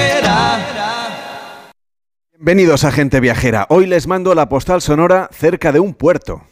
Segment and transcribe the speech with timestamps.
[0.00, 1.70] viajera.
[2.32, 3.66] Bienvenidos a Gente Viajera.
[3.68, 6.42] Hoy les mando la postal sonora cerca de un puerto.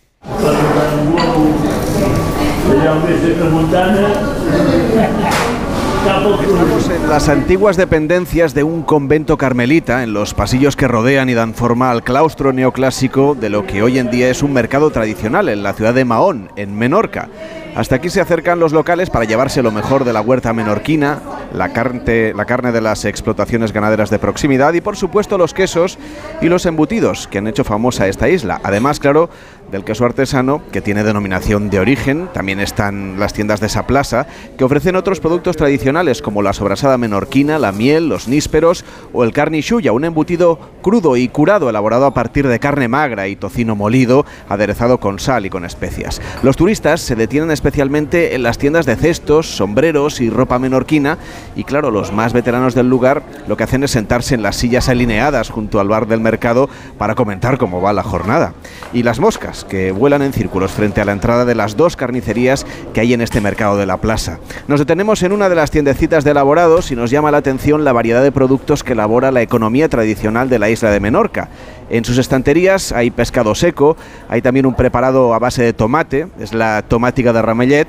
[5.98, 11.34] Estamos en las antiguas dependencias de un convento carmelita, en los pasillos que rodean y
[11.34, 15.48] dan forma al claustro neoclásico de lo que hoy en día es un mercado tradicional
[15.48, 17.28] en la ciudad de Mahón, en Menorca.
[17.74, 21.20] Hasta aquí se acercan los locales para llevarse lo mejor de la huerta menorquina,
[21.52, 25.98] la carne, la carne de las explotaciones ganaderas de proximidad y por supuesto los quesos
[26.40, 28.60] y los embutidos que han hecho famosa esta isla.
[28.64, 29.30] Además, claro,
[29.70, 32.28] del queso artesano que tiene denominación de origen.
[32.32, 36.98] También están las tiendas de esa plaza que ofrecen otros productos tradicionales como la sobrasada
[36.98, 42.14] menorquina, la miel, los nísperos o el carnichuya, un embutido crudo y curado elaborado a
[42.14, 46.20] partir de carne magra y tocino molido, aderezado con sal y con especias.
[46.42, 51.18] Los turistas se detienen especialmente en las tiendas de cestos, sombreros y ropa menorquina
[51.56, 54.88] y claro, los más veteranos del lugar lo que hacen es sentarse en las sillas
[54.88, 58.54] alineadas junto al bar del mercado para comentar cómo va la jornada.
[58.92, 62.66] Y las moscas que vuelan en círculos frente a la entrada de las dos carnicerías
[62.92, 64.38] que hay en este mercado de la plaza.
[64.66, 67.92] Nos detenemos en una de las tiendecitas de elaborados y nos llama la atención la
[67.92, 71.48] variedad de productos que elabora la economía tradicional de la isla de Menorca.
[71.90, 73.96] En sus estanterías hay pescado seco,
[74.28, 77.88] hay también un preparado a base de tomate, es la tomática de Ramellet,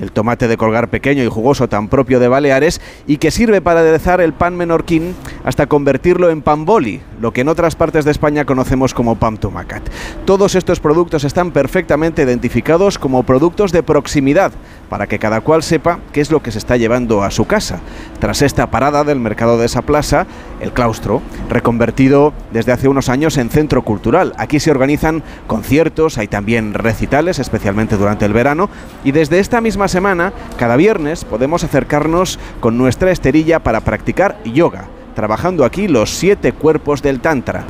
[0.00, 3.80] el tomate de colgar pequeño y jugoso tan propio de Baleares y que sirve para
[3.80, 8.10] aderezar el pan menorquín hasta convertirlo en pan boli, lo que en otras partes de
[8.10, 9.82] España conocemos como pan tomacat.
[10.24, 14.52] Todos estos productos están perfectamente identificados como productos de proximidad
[14.88, 17.80] para que cada cual sepa qué es lo que se está llevando a su casa.
[18.20, 20.26] Tras esta parada del mercado de esa plaza,
[20.60, 24.34] el claustro, reconvertido desde hace unos años en centro cultural.
[24.38, 28.70] Aquí se organizan conciertos, hay también recitales, especialmente durante el verano,
[29.04, 34.86] y desde esta misma semana, cada viernes, podemos acercarnos con nuestra esterilla para practicar yoga,
[35.14, 37.64] trabajando aquí los siete cuerpos del Tantra.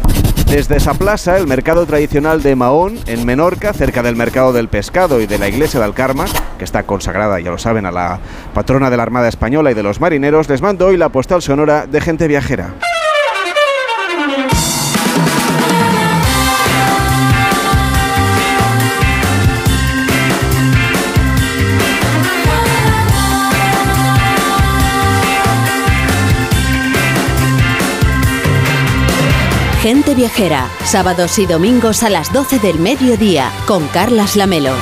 [0.50, 5.20] Desde esa plaza, el mercado tradicional de Mahón, en Menorca, cerca del mercado del pescado
[5.20, 6.24] y de la iglesia de Alcarma,
[6.56, 8.18] que está consagrada, ya lo saben, a la
[8.54, 11.86] patrona de la Armada Española y de los marineros, les mando hoy la postal sonora
[11.86, 12.74] de gente viajera.
[29.80, 34.72] Gente Viajera, sábados y domingos a las 12 del mediodía, con Carlas Lamelo.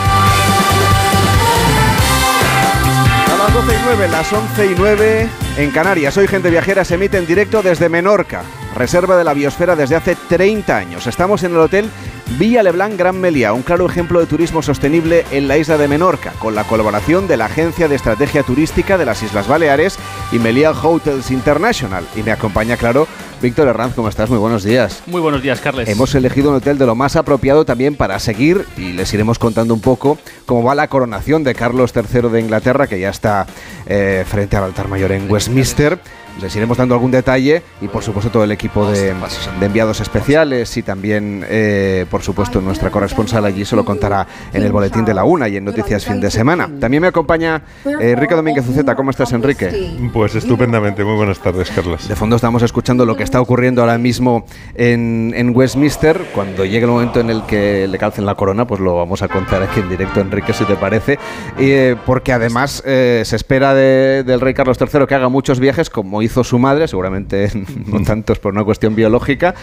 [3.30, 6.16] A las 12 y 9, las 11 y 9 en Canarias.
[6.16, 8.42] Hoy Gente Viajera se emite en directo desde Menorca,
[8.74, 11.06] reserva de la biosfera desde hace 30 años.
[11.06, 11.90] Estamos en el hotel
[12.38, 16.32] Villa Leblanc Gran Meliá, un claro ejemplo de turismo sostenible en la isla de Menorca,
[16.38, 19.96] con la colaboración de la Agencia de Estrategia Turística de las Islas Baleares
[20.32, 22.04] y Meliá Hotels International.
[22.14, 23.08] Y me acompaña, claro,
[23.40, 24.28] Víctor Herranz, ¿cómo estás?
[24.28, 25.02] Muy buenos días.
[25.06, 25.88] Muy buenos días, Carles.
[25.88, 29.72] Hemos elegido un hotel de lo más apropiado también para seguir y les iremos contando
[29.72, 33.46] un poco cómo va la coronación de Carlos III de Inglaterra, que ya está
[33.86, 35.98] eh, frente al altar mayor en Westminster.
[36.40, 39.14] Les iremos dando algún detalle y por supuesto todo el equipo de,
[39.58, 44.62] de enviados especiales y también eh, por supuesto nuestra corresponsal allí se lo contará en
[44.62, 46.68] el boletín de la una y en Noticias Fin de Semana.
[46.78, 48.94] También me acompaña eh, Enrique Domínguez Uceta.
[48.94, 49.96] ¿Cómo estás Enrique?
[50.12, 51.04] Pues estupendamente.
[51.04, 52.06] Muy buenas tardes, Carlos.
[52.06, 56.20] De fondo estamos escuchando lo que está ocurriendo ahora mismo en, en Westminster.
[56.34, 59.28] Cuando llegue el momento en el que le calcen la corona, pues lo vamos a
[59.28, 61.18] contar aquí en directo, Enrique, si te parece.
[61.58, 65.88] Eh, porque además eh, se espera de- del rey Carlos III que haga muchos viajes,
[65.90, 67.50] como hizo su madre, seguramente
[67.86, 69.54] no tantos por una cuestión biológica.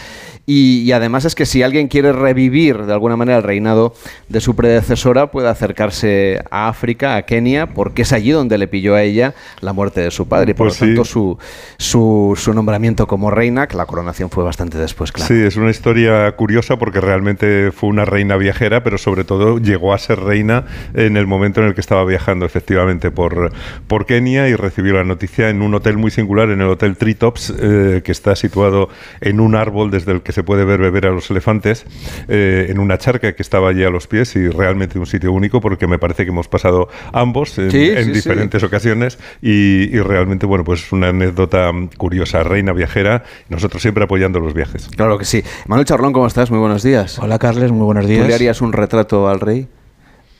[0.45, 3.93] Y, y además es que si alguien quiere revivir de alguna manera el reinado
[4.27, 8.95] de su predecesora, puede acercarse a África, a Kenia, porque es allí donde le pilló
[8.95, 10.51] a ella la muerte de su padre.
[10.51, 10.91] Y por Pues lo sí.
[10.91, 11.37] tanto, su,
[11.77, 15.27] su, su nombramiento como reina, que la coronación fue bastante después, claro.
[15.33, 19.93] Sí, es una historia curiosa porque realmente fue una reina viajera, pero sobre todo llegó
[19.93, 23.51] a ser reina en el momento en el que estaba viajando efectivamente por,
[23.87, 27.53] por Kenia y recibió la noticia en un hotel muy singular, en el Hotel Treetops,
[27.59, 28.89] eh, que está situado
[29.21, 31.85] en un árbol desde el que se puede ver beber a los elefantes,
[32.27, 35.59] eh, en una charca que estaba allí a los pies y realmente un sitio único
[35.61, 38.11] porque me parece que hemos pasado ambos en, Sí, en sí, sí.
[38.11, 44.39] diferentes ocasiones y, y realmente, bueno, pues una anécdota curiosa, reina viajera, nosotros siempre apoyando
[44.39, 44.89] los viajes.
[44.95, 45.43] Claro que sí.
[45.67, 46.51] Manuel Charlón, ¿cómo estás?
[46.51, 47.19] Muy buenos días.
[47.19, 48.27] Hola Carles, muy buenos ¿Tú días.
[48.27, 49.67] le harías un retrato al rey?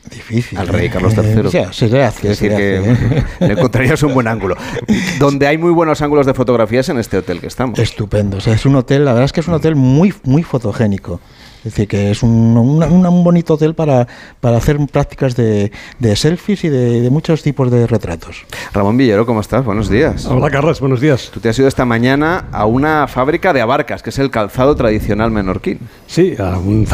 [0.10, 0.58] Difícil.
[0.58, 0.90] Al rey ¿eh?
[0.90, 1.50] Carlos III.
[1.50, 2.22] Sí, se le hace.
[2.22, 3.24] Quiere se decir que ¿eh?
[3.40, 4.56] le encontrarías un buen ángulo.
[5.20, 7.80] Donde hay muy buenos ángulos de fotografías en este hotel que estamos.
[7.80, 8.38] Estupendo.
[8.38, 11.22] O sea, es un hotel, la verdad es que es un hotel muy, muy fotogénico.
[11.64, 14.06] Es decir, que es un, un- un bonito hotel para,
[14.42, 18.46] para hacer prácticas de, de selfies y de, de muchos tipos de retratos.
[18.74, 19.64] Ramón Villero, ¿cómo estás?
[19.64, 20.26] Buenos días.
[20.26, 21.32] Hola Carlos, buenos días.
[21.34, 24.76] Tú te has ido esta mañana a una fábrica de abarcas, que es el calzado
[24.76, 25.80] tradicional menorquín.
[26.08, 26.86] Sí, a un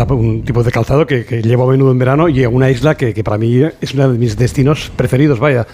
[0.45, 3.13] tipo de calzado que, que llevo a menudo en verano y a una isla que,
[3.13, 5.65] que para mí es uno de mis destinos preferidos, vaya.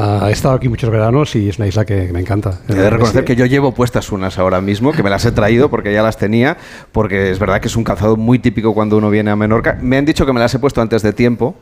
[0.00, 2.60] Ah, he estado aquí muchos veranos y es una isla que me encanta.
[2.68, 3.26] He de reconocer Sí.
[3.26, 6.16] que yo llevo puestas unas ahora mismo, que me las he traído porque ya las
[6.16, 6.56] tenía,
[6.92, 9.76] porque es verdad que es un calzado muy típico cuando uno viene a Menorca.
[9.82, 11.56] Me han dicho que me las he puesto antes de tiempo,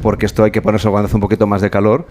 [0.00, 2.06] porque esto hay que ponerse cuando hace un poquito más de calor,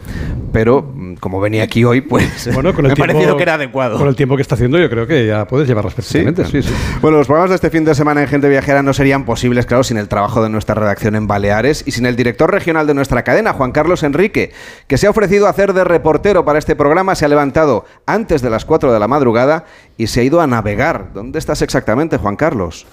[0.52, 3.44] pero mm, como venía aquí hoy, pues Bueno, con el me ha tiempo, parecido que
[3.44, 3.98] era adecuado.
[3.98, 6.46] Con el tiempo que está haciendo, yo creo que ya puedes llevarlas perfectamente.
[6.46, 6.74] Sí, sí.
[7.02, 9.84] Bueno, los programas de este fin de semana en Gente Viajera no serían posibles, claro,
[9.84, 13.24] sin el trabajo de nuestra redacción en Baleares y sin el director regional de nuestra
[13.24, 14.52] cadena, Juan Carlos Enrique,
[14.88, 18.42] que se ha ofrecido a hacer de reportero para este programa, se ha levantado antes
[18.42, 19.64] de las 4 de la madrugada
[19.98, 21.14] y se ha ido a navegar.
[21.14, 22.86] ¿Dónde estás exactamente, Juan Carlos?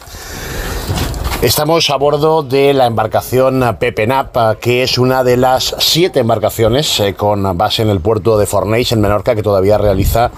[1.42, 6.20] Estamos a bordo de la embarcación Pepe Nap, eh, que es una de las siete
[6.20, 10.30] embarcaciones eh, con base en el puerto de Forneix, en Menorca, que todavía realiza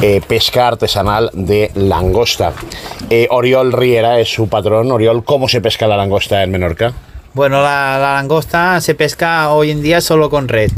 [0.00, 2.54] eh, pesca artesanal de langosta.
[3.10, 4.90] Eh, Oriol Riera es su patrón.
[4.90, 6.94] Oriol, ¿cómo se pesca la langosta en Menorca?
[7.34, 10.72] Bueno, la, la langosta se pesca hoy en día solo con red.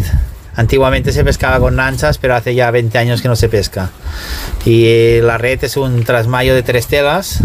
[0.59, 3.91] Antiguamente se pescaba con lanchas, pero hace ya 20 años que no se pesca.
[4.65, 7.45] Y eh, la red es un trasmayo de tres telas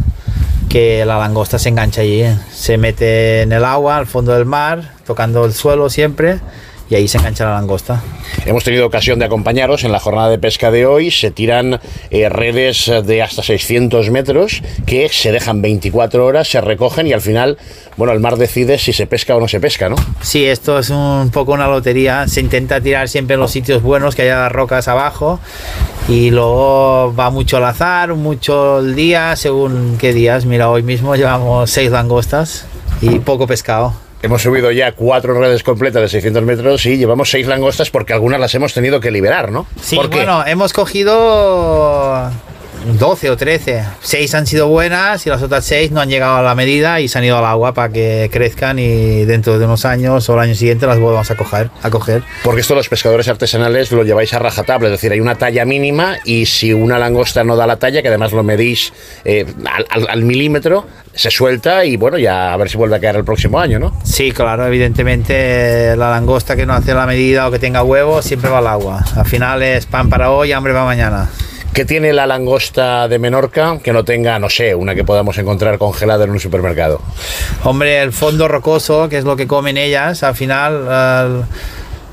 [0.68, 2.24] que la langosta se engancha allí.
[2.51, 6.39] Se mete en el agua, al fondo del mar, tocando el suelo siempre,
[6.89, 8.01] y ahí se engancha la langosta.
[8.45, 11.12] Hemos tenido ocasión de acompañaros en la jornada de pesca de hoy.
[11.12, 17.07] Se tiran eh, redes de hasta 600 metros que se dejan 24 horas, se recogen
[17.07, 17.57] y al final,
[17.95, 19.95] bueno, el mar decide si se pesca o no se pesca, ¿no?
[20.21, 22.27] Sí, esto es un poco una lotería.
[22.27, 25.39] Se intenta tirar siempre en los sitios buenos, que haya las rocas abajo.
[26.09, 30.45] Y luego va mucho al azar, mucho el día, según qué días.
[30.45, 32.65] Mira, hoy mismo llevamos seis langostas
[33.01, 33.94] y poco pescado.
[34.24, 38.40] Hemos subido ya cuatro redes completas de 600 metros y llevamos seis langostas porque algunas
[38.40, 39.68] las hemos tenido que liberar, ¿no?
[39.81, 42.31] Sí, bueno, hemos cogido
[43.03, 43.83] 12 o 13.
[44.00, 47.09] Seis han sido buenas y las otras seis no han llegado a la medida y
[47.09, 50.39] se han ido al agua para que crezcan y dentro de unos años o el
[50.39, 51.69] año siguiente las volvamos a coger.
[51.81, 52.23] A coger.
[52.45, 56.15] Porque esto los pescadores artesanales lo lleváis a rajatabla, es decir, hay una talla mínima
[56.23, 58.94] y si una langosta no da la talla, que además lo medís
[59.25, 63.00] eh, al, al- al milímetro, se suelta y bueno, ya a ver si vuelve a
[63.01, 64.00] caer el próximo año, ¿no?
[64.05, 68.50] Sí, claro, evidentemente la langosta que no hace la medida o que tenga huevos siempre
[68.50, 69.03] va al agua.
[69.17, 71.29] Al final es pan para hoy, hambre para mañana.
[71.74, 75.80] ¿Qué tiene la langosta de Menorca que no tenga, no sé, una que podamos encontrar
[75.80, 77.02] congelada en un supermercado?
[77.64, 81.48] Hombre, el fondo rocoso, que es lo que comen ellas, al final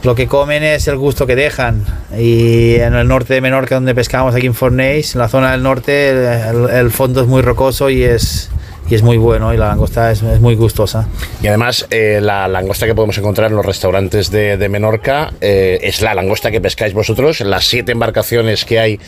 [0.02, 1.84] lo que comen es el gusto que dejan.
[2.18, 5.62] Y en el norte de Menorca, donde pescamos aquí en Forneix, en la zona del
[5.62, 8.48] norte, el fondo es muy rocoso y es,
[8.90, 11.06] y es muy bueno y la langosta es, es muy gustosa.
[11.42, 15.78] Y además, eh, la langosta que podemos encontrar en los restaurantes de, de Menorca eh,
[15.82, 17.40] es la langosta que pescáis vosotros.
[17.40, 19.00] Las siete embarcaciones que hay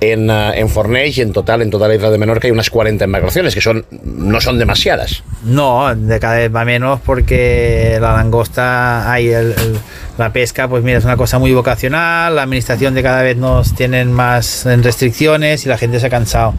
[0.00, 0.68] en, eh, en
[1.06, 3.84] y en total, en toda la isla de Menorca, hay unas 40 embarcaciones, que son
[4.04, 5.22] no son demasiadas.
[5.44, 9.78] No, de cada vez va menos porque la langosta, hay el- el-
[10.20, 13.74] la pesca, pues mira, es una cosa muy vocacional, la administración de cada vez nos
[13.74, 16.54] tienen más restricciones y la gente se ha cansado.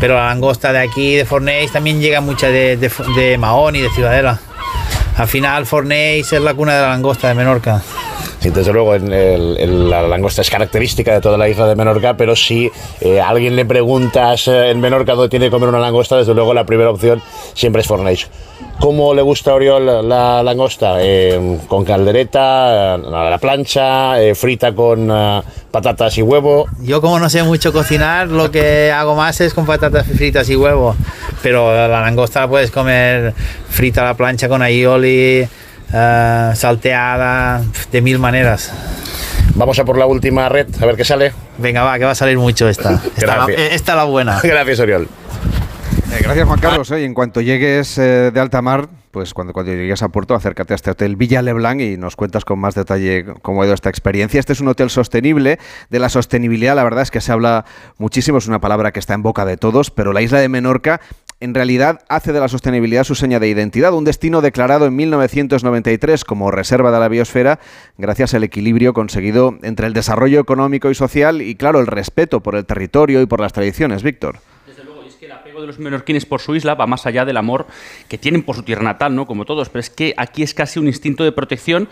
[0.00, 3.80] Pero la langosta de aquí, de Forneix, también llega mucha de, de, de Mahón y
[3.82, 4.40] de Ciudadela.
[5.16, 7.82] Al final, Forneix es la cuna de la langosta de Menorca.
[8.42, 12.68] Sí, desde luego, la langosta es característica de toda la isla de Menorca, pero si
[13.00, 16.52] eh, alguien le preguntas eh, en Menorca dónde tiene que comer una langosta, desde luego
[16.52, 17.22] la primera opción
[17.54, 18.26] siempre es Forneix.
[18.80, 20.96] ¿Cómo le gusta a Oriol la langosta?
[20.98, 25.08] Eh, ¿Con caldereta, eh, a la plancha, frita con
[25.70, 26.66] patatas y huevo?
[26.80, 30.56] Yo como no sé mucho cocinar, lo que hago más es con patatas fritas y
[30.56, 30.96] huevo.
[31.44, 33.34] Pero la langosta la puedes comer
[33.68, 35.46] frita a la plancha con aioli,
[35.92, 38.72] eh, salteada, de mil maneras.
[39.54, 41.32] Vamos a por la última red, a ver qué sale.
[41.58, 43.00] Venga, va, que va a salir mucho esta.
[43.16, 44.40] Esta, la, esta la buena.
[44.42, 45.08] Gracias, Oriol.
[46.12, 46.90] Eh, gracias, Juan Carlos.
[46.90, 50.34] eh, y en cuanto llegues eh, de alta mar, pues cuando, cuando llegues a puerto,
[50.34, 53.74] acércate a este hotel Villa Leblanc y nos cuentas con más detalle cómo ha ido
[53.74, 54.38] esta experiencia.
[54.38, 55.58] Este es un hotel sostenible.
[55.88, 57.64] De la sostenibilidad, la verdad es que se habla
[57.96, 61.00] muchísimo, es una palabra que está en boca de todos, pero la isla de Menorca
[61.42, 66.24] en realidad hace de la sostenibilidad su seña de identidad, un destino declarado en 1993
[66.24, 67.58] como reserva de la biosfera
[67.98, 72.54] gracias al equilibrio conseguido entre el desarrollo económico y social y, claro, el respeto por
[72.54, 74.38] el territorio y por las tradiciones, Víctor.
[75.52, 77.66] De los menorquines por su isla va más allá del amor
[78.08, 79.26] que tienen por su tierra natal, ¿no?
[79.26, 81.88] Como todos, pero es que aquí es casi un instinto de protección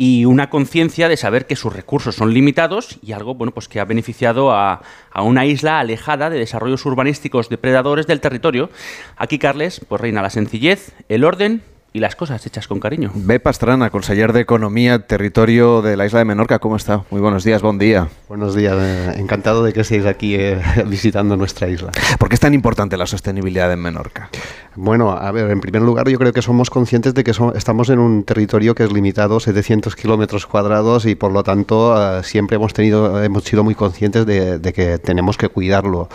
[0.00, 3.80] y una conciencia de saber que sus recursos son limitados y algo bueno, pues que
[3.80, 8.70] ha beneficiado a, a, una isla alejada de desarrollos urbanísticos depredadores del territorio.
[9.16, 13.10] Aquí, Carles, pues reina la sencillez, el orden y las cosas hechas con cariño.
[13.14, 17.04] Be Pastrana, conseller de Economía, territorio de la isla de Menorca, ¿cómo está?
[17.10, 18.08] Muy buenos días, buen día.
[18.28, 21.90] Buenos días, eh, encantado de que estéis aquí eh, visitando nuestra isla.
[22.18, 24.28] ¿Por qué es tan importante la sostenibilidad en Menorca?
[24.76, 27.88] Bueno, a ver, en primer lugar yo creo que somos conscientes de que so estamos
[27.88, 32.56] en un territorio que es limitado, 700 kilómetros cuadrados y por lo tanto uh, siempre
[32.56, 36.08] hemos tenido, hemos sido muy conscientes de, de que tenemos que cuidarlo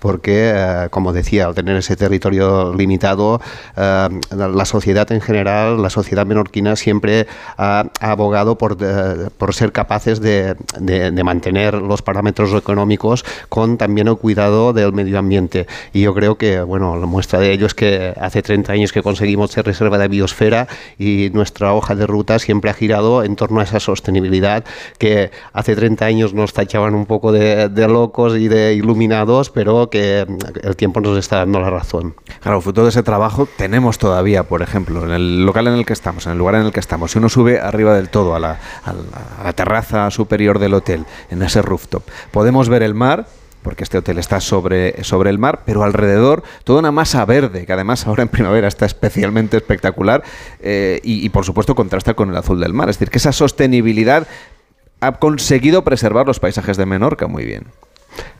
[0.00, 3.40] porque, eh, como decía, al tener ese territorio limitado,
[3.76, 7.26] eh, la sociedad en general, la sociedad menorquina siempre
[7.56, 13.24] ha, ha abogado por, de, por, ser capaces de, de, de, mantener los parámetros económicos
[13.48, 15.66] con también el cuidado del medio ambiente.
[15.92, 19.02] Y yo creo que, bueno, la muestra de ello es que hace 30 años que
[19.02, 20.66] conseguimos ser reserva de biosfera
[20.98, 24.64] y nuestra hoja de ruta siempre ha girado en torno a esa sostenibilidad
[24.98, 29.89] que hace 30 años nos tachaban un poco de, de locos y de iluminados, pero
[29.90, 30.26] que
[30.62, 32.14] el tiempo nos está dando la razón.
[32.40, 35.92] Claro, fruto de ese trabajo tenemos todavía, por ejemplo, en el local en el que
[35.92, 38.40] estamos, en el lugar en el que estamos, si uno sube arriba del todo, a
[38.40, 39.02] la, a la,
[39.40, 43.26] a la terraza superior del hotel, en ese rooftop, podemos ver el mar,
[43.62, 47.72] porque este hotel está sobre, sobre el mar, pero alrededor toda una masa verde, que
[47.72, 50.22] además ahora en primavera está especialmente espectacular
[50.60, 52.88] eh, y, y, por supuesto contrasta con el azul del mar.
[52.88, 54.26] Es decir, que esa sostenibilidad
[55.00, 57.66] ha conseguido preservar los paisajes de Menorca muy bien.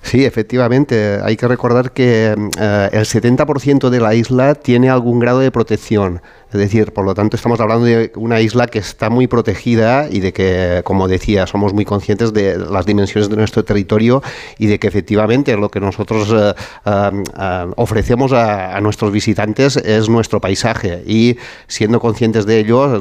[0.03, 1.21] Sí, efectivamente.
[1.23, 6.21] Hay que recordar que uh, el 70% de la isla tiene algún grado de protección.
[6.53, 10.19] Es decir, por lo tanto, estamos hablando de una isla que está muy protegida y
[10.19, 14.21] de que, como decía, somos muy conscientes de las dimensiones de nuestro territorio
[14.59, 16.55] y de que efectivamente lo que nosotros uh,
[16.91, 21.05] uh, ofrecemos a, nuestros visitantes es nuestro paisaje.
[21.07, 21.37] Y
[21.69, 23.01] siendo conscientes de ello,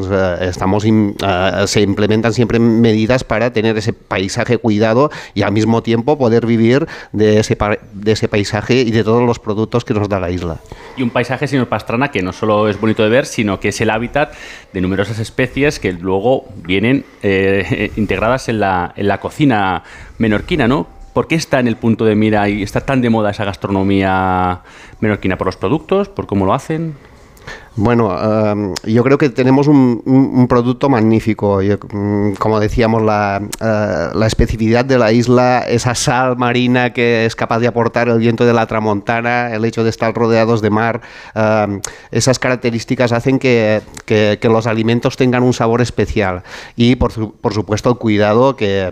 [1.66, 6.88] se implementan siempre medidas para tener ese paisaje cuidado y al mismo tiempo poder vivir
[7.14, 7.58] de ese,
[7.94, 10.60] de ese paisaje y de todos los productos que nos da la isla.
[11.00, 13.80] Y un paisaje, señor Pastrana, que no solo es bonito de ver, sino que es
[13.80, 14.34] el hábitat
[14.74, 19.84] de numerosas especies que luego vienen eh, integradas en la, en la cocina
[20.18, 20.88] menorquina, ¿no?
[21.14, 24.60] ¿Por qué está en el punto de mira y está tan de moda esa gastronomía
[25.00, 25.38] menorquina?
[25.38, 26.10] ¿Por los productos?
[26.10, 26.96] ¿Por cómo lo hacen?
[27.76, 31.60] Bueno, uh, yo creo que tenemos un, producto magnífico.
[31.94, 37.60] Um, como decíamos, la, uh, especificidad de la isla, esa sal marina que es capaz
[37.60, 41.02] de aportar el viento de la tramontana, el hecho de estar rodeados de mar,
[41.36, 41.80] uh,
[42.12, 43.82] esas características hacen que,
[44.42, 46.44] los alimentos tengan un sabor especial.
[46.76, 48.92] Y, por, su, por supuesto, el cuidado que,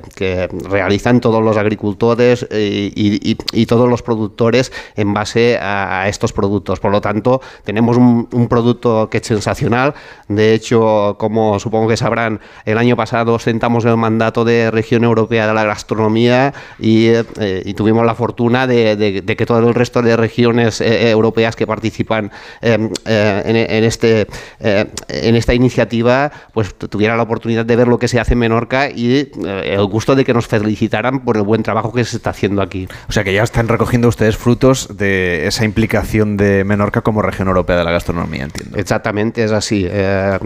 [0.69, 6.79] realizan todos los agricultores y, y, todos los productores en base a, estos productos.
[6.79, 9.93] Por lo tanto, tenemos un producto producto que es sensacional.
[10.27, 15.47] De hecho, como supongo que sabrán, el año pasado ostentamos el mandato de región europea
[15.47, 19.73] de la gastronomía y, eh, y tuvimos la fortuna de, de, de, que todo el
[19.73, 22.31] resto de regiones eh, europeas que participan
[22.61, 22.73] eh,
[23.05, 24.27] en, en, este,
[24.59, 28.39] eh, en esta iniciativa pues tuvieran la oportunidad de ver lo que se hace en
[28.39, 29.31] Menorca y eh,
[29.65, 32.87] el gusto de que nos felicitaran por el buen trabajo que se está haciendo aquí.
[33.07, 37.47] O sea que ya están recogiendo ustedes frutos de esa implicación de Menorca como región
[37.47, 38.77] europea de la gastronomía, entiendo.
[38.77, 39.85] Exactamente, es así.
[39.87, 40.39] Eh,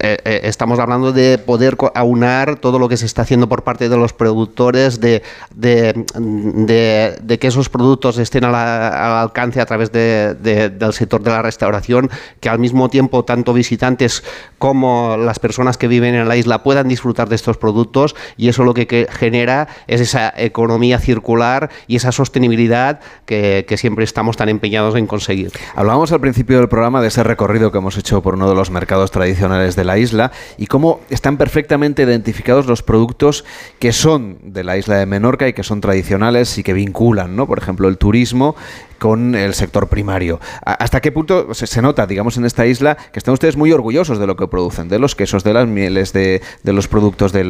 [0.00, 3.88] eh, eh, estamos hablando de poder aunar todo lo que se está haciendo por parte
[3.88, 5.22] de los productores, de,
[5.54, 11.22] de, de, de que esos productos estén a la, al alcance a través del sector
[11.22, 12.10] de la restauración,
[12.40, 14.22] que al mismo tiempo tanto visitantes
[14.58, 18.64] como las personas que viven en la isla puedan disfrutar de estos productos y eso
[18.64, 24.36] lo que, que genera es esa economía circular y esa sostenibilidad que, que siempre estamos
[24.36, 25.52] tan empeñados en conseguir.
[25.74, 28.70] Hablábamos al principio del programa de ese recorrido que hemos hecho por uno de los
[28.70, 33.44] mercados tradicionales de la isla y cómo están perfectamente identificados los productos
[33.78, 37.46] que son de la isla de Menorca y que son tradicionales y que vinculan, ¿no?
[37.46, 38.56] Por ejemplo, el turismo
[38.98, 40.40] con el sector primario.
[40.64, 44.26] ¿Hasta qué punto se, nota, digamos, en esta isla que están ustedes muy orgullosos de
[44.26, 47.44] lo que producen, de los quesos, de las mieles, de, los productos de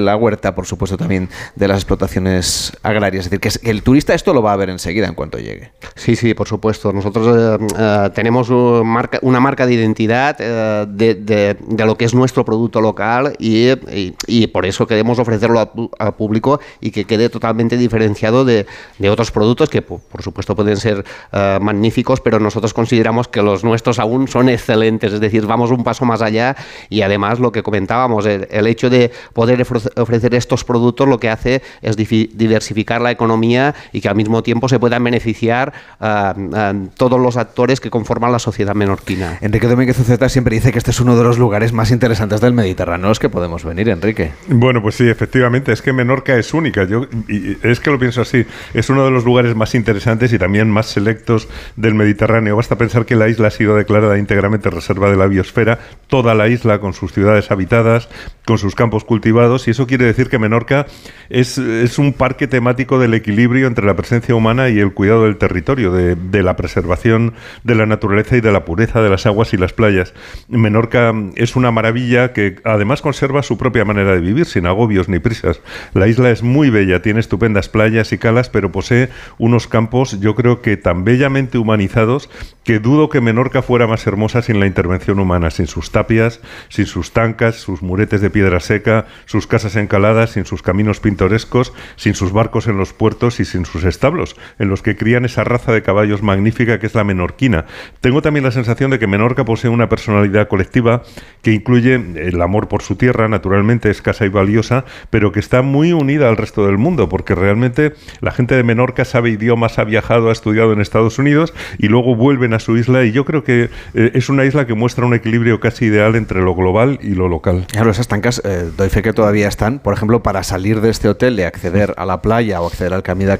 [0.00, 3.26] la huerta, por supuesto, también de las explotaciones agrarias?
[3.26, 5.72] Es decir, que el turista esto lo va a ver enseguida en cuanto llegue.
[5.94, 6.92] Sí, sí, por supuesto.
[6.92, 12.44] Nosotros eh, eh, tenemos una marca, de identidad eh, de, de, lo que es nuestro
[12.44, 18.66] producto local y, por eso queremos ofrecerlo al público y que quede totalmente diferenciado de,
[19.10, 23.64] otros productos que, por supuesto, pueden ser ser eh, magníficos, pero nosotros consideramos que los
[23.64, 26.56] nuestros aún son excelentes, es decir, vamos un paso más allá
[26.88, 31.62] y además lo que comentábamos, el, hecho de poder ofrecer estos productos lo que hace
[31.82, 37.36] es diversificar la economía y que al mismo tiempo se puedan beneficiar eh, todos los
[37.36, 39.38] actores que conforman la sociedad menorquina.
[39.40, 42.52] Enrique Domínguez Uceta siempre dice que este es uno de los lugares más interesantes del
[42.52, 44.32] Mediterráneo, es que podemos venir, Enrique.
[44.48, 46.84] Bueno, pues sí, efectivamente, es que Menorca es única.
[46.84, 50.38] Yo y es que lo pienso así, es uno de los lugares más interesantes y
[50.38, 52.56] también más selectos del Mediterráneo.
[52.56, 56.48] Basta pensar que la isla ha sido declarada íntegramente reserva de la biosfera, toda la
[56.48, 58.08] isla con sus ciudades habitadas,
[58.44, 60.86] con sus campos cultivados, y eso quiere decir que Menorca
[61.30, 65.36] es, es un parque temático del equilibrio entre la presencia humana y el cuidado del
[65.36, 67.34] territorio, de, de la preservación
[67.64, 70.14] de la naturaleza y de la pureza de las aguas y las playas.
[70.48, 75.18] Menorca es una maravilla que además conserva su propia manera de vivir, sin agobios ni
[75.18, 75.60] prisas.
[75.94, 79.08] La isla es muy bella, tiene estupendas playas y calas, pero posee
[79.38, 82.30] unos campos, yo creo que tan bellamente humanizados,
[82.64, 86.86] que dudo que Menorca fuera más hermosa sin la intervención humana, sin sus tapias, sin
[86.86, 92.14] sus tancas, sus muretes de piedra seca, sus casas encaladas, sin sus caminos pintorescos, sin
[92.14, 95.72] sus barcos en los puertos y sin sus establos, en los que crían esa raza
[95.72, 97.66] de caballos magnífica que es la menorquina.
[98.00, 101.02] Tengo también la sensación de que Menorca posee una personalidad colectiva
[101.42, 105.92] que incluye el amor por su tierra, naturalmente escasa y valiosa, pero que está muy
[105.92, 110.28] unida al resto del mundo, porque realmente la gente de Menorca sabe idiomas, ha viajado,
[110.28, 113.70] ha estudiado en Estados Unidos y luego vuelven a su isla y yo creo que
[113.94, 117.28] eh, es una isla que muestra un equilibrio casi ideal entre lo global y lo
[117.28, 117.66] local.
[117.70, 119.78] Claro, esas tancas, eh, doy fe que todavía están.
[119.78, 123.02] Por ejemplo, para salir de este hotel y acceder a la playa o acceder al
[123.02, 123.38] Camino de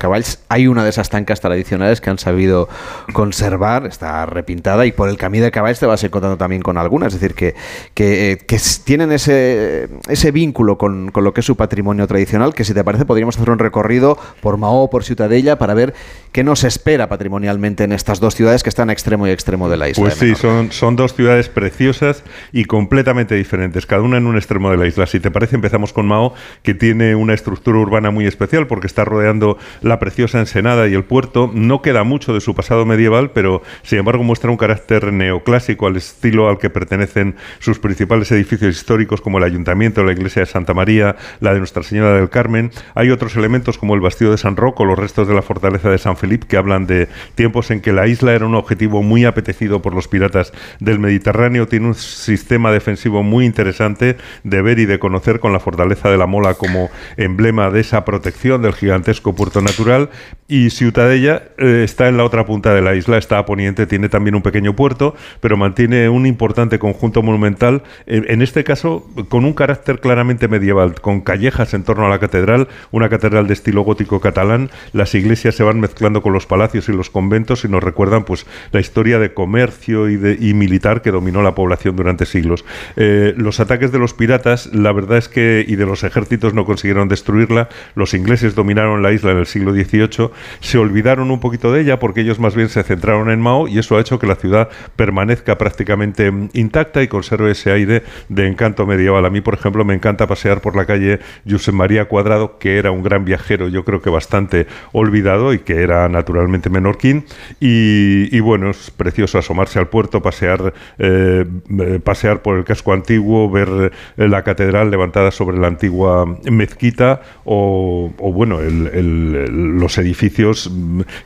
[0.49, 2.69] hay una de esas tancas tradicionales que han sabido
[3.13, 7.15] conservar, está repintada y por el Camino de Caballos te vas encontrando también con algunas,
[7.15, 7.55] es decir, que,
[7.95, 8.39] que, eh,
[8.85, 12.85] tienen ese, ese vínculo con, con lo que es su patrimonio tradicional, que si te
[12.85, 15.95] parece podríamos hacer un recorrido por Mao, por Ciutadella, para ver
[16.33, 19.77] qué nos espera patrimonialmente en estas dos ciudades que están a extremo y extremo de
[19.77, 20.03] la isla.
[20.03, 24.71] Pues sí, son, son dos ciudades preciosas y completamente diferentes, cada una en un extremo
[24.71, 25.05] de la isla.
[25.07, 29.05] Si te parece, empezamos con Mao, que tiene una estructura urbana muy especial porque está
[29.05, 31.51] rodeando la preciosa Ensenada y el puerto.
[31.53, 35.99] No queda mucho de su pasado medieval, pero sin embargo muestra un carácter neoclásico al
[35.99, 40.73] estilo al que pertenecen sus principales edificios históricos como el ayuntamiento, la iglesia de Santa
[40.73, 42.71] María, la de Nuestra Señora del Carmen.
[42.95, 45.91] Hay otros elementos como el bastido de San Roque o los restos de la fortaleza
[45.91, 46.92] de San Felipe que hablan de
[47.35, 51.69] tiempos en que la isla era un objetivo muy apetecido por los piratas del Mediterráneo.
[51.69, 56.19] Tiene un sistema defensivo muy interesante de ver y de conocer con la fortaleza de
[56.19, 60.11] la Mola como emblema de esa protección del gigantesco puerto natural.
[60.49, 64.09] Y Ciutadella eh, está en la otra punta de la isla, está a poniente, tiene
[64.09, 69.55] también un pequeño puerto, pero mantiene un importante conjunto monumental, en este caso con un
[69.55, 74.21] carácter claramente medieval, con callejas en torno a la catedral, una catedral de estilo gótico
[74.21, 74.71] catalán.
[74.93, 78.47] Las iglesias se van mezclando con los palacios y los conventos y nos recuerdan pues
[78.73, 82.65] la historia de comercio y, de, y militar que dominó la población durante siglos.
[82.97, 86.65] Eh, los ataques de los piratas, la verdad es que, y de los ejércitos no
[86.65, 91.73] consiguieron destruirla, los ingleses dominaron la isla en el siglo XVIII, se olvidaron un poquito
[91.73, 94.27] de ella porque ellos más bien se centraron en Mao y eso ha hecho que
[94.27, 99.25] la ciudad permanezca prácticamente intacta y conserve ese aire de encanto medieval.
[99.25, 102.91] A mí, por ejemplo, me encanta pasear por la calle Josep María Cuadrado, que era
[102.91, 107.25] un gran viajero, yo creo que bastante olvidado y que era naturalmente menorquín.
[107.61, 111.45] Y, bueno, es precioso asomarse al puerto, pasear, eh,
[111.79, 117.23] eh, pasear por el casco antiguo, ver eh, la catedral levantada sobre la antigua mezquita
[117.45, 120.73] o, bueno, los edificios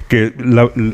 [0.09, 0.33] que,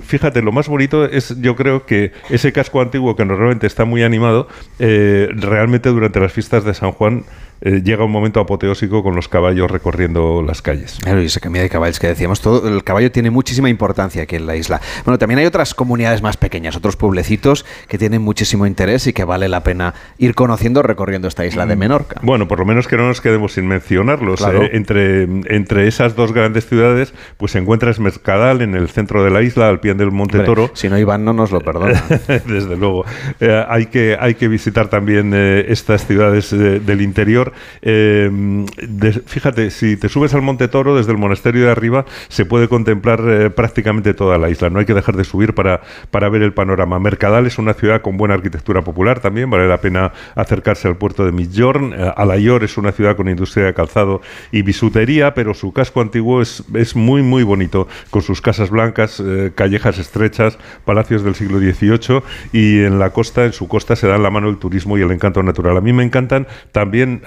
[0.05, 4.03] fíjate, lo más bonito es, yo creo que ese casco antiguo que normalmente está muy
[4.03, 7.25] animado, realmente durante las fiestas de San Juan
[7.65, 10.99] eh, llega un momento apoteósico con los caballos recorriendo las calles.
[11.01, 14.35] Claro, y ese cambio de caballos que decíamos, todo, el caballo tiene muchísima importancia aquí
[14.35, 14.81] en la isla.
[15.05, 19.23] Bueno, también hay otras comunidades más pequeñas, otros pueblecitos que tienen muchísimo interés y que
[19.23, 21.79] vale la pena ir conociendo recorriendo esta isla de mm.
[21.79, 22.21] Menorca.
[22.23, 24.41] Bueno, por lo menos que no nos quedemos sin mencionarlos.
[24.41, 29.31] Eh, entre, entre esas dos grandes ciudades, pues se encuentra Esmercadal en el centro de
[29.31, 30.71] la isla, al pie del Monte Toro.
[30.75, 32.03] Si no, Iván no nos lo perdona.
[32.27, 33.05] Desde luego.
[33.39, 38.67] Eh, hay, que, hay que visitar también estas ciudades del interior Em,
[39.27, 43.21] fíjate, si te subes al Monte Toro, desde el monasterio de arriba se puede contemplar
[43.27, 44.71] eh, prácticamente toda la isla.
[44.71, 46.99] No hay que dejar de subir para, para ver el panorama.
[46.99, 51.25] Mercadal es una ciudad con buena arquitectura popular también, vale la pena acercarse al puerto
[51.25, 51.93] de Midjorn.
[51.93, 56.43] Eh, Alayor es una ciudad con industria de calzado y bisutería, pero su casco antiguo
[56.43, 61.59] es, es muy, muy bonito, con sus casas blancas, eh, callejas estrechas, palacios del siglo
[61.59, 65.03] XVIII y en la costa, en su costa, se dan la mano el turismo y
[65.03, 65.77] el encanto natural.
[65.77, 67.23] A mí me encantan también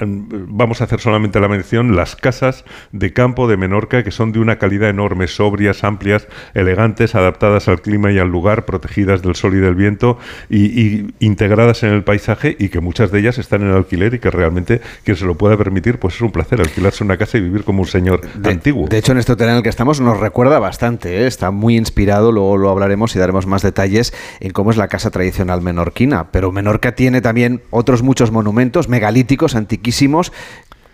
[0.47, 4.39] vamos a hacer solamente la mención, las casas de campo de Menorca, que son de
[4.39, 9.55] una calidad enorme, sobrias, amplias, elegantes, adaptadas al clima y al lugar, protegidas del sol
[9.55, 10.17] y del viento
[10.49, 14.29] y, integradas en el paisaje y que muchas de ellas están en alquiler y que
[14.29, 17.63] realmente quien se lo pueda permitir, pues es un placer alquilarse una casa y vivir
[17.63, 18.87] como un señor antiguo.
[18.87, 21.27] De hecho, en este hotel en el que estamos nos recuerda bastante, ¿eh?
[21.27, 25.11] está muy inspirado, luego lo hablaremos y daremos más detalles en cómo es la casa
[25.11, 30.31] tradicional menorquina, pero Menorca tiene también otros muchos monumentos megalíticos, antiquísimos, muchísimos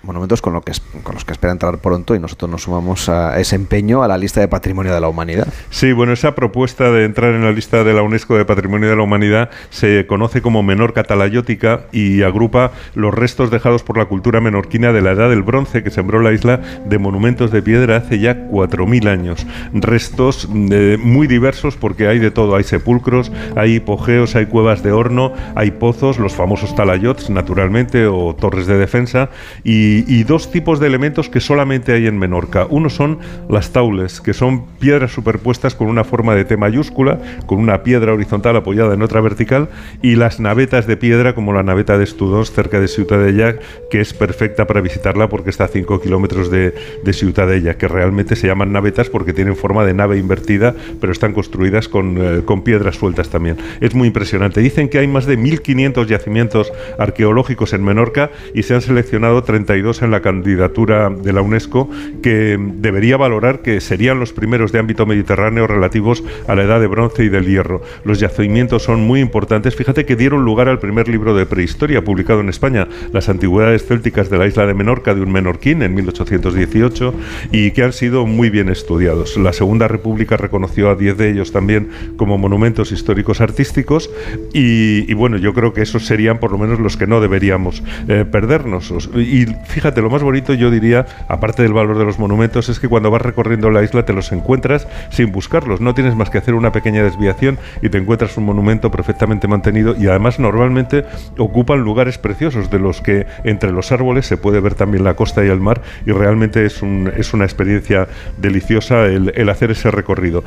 [0.03, 0.71] monumentos con, lo que,
[1.03, 4.17] con los que espera entrar pronto y nosotros nos sumamos a ese empeño a la
[4.17, 5.47] lista de Patrimonio de la Humanidad.
[5.69, 8.95] Sí, bueno, esa propuesta de entrar en la lista de la UNESCO de Patrimonio de
[8.95, 14.41] la Humanidad se conoce como Menorca Talayótica y agrupa los restos dejados por la cultura
[14.41, 18.19] menorquina de la Edad del Bronce que sembró la isla de monumentos de piedra hace
[18.19, 19.45] ya 4.000 años.
[19.73, 24.91] Restos eh, muy diversos porque hay de todo, hay sepulcros, hay hipogeos, hay cuevas de
[24.91, 29.29] horno, hay pozos, los famosos talayots naturalmente o torres de defensa
[29.63, 32.67] y y, dos tipos de elementos que solamente hay en Menorca.
[32.69, 37.59] Uno son las taules, que son piedras superpuestas con una forma de T mayúscula, con
[37.59, 39.69] una piedra horizontal apoyada en otra vertical,
[40.01, 43.55] y las navetas de piedra, como la naveta de Estudós, cerca de Ciutadella,
[43.89, 46.73] que es perfecta para visitarla porque está a 5 kilómetros de,
[47.03, 51.33] de Ciutadella, que realmente se llaman navetas porque tienen forma de nave invertida, pero están
[51.33, 53.57] construidas con, eh, con piedras sueltas también.
[53.81, 54.61] Es muy impresionante.
[54.61, 59.80] Dicen que hay más de 1.500 yacimientos arqueológicos en Menorca y se han seleccionado 32
[59.81, 61.89] en la candidatura de la UNESCO
[62.21, 66.85] que debería valorar que serían los primeros de ámbito mediterráneo relativos a la edad de
[66.85, 67.81] bronce y del hierro.
[68.05, 69.75] Los yacimientos son muy importantes.
[69.75, 74.29] Fíjate que dieron lugar al primer libro de prehistoria publicado en España, Las antigüedades célticas
[74.29, 77.13] de la isla de Menorca de un menorquín en 1818
[77.51, 79.35] y que han sido muy bien estudiados.
[79.37, 84.11] La Segunda República reconoció a 10 de ellos también como monumentos históricos artísticos
[84.53, 88.25] y, bueno, yo creo que esos serían por lo menos los que no deberíamos eh,
[88.31, 88.93] perdernos.
[89.15, 92.87] Y fíjate, lo más bonito yo diría, aparte del valor de los monumentos, es que
[92.87, 95.81] cuando vas recorriendo la isla te los encuentras sin buscarlos.
[95.81, 99.95] No tienes más que hacer una pequeña desviación y te encuentras un monumento perfectamente mantenido
[99.97, 101.05] y además normalmente
[101.37, 105.43] ocupan lugares preciosos de los que entre los árboles se puede ver también la costa
[105.43, 108.07] y el mar y realmente es, un, es una experiencia
[108.37, 110.43] deliciosa el, hacer ese recorrido.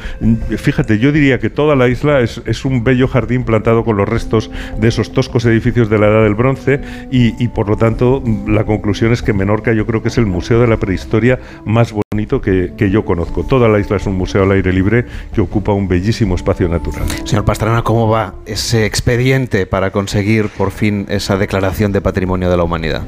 [0.56, 4.08] Fíjate, yo diría que toda la isla es, es, un bello jardín plantado con los
[4.08, 8.22] restos de esos toscos edificios de la Edad del Bronce y, y por lo tanto
[8.46, 11.92] la conclusión es que Menorca yo creo que es el museo de la prehistoria más
[11.92, 13.44] bonito que, que, yo conozco.
[13.44, 17.04] Toda la isla es un museo al aire libre que ocupa un bellísimo espacio natural.
[17.24, 22.56] Señor Pastrana, ¿cómo va ese expediente para conseguir por fin esa declaración de patrimonio de
[22.56, 23.02] la humanidad?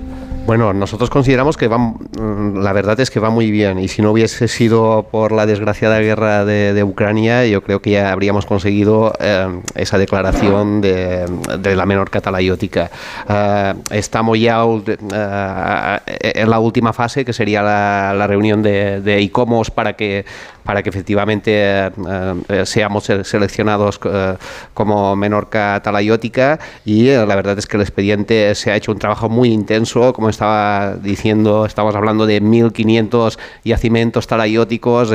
[0.47, 4.01] Bueno, nosotros consideramos que va, mm, la verdad es que va muy bien y si
[4.01, 9.13] no hubiese sido por la desgraciada guerra de, Ucrania, yo creo que ya habríamos conseguido
[9.19, 11.27] eh, esa declaración de,
[11.75, 12.93] la menor catalayótica.
[13.29, 16.07] Eh, estamos ya eh,
[16.37, 20.25] en la última fase, que sería la, reunión de ICOMOS para que
[20.67, 21.91] para que efectivamente eh,
[22.49, 24.35] eh, seamos seleccionados eh,
[24.75, 29.29] como Menorca talayótica y la verdad es que el expediente se ha hecho un trabajo
[29.29, 35.13] muy intenso, como estaba diciendo, estamos hablando de 1.500 yacimientos talayóticos,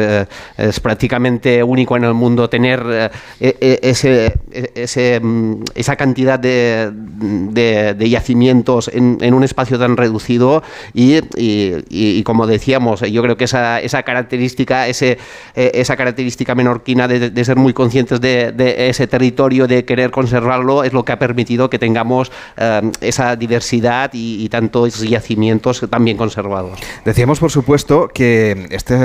[0.58, 8.10] es prácticamente único en el mundo tener e, e, ese, mm, esa cantidad de, de,
[8.10, 10.64] yacimientos en, un espacio tan reducido.
[10.94, 15.18] Y, y, como decíamos, yo creo que esa, esa característica, ese
[15.56, 18.54] eh, esa característica menorquina de, ser muy conscientes de,
[18.90, 24.12] ese territorio, de querer conservarlo, es lo que ha permitido que tengamos eh, esa diversidad
[24.14, 26.80] y, tantos yacimientos tan conservados.
[27.06, 28.96] Decíamos, por supuesto, que este,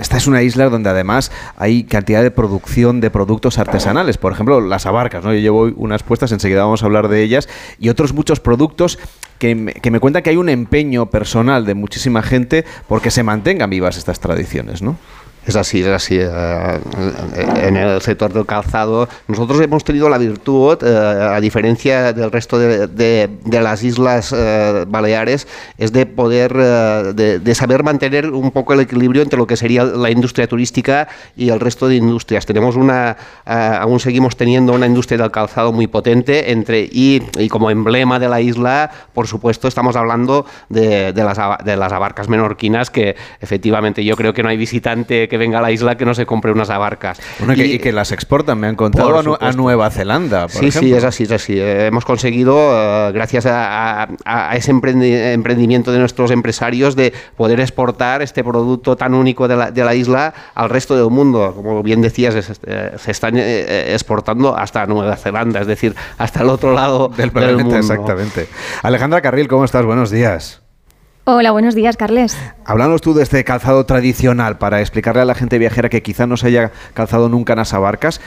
[0.00, 4.60] esta es una isla donde además hay cantidad de producción de productos artesanales, por ejemplo,
[4.60, 5.32] las abarcas, ¿no?
[5.32, 7.48] Yo llevo unas puestas, enseguida vamos a hablar de ellas,
[7.78, 8.98] y otros muchos productos
[9.38, 13.22] que me, que me cuentan que hay un empeño personal de muchísima gente porque se
[13.22, 14.96] mantengan vivas estas tradiciones, ¿no?
[15.46, 16.16] Es así, es así.
[16.18, 16.80] Eh,
[17.62, 22.58] en el sector del calzado, nosotros hemos tenido la virtud, eh, a diferencia del resto
[22.58, 26.54] de, de, las islas eh, baleares, es de poder,
[27.14, 31.50] de, saber mantener un poco el equilibrio entre lo que sería la industria turística y
[31.50, 32.46] el resto de industrias.
[32.46, 37.70] Tenemos una, aún seguimos teniendo una industria del calzado muy potente entre y, y como
[37.70, 43.14] emblema de la isla, por supuesto, estamos hablando de, las, de las abarcas menorquinas que
[43.40, 46.26] efectivamente yo creo que no hay visitante que venga a la isla que no se
[46.26, 47.20] compre unas abarcas.
[47.56, 50.48] y, que, las exportan, me han contado a, Nueva Zelanda.
[50.48, 51.58] sí, sí, es así, es así.
[51.58, 54.08] Eh, hemos conseguido, eh, gracias a,
[54.54, 60.34] ese emprendimiento de nuestros empresarios, de poder exportar este producto tan único de la, isla
[60.54, 61.52] al resto del mundo.
[61.54, 62.34] Como bien decías,
[62.66, 67.78] eh, se están exportando hasta Nueva Zelanda, es decir, hasta el otro lado del planeta.
[67.78, 68.48] exactamente.
[68.82, 69.84] Alejandra Carril, ¿cómo estás?
[69.84, 70.63] Buenos días.
[71.26, 72.36] Hola, buenos días, Carles.
[72.66, 76.36] Háblanos tú de este calzado tradicional para explicarle a la gente viajera que quizá no
[76.36, 78.20] se haya calzado nunca en Asabarcas.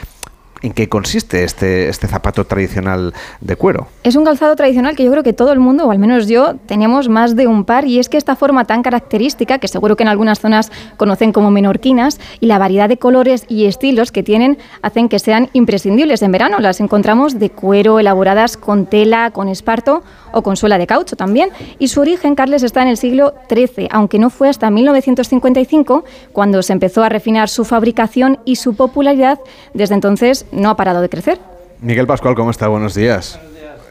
[0.62, 3.86] ¿En qué consiste este, este zapato tradicional de cuero?
[4.02, 6.56] Es un calzado tradicional que yo creo que todo el mundo, o al menos yo,
[6.66, 10.02] tenemos más de un par y es que esta forma tan característica, que seguro que
[10.02, 14.58] en algunas zonas conocen como menorquinas, y la variedad de colores y estilos que tienen
[14.82, 16.58] hacen que sean imprescindibles en verano.
[16.58, 21.50] Las encontramos de cuero, elaboradas con tela, con esparto o con suela de caucho también.
[21.78, 26.62] Y su origen, Carles, está en el siglo XIII, aunque no fue hasta 1955 cuando
[26.62, 29.38] se empezó a refinar su fabricación y su popularidad.
[29.74, 31.38] Desde entonces no ha parado de crecer.
[31.80, 32.68] Miguel Pascual, ¿cómo está?
[32.68, 33.38] Buenos días.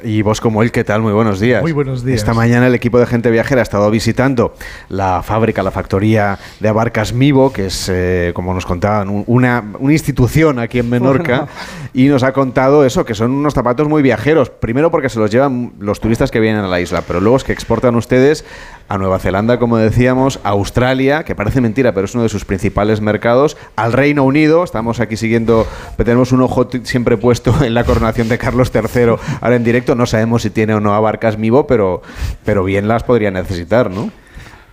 [0.04, 1.02] Y vos como él, ¿qué tal?
[1.02, 1.62] Muy buenos días.
[1.62, 2.20] Muy buenos días.
[2.20, 4.54] Esta mañana el equipo de gente viajera ha estado visitando
[4.90, 9.94] la fábrica, la factoría de abarcas Mivo, que es, eh, como nos contaban, una, una,
[9.94, 11.48] institución aquí en Menorca,
[11.94, 14.50] y nos ha contado eso, que son unos zapatos muy viajeros.
[14.50, 17.44] Primero porque se los llevan los turistas que vienen a la isla, pero luego es
[17.44, 18.46] que exportan ustedes
[18.90, 22.46] a Nueva Zelanda, como decíamos, a Australia, que parece mentira, pero es uno de sus
[22.46, 27.84] principales mercados, al Reino Unido, estamos aquí siguiendo, tenemos un ojo siempre puesto en la
[27.84, 31.68] coronación de Carlos III, ahora en directo, no sabemos si tiene o no abarcas Mivo,
[31.68, 32.02] pero,
[32.46, 34.12] pero bien las podría necesitar, ¿no?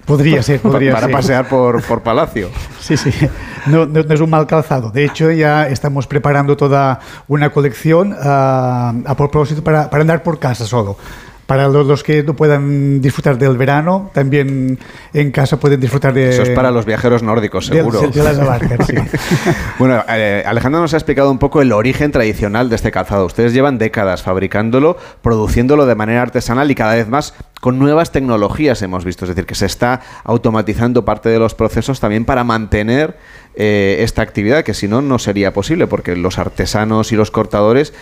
[0.05, 1.13] Podría ser, podría para ser.
[1.15, 2.51] pasear por, por Palacio.
[2.79, 3.11] Sí, sí.
[3.67, 4.91] No, no, no, es un mal calzado.
[4.91, 10.39] De hecho, ya estamos preparando toda una colección uh, a propósito para, para andar por
[10.39, 10.99] casa solo.
[11.47, 14.79] Para los, que no puedan disfrutar del verano, también
[15.13, 16.31] en casa pueden disfrutar de...
[16.31, 18.01] Eso es para los viajeros nórdicos, seguro.
[18.01, 18.95] De, de las abarcas, sí.
[19.79, 23.27] bueno, eh, Alejandro nos ha explicado un poco el origen tradicional de este calzado.
[23.27, 28.83] Ustedes llevan décadas fabricándolo, produciéndolo de manera artesanal y cada vez más con nuevas tecnologías
[28.83, 29.25] hemos visto.
[29.25, 33.17] Es decir, que se está automatizando parte de los procesos también para mantener
[33.55, 37.95] eh, esta actividad, que si no, no sería posible, porque los artesanos y los cortadores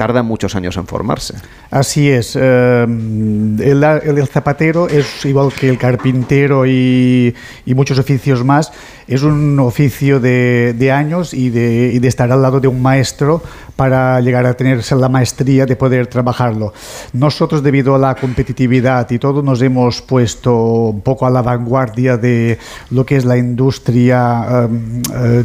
[0.00, 1.34] tardan muchos años en formarse.
[1.70, 2.34] Así es.
[2.34, 7.34] Eh, el, zapatero es igual que el carpintero y,
[7.66, 8.72] muchos oficios más.
[9.06, 13.42] Es un oficio de, años y de, estar al lado de un maestro
[13.80, 16.74] para llegar a tener la maestría de poder trabajarlo.
[17.14, 20.54] Nosotros, debido a la competitividad y todo, nos hemos puesto
[20.90, 22.58] un poco a la vanguardia de
[22.90, 25.44] lo que es la industria um, uh,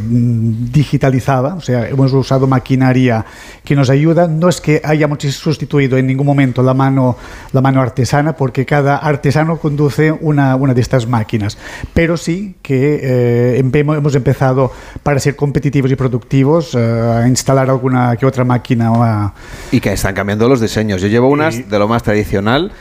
[0.70, 1.56] digitalizada.
[1.56, 3.24] O sea, hemos usado maquinaria
[3.64, 4.28] que nos ayuda.
[4.28, 7.16] No es que hayamos sustituido en ningún momento la mano,
[7.54, 11.58] la mano artesana, porque cada artesano conduce una, una de estas máquinas.
[11.94, 18.18] Pero sí que eh, hemos empezado, para ser competitivos y productivos, eh, a instalar alguna
[18.18, 18.92] que otra máquina.
[18.94, 19.34] A...
[19.72, 21.02] Y que están cambiando los diseños.
[21.02, 21.64] Yo llevo unas y...
[21.64, 22.72] de lo más tradicional,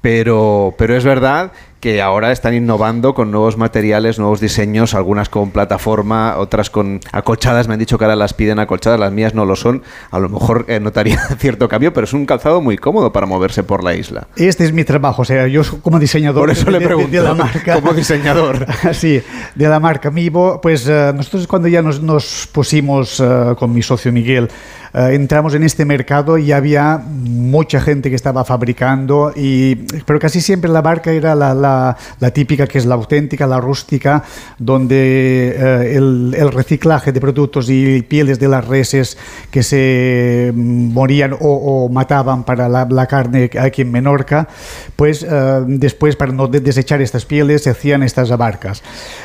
[0.00, 5.50] pero, pero es verdad que ahora están innovando con nuevos materiales, nuevos diseños, algunas con
[5.50, 7.66] plataforma, otras con acolchadas.
[7.66, 9.82] Me han dicho que ahora las piden acolchadas, las mías no lo son.
[10.12, 13.64] A lo mejor eh, notaría cierto cambio, pero es un calzado muy cómodo para moverse
[13.64, 14.28] por la isla.
[14.36, 16.42] Este es mi trabajo, o sea, yo como diseñador.
[16.42, 17.74] Por eso de, le pregunto, de, de, la marca.
[17.74, 18.64] como diseñador.
[18.92, 19.20] sí,
[19.56, 23.82] de la marca Mivo, pues uh, nosotros cuando ya nos, nos pusimos uh, con mi
[23.82, 24.48] socio Miguel,
[24.94, 29.74] uh, entramos en este mercado y había mucha gente que estaba fabricando, y,
[30.06, 31.82] pero casi siempre la marca era la, la
[32.20, 34.22] la, típica que es la auténtica, la rústica,
[34.58, 39.16] donde eh, el, el, reciclaje de productos y pieles de las reses
[39.50, 44.48] que se morían o, o mataban para la, la, carne aquí en Menorca,
[44.96, 48.82] pues eh, después para no desechar estas pieles se hacían estas abarcas.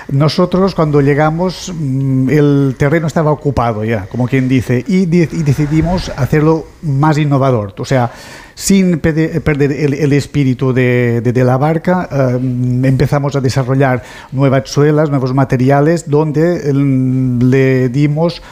[0.10, 6.10] Nosotros cuando llegamos mm, el terreno estaba ocupado ya, como quien dice, y, y decidimos
[6.16, 8.12] hacerlo más innovador, o sea,
[8.54, 12.38] sin perder el, el espíritu de, de, de, la barca, eh,
[12.84, 18.44] empezamos a desarrollar nuevas suelas, nuevos materiales, donde le dimos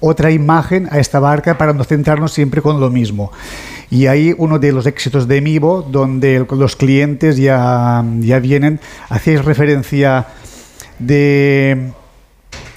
[0.00, 3.30] otra imagen a esta barca para no centrarnos siempre con lo mismo.
[3.90, 9.44] Y ahí uno de los éxitos de Mivo, donde los clientes ya, ya vienen, hacéis
[9.44, 10.26] referencia
[10.98, 11.92] de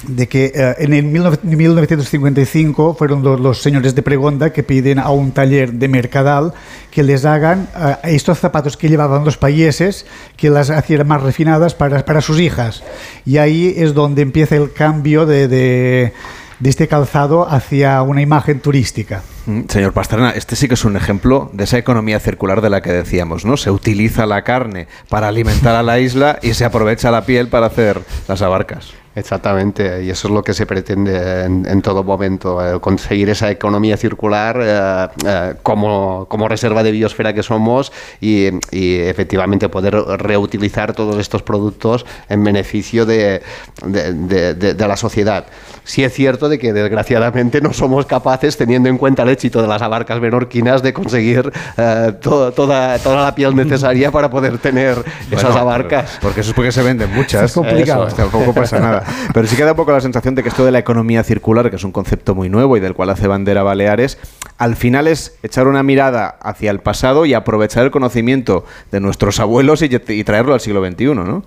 [0.07, 5.31] de que eh, en el 1955 fueron los, señores de Pregonda que piden a un
[5.31, 6.53] taller de Mercadal
[6.89, 10.05] que les hagan uh, estos zapatos que llevaban los países,
[10.37, 12.83] que las hacían más refinadas para, sus hijas.
[13.25, 16.13] Y ahí es donde empieza el cambio de, de,
[16.59, 19.23] de este calzado hacia una imagen turística.
[19.67, 22.91] Señor Pastrana, este sí que es un ejemplo de esa economía circular de la que
[22.91, 23.57] decíamos, ¿no?
[23.57, 27.67] Se utiliza la carne para alimentar a la isla y se aprovecha la piel para
[27.67, 29.00] hacer las abarcas.
[29.13, 33.51] Exactamente, y eso es lo que se pretende en, en todo momento, eh, conseguir esa
[33.51, 39.95] economía circular eh, eh, como, como, reserva de biosfera que somos y, y, efectivamente poder
[39.95, 43.41] reutilizar todos estos productos en beneficio de,
[43.85, 45.45] de, de, de, la sociedad.
[45.83, 49.67] Sí es cierto de que desgraciadamente no somos capaces, teniendo en cuenta el éxito de
[49.67, 55.03] las abarcas menorquinas de conseguir eh, to- toda, toda la piel necesaria para poder tener
[55.29, 56.17] esas Bueno, abarcas.
[56.21, 57.43] Porque eso es porque se venden muchas.
[57.43, 58.07] Es complicado.
[58.07, 59.00] Eso, tampoco pasa nada.
[59.33, 61.75] Pero sí queda un poco la sensación de que esto de la economía circular, que
[61.75, 64.17] es un concepto muy nuevo y del cual hace bandera Baleares,
[64.57, 69.39] al final es echar una mirada hacia el pasado y aprovechar el conocimiento de nuestros
[69.39, 71.43] abuelos y, y traerlo al siglo XXI, ¿no?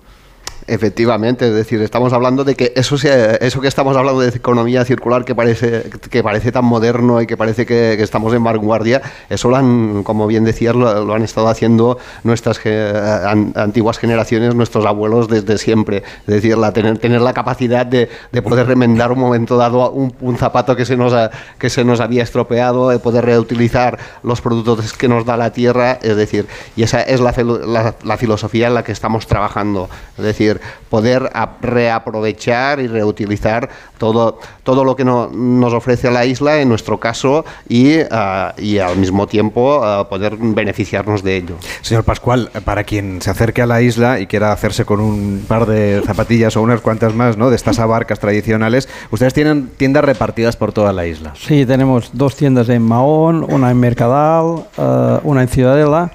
[0.67, 4.83] Efectivamente, es decir, estamos hablando de que eso, se- eso que estamos hablando de economía
[4.83, 8.99] circular que parece, que parece tan moderno y que parece que, estamos en vanguardia,
[9.29, 12.91] eso lo han, como bien decías, lo, han estado haciendo nuestras ge-
[13.25, 15.97] an- antiguas generaciones, nuestros abuelos desde siempre.
[16.21, 20.15] Es decir, la, tener, tener la capacidad de, de poder remendar un momento dado un,
[20.37, 24.93] zapato que se, nos ha- que se nos había estropeado, de poder reutilizar los productos
[24.93, 27.33] que nos da la tierra, es decir, y esa es la,
[27.67, 29.89] la- la filosofía en la que estamos trabajando.
[30.17, 30.54] Es decir,
[30.89, 36.69] poder ap- reaprovechar y reutilizar todo, todo lo que no- nos ofrece la isla, en
[36.69, 41.55] nuestro caso, y, ah, y al mismo tiempo ah, poder beneficiarnos de ello.
[41.81, 45.65] Señor Pascual, para quien se acerque a la isla y quiera hacerse con un par
[45.65, 47.49] de zapatillas o unas cuantas más, ¿no?
[47.49, 51.33] De estas abarcas tradicionales, ustedes tienen tiendas repartidas por toda la isla.
[51.35, 56.11] Sí, tenemos dos tiendas en Mahón, una en Mercadal, eh, una en Ciudadela,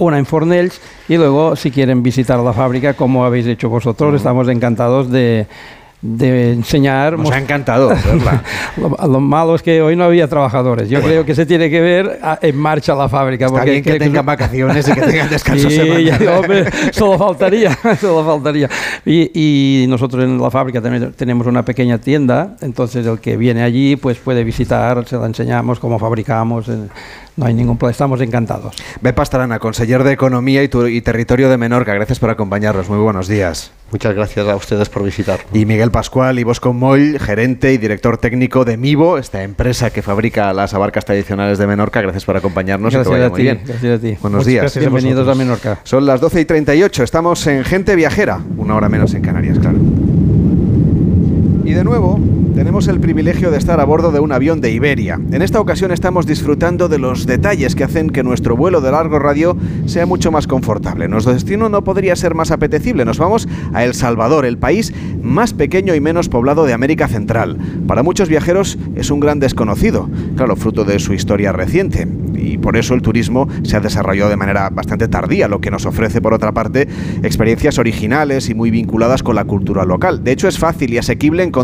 [0.00, 4.48] una en Fornells y luego si quieren visitar la fábrica como habéis hecho vosotros, estamos
[4.48, 5.46] encantados de,
[6.02, 7.18] de enseñar.
[7.18, 7.90] Nos ha encantado
[8.78, 10.88] lo, lo malo es que hoy no había trabajadores.
[10.88, 13.46] Yo creo que se tiene que ver a- en marcha la fábrica.
[13.46, 17.18] Está porque bien que creo tengan vacaciones y que tengan descanso Sí, ya, hombre, solo
[17.18, 18.68] faltaría, solo faltaría.
[19.04, 23.62] Y, y nosotros en la fábrica también tenemos una pequeña tienda, entonces el que viene
[23.62, 26.78] allí pues puede visitar, se la enseñamos cómo fabricamos, eh,
[27.40, 28.76] no hay ningún problema, estamos encantados.
[29.00, 32.88] Be Pastrana, conseller de Economía y, Tu- y Territorio de Menorca, gracias por acompañarnos.
[32.88, 33.72] Muy buenos días.
[33.90, 35.40] Muchas gracias a ustedes por visitar.
[35.52, 40.02] Y Miguel Pascual y Bosco Moll, gerente y director técnico de Mivo, esta empresa que
[40.02, 42.00] fabrica las abarcas tradicionales de Menorca.
[42.00, 42.92] Gracias por acompañarnos.
[42.92, 43.60] y que Gracias vaya a muy ti, bien.
[43.66, 44.16] gracias a ti.
[44.20, 44.62] Buenos Muchas días.
[44.62, 45.36] gracias a Bienvenidos vosotros.
[45.36, 45.80] a Menorca.
[45.84, 47.02] Son las 12 y 38.
[47.02, 49.78] Estamos en Gente Viajera, una hora menos en Canarias, claro.
[51.70, 52.18] Y de nuevo,
[52.56, 55.20] tenemos el privilegio de estar a bordo de un avión de Iberia.
[55.30, 59.20] En esta ocasión estamos disfrutando de los detalles que hacen que nuestro vuelo de largo
[59.20, 59.56] radio
[59.86, 61.06] sea mucho más confortable.
[61.06, 63.04] Nuestro destino no podría ser más apetecible.
[63.04, 67.56] Nos vamos a El Salvador, el país más pequeño y menos poblado de América Central.
[67.86, 72.08] Para muchos viajeros es un gran desconocido, claro, fruto de su historia reciente.
[72.34, 75.86] Y por eso el turismo se ha desarrollado de manera bastante tardía, lo que nos
[75.86, 76.88] ofrece, por otra parte,
[77.22, 80.24] experiencias originales y muy vinculadas con la cultura local.
[80.24, 81.59] De hecho, es fácil y asequible encontrar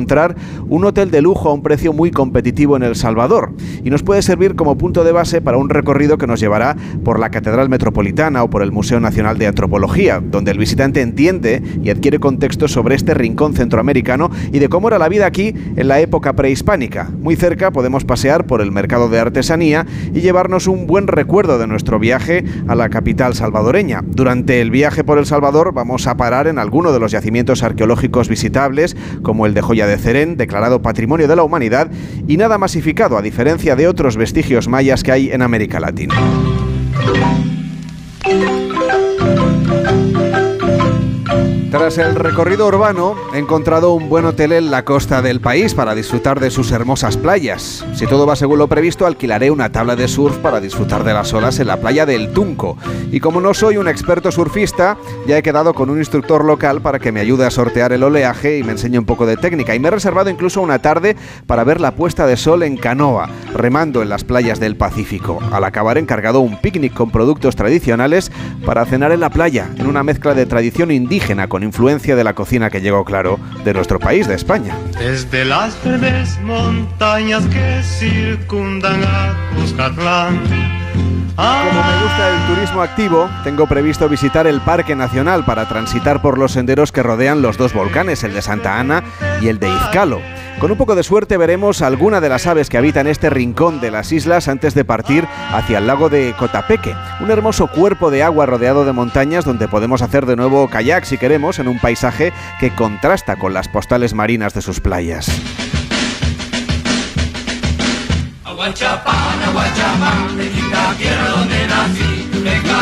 [0.68, 4.22] un hotel de lujo a un precio muy competitivo en El Salvador y nos puede
[4.22, 8.42] servir como punto de base para un recorrido que nos llevará por la Catedral Metropolitana
[8.42, 12.94] o por el Museo Nacional de Antropología, donde el visitante entiende y adquiere contexto sobre
[12.94, 17.10] este rincón centroamericano y de cómo era la vida aquí en la época prehispánica.
[17.18, 21.66] Muy cerca podemos pasear por el mercado de artesanía y llevarnos un buen recuerdo de
[21.66, 24.02] nuestro viaje a la capital salvadoreña.
[24.04, 28.28] Durante el viaje por El Salvador vamos a parar en alguno de los yacimientos arqueológicos
[28.28, 31.90] visitables, como el de Joya de Cerén, declarado Patrimonio de la Humanidad
[32.26, 36.14] y nada masificado, a diferencia de otros vestigios mayas que hay en América Latina.
[41.76, 45.94] Tras el recorrido urbano, he encontrado un buen hotel en la costa del país para
[45.94, 47.84] disfrutar de sus hermosas playas.
[47.92, 51.34] Si todo va según lo previsto, alquilaré una tabla de surf para disfrutar de las
[51.34, 52.78] olas en la playa del Tunco.
[53.12, 56.98] Y como no soy un experto surfista, ya he quedado con un instructor local para
[56.98, 59.74] que me ayude a sortear el oleaje y me enseñe un poco de técnica.
[59.74, 61.14] Y me he reservado incluso una tarde
[61.46, 65.40] para ver la puesta de sol en canoa, remando en las playas del Pacífico.
[65.52, 68.32] Al acabar he encargado un picnic con productos tradicionales
[68.64, 72.32] para cenar en la playa, en una mezcla de tradición indígena con influencia de la
[72.32, 74.74] cocina que llegó, claro, de nuestro país, de España.
[74.98, 80.40] Desde las verdes montañas que circundan a Cuscatlán.
[81.36, 86.38] Como me gusta el turismo activo, tengo previsto visitar el Parque Nacional para transitar por
[86.38, 89.02] los senderos que rodean los dos volcanes, el de Santa Ana
[89.42, 90.22] y el de Izcalo.
[90.58, 93.90] Con un poco de suerte veremos alguna de las aves que habitan este rincón de
[93.90, 98.46] las islas antes de partir hacia el lago de Cotapeque, un hermoso cuerpo de agua
[98.46, 102.74] rodeado de montañas donde podemos hacer de nuevo kayak si queremos en un paisaje que
[102.74, 105.30] contrasta con las postales marinas de sus playas.
[108.44, 110.38] Aguachapán, Aguachapán,
[111.36, 112.15] donde nací.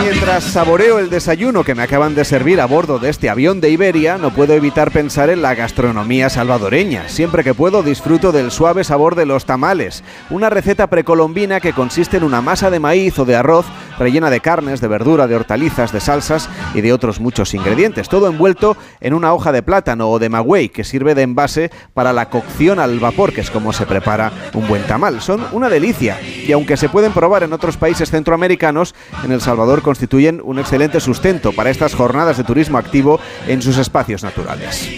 [0.05, 3.71] Mientras saboreo el desayuno que me acaban de servir a bordo de este avión de
[3.71, 7.09] Iberia, no puedo evitar pensar en la gastronomía salvadoreña.
[7.09, 12.19] Siempre que puedo disfruto del suave sabor de los tamales, una receta precolombina que consiste
[12.19, 13.65] en una masa de maíz o de arroz
[13.99, 18.29] rellena de carnes, de verdura, de hortalizas, de salsas y de otros muchos ingredientes, todo
[18.29, 22.29] envuelto en una hoja de plátano o de magüey que sirve de envase para la
[22.29, 25.23] cocción al vapor, que es como se prepara un buen tamal.
[25.23, 28.95] Son una delicia y aunque se pueden probar en otros países centroamericanos,
[29.25, 33.79] en El Salvador constituyen un excelente sustento para estas jornadas de turismo activo en sus
[33.79, 34.89] espacios naturales.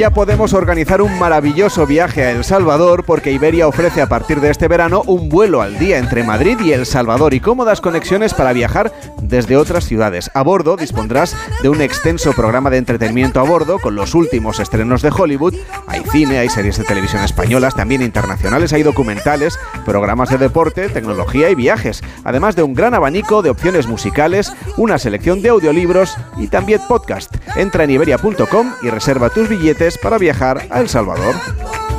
[0.00, 4.48] Ya podemos organizar un maravilloso viaje a El Salvador porque Iberia ofrece a partir de
[4.48, 8.54] este verano un vuelo al día entre Madrid y El Salvador y cómodas conexiones para
[8.54, 10.30] viajar desde otras ciudades.
[10.32, 15.02] A bordo dispondrás de un extenso programa de entretenimiento a bordo con los últimos estrenos
[15.02, 15.54] de Hollywood.
[15.86, 21.50] Hay cine, hay series de televisión españolas, también internacionales, hay documentales, programas de deporte, tecnología
[21.50, 26.46] y viajes, además de un gran abanico de opciones musicales, una selección de audiolibros y
[26.46, 27.34] también podcast.
[27.54, 31.34] Entra en iberia.com y reserva tus billetes para viajar a El Salvador.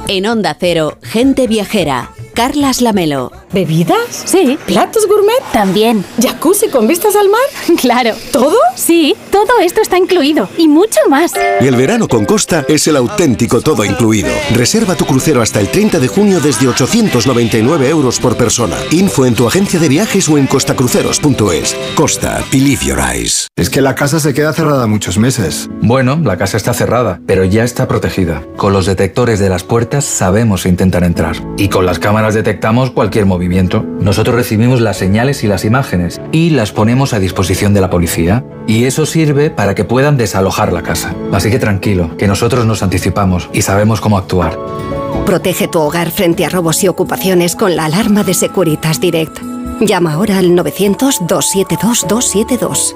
[0.08, 2.10] En Onda Cero, gente viajera.
[2.34, 3.32] Carlas Lamelo.
[3.52, 4.24] ¿Bebidas?
[4.26, 4.58] Sí.
[4.66, 5.42] ¿Platos gourmet?
[5.52, 6.06] También.
[6.22, 7.42] ¿Jacuzzi con vistas al mar?
[7.82, 8.16] Claro.
[8.32, 8.58] ¿Todo?
[8.76, 11.34] Sí, todo esto está incluido y mucho más.
[11.62, 14.30] Y el verano con Costa es el auténtico todo incluido.
[14.54, 18.78] Reserva tu crucero hasta el 30 de junio desde 899 euros por persona.
[18.92, 21.76] Info en tu agencia de viajes o en costacruceros.es.
[21.96, 23.48] Costa, believe your eyes.
[23.56, 25.70] Es que la casa se queda cerrada muchos meses.
[25.82, 28.44] Bueno, la casa está cerrada, pero ya está protegida.
[28.58, 31.36] Con los detectores de las puertas sabemos intentar entrar.
[31.58, 33.84] Y con las cámaras detectamos cualquier movimiento.
[34.00, 38.46] Nosotros recibimos las señales y las imágenes y las ponemos a disposición de la policía.
[38.68, 41.14] Y eso sirve para que puedan desalojar la casa.
[41.32, 44.58] Así que tranquilo, que nosotros nos anticipamos y sabemos cómo actuar.
[45.26, 49.40] Protege tu hogar frente a robos y ocupaciones con la alarma de Securitas Direct.
[49.80, 52.96] Llama ahora al 900-272-272.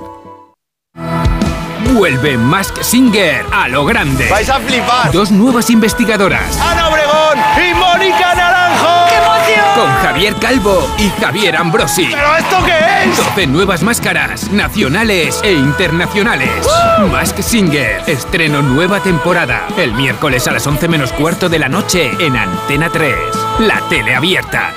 [1.93, 4.27] Vuelve Mask Singer a lo grande.
[4.29, 5.11] ¡Vais a flipar!
[5.13, 6.59] Dos nuevas investigadoras.
[6.59, 8.35] ¡Ana Obregón y Mónica.
[9.75, 12.07] Con Javier Calvo y Javier Ambrosi.
[12.09, 13.17] ¿Pero esto qué es?
[13.17, 16.49] 12 nuevas máscaras, nacionales e internacionales.
[17.11, 19.67] Mask Singer, estreno nueva temporada.
[19.77, 23.15] El miércoles a las 11 menos cuarto de la noche en Antena 3.
[23.59, 24.71] La tele abierta.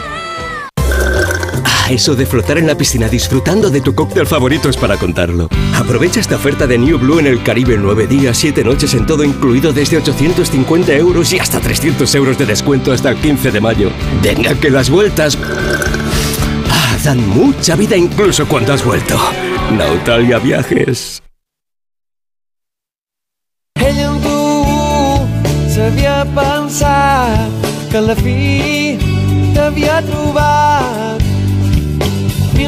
[1.89, 5.49] Eso de flotar en la piscina disfrutando de tu cóctel favorito es para contarlo.
[5.75, 9.25] Aprovecha esta oferta de New Blue en el Caribe 9 días, 7 noches en todo
[9.25, 13.91] incluido desde 850 euros y hasta 300 euros de descuento hasta el 15 de mayo.
[14.23, 15.39] Venga que las vueltas...
[16.71, 19.19] Ah, dan mucha vida incluso cuando has vuelto.
[19.73, 21.23] Nautalia Viajes.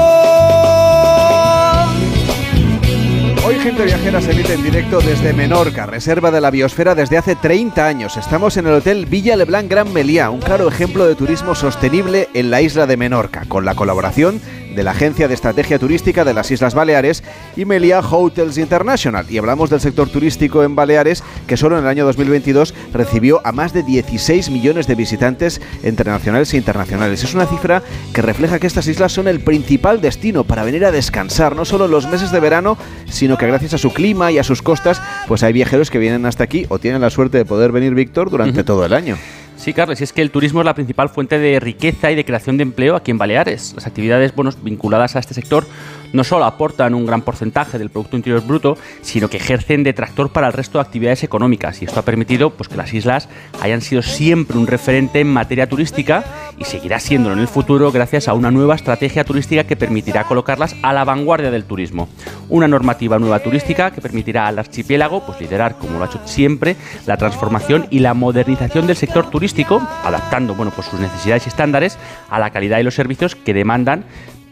[3.44, 7.34] Hoy Gente Viajera se emite en directo desde Menorca, reserva de la biosfera desde hace
[7.34, 8.16] 30 años.
[8.16, 12.50] Estamos en el Hotel Villa Leblanc Gran Meliá, un claro ejemplo de turismo sostenible en
[12.50, 14.40] la isla de Menorca, con la colaboración
[14.72, 17.22] de la Agencia de Estrategia Turística de las Islas Baleares
[17.56, 19.26] y Meliá Hotels International.
[19.28, 23.52] Y hablamos del sector turístico en Baleares, que solo en el año 2022 recibió a
[23.52, 27.22] más de 16 millones de visitantes entre nacionales e internacionales.
[27.22, 30.92] Es una cifra que refleja que estas islas son el principal destino para venir a
[30.92, 32.76] descansar, no solo en los meses de verano,
[33.08, 36.26] sino que gracias a su clima y a sus costas, pues hay viajeros que vienen
[36.26, 39.16] hasta aquí o tienen la suerte de poder venir, Víctor, durante todo el año.
[39.62, 42.24] Sí, Carlos, y es que el turismo es la principal fuente de riqueza y de
[42.24, 43.74] creación de empleo aquí en Baleares.
[43.76, 45.64] Las actividades bueno, vinculadas a este sector
[46.12, 50.30] no solo aportan un gran porcentaje del Producto Interior Bruto, sino que ejercen de tractor
[50.30, 51.82] para el resto de actividades económicas.
[51.82, 53.28] Y esto ha permitido pues, que las islas
[53.60, 56.24] hayan sido siempre un referente en materia turística
[56.58, 60.76] y seguirá siéndolo en el futuro gracias a una nueva estrategia turística que permitirá colocarlas
[60.82, 62.08] a la vanguardia del turismo.
[62.48, 66.76] Una normativa nueva turística que permitirá al archipiélago pues, liderar, como lo ha hecho siempre,
[67.06, 71.98] la transformación y la modernización del sector turístico, adaptando bueno, pues, sus necesidades y estándares
[72.30, 74.04] a la calidad y los servicios que demandan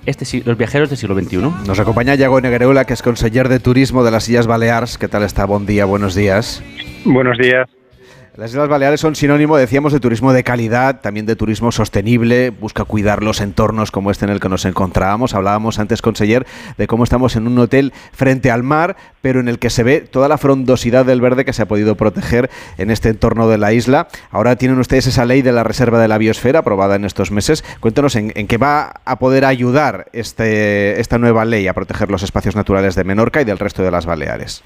[0.06, 1.38] este, los viajeros del siglo XXI.
[1.66, 4.98] Nos acompaña Yago Negreula, que es conseller de turismo de las Illas Balears.
[4.98, 5.44] ¿Qué tal está?
[5.44, 6.62] Buen día, buenos días.
[7.04, 7.68] Buenos días.
[8.36, 12.84] Las Islas Baleares son sinónimo, decíamos, de turismo de calidad, también de turismo sostenible, busca
[12.84, 15.34] cuidar los entornos como este en el que nos encontrábamos.
[15.34, 16.46] Hablábamos antes, conseller,
[16.78, 20.00] de cómo estamos en un hotel frente al mar, pero en el que se ve
[20.00, 23.72] toda la frondosidad del verde que se ha podido proteger en este entorno de la
[23.72, 24.06] isla.
[24.30, 27.64] Ahora tienen ustedes esa ley de la reserva de la biosfera aprobada en estos meses.
[27.80, 32.22] Cuéntanos en, en qué va a poder ayudar este, esta nueva ley a proteger los
[32.22, 34.62] espacios naturales de Menorca y del resto de las Baleares.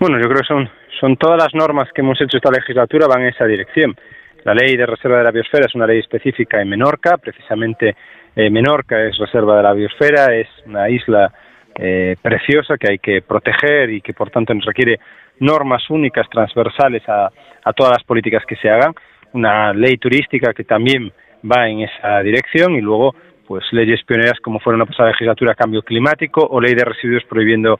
[0.00, 0.68] Bueno, yo creo que son,
[1.04, 3.94] son todas las normas que hemos hecho esta legislatura van en esa dirección.
[4.42, 7.94] La ley de reserva de la biosfera es una ley específica en Menorca, precisamente
[8.34, 11.30] eh, Menorca es reserva de la biosfera, es una isla
[11.74, 14.98] eh, preciosa que hay que proteger y que por tanto nos requiere
[15.40, 17.28] normas únicas transversales a,
[17.64, 18.94] a todas las políticas que se hagan,
[19.34, 21.12] una ley turística que también
[21.44, 23.14] va en esa dirección y luego
[23.46, 27.78] pues leyes pioneras como fueron la pasada legislatura cambio climático o ley de residuos prohibiendo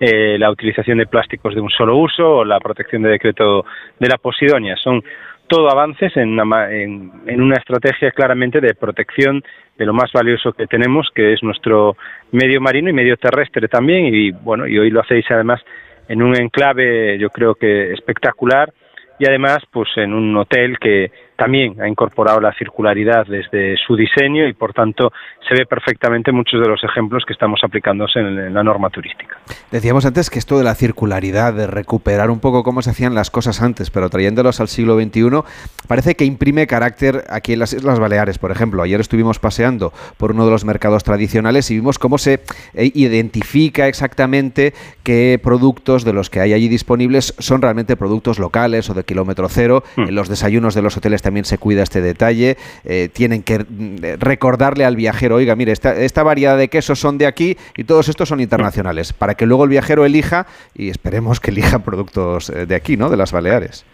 [0.00, 3.64] eh, la utilización de plásticos de un solo uso o la protección de decreto
[3.98, 4.76] de la posidonia.
[4.76, 5.02] Son
[5.46, 9.42] todo avances en una, en, en una estrategia claramente de protección
[9.76, 11.96] de lo más valioso que tenemos, que es nuestro
[12.32, 14.06] medio marino y medio terrestre también.
[14.14, 15.60] Y bueno, y hoy lo hacéis además
[16.08, 18.72] en un enclave, yo creo que espectacular
[19.18, 24.46] y además pues en un hotel que también ha incorporado la circularidad desde su diseño
[24.46, 25.12] y por tanto
[25.48, 29.36] se ve perfectamente muchos de los ejemplos que estamos aplicándose en, la norma turística.
[29.70, 33.30] Decíamos antes que esto de la circularidad, de recuperar un poco cómo se hacían las
[33.30, 35.42] cosas antes, pero trayéndolos al siglo XXI,
[35.88, 38.82] parece que imprime carácter aquí en las Islas Baleares, por ejemplo.
[38.82, 42.40] Ayer estuvimos paseando por uno de los mercados tradicionales y vimos cómo se
[42.74, 44.72] eh, identifica exactamente
[45.02, 49.48] qué productos de los que hay allí disponibles son realmente productos locales o de kilómetro
[49.48, 49.82] cero.
[49.96, 52.56] En los desayunos de los hoteles también se cuida este detalle.
[52.84, 57.18] Eh, tienen que mm, recordarle al viajero, oiga, mire, esta, esta variedad de quesos son
[57.18, 61.40] de aquí y todos estos son internacionales, para que luego el viajero elija y esperemos
[61.40, 63.08] que elija productos eh, de aquí, ¿no?
[63.10, 63.84] De las Baleares.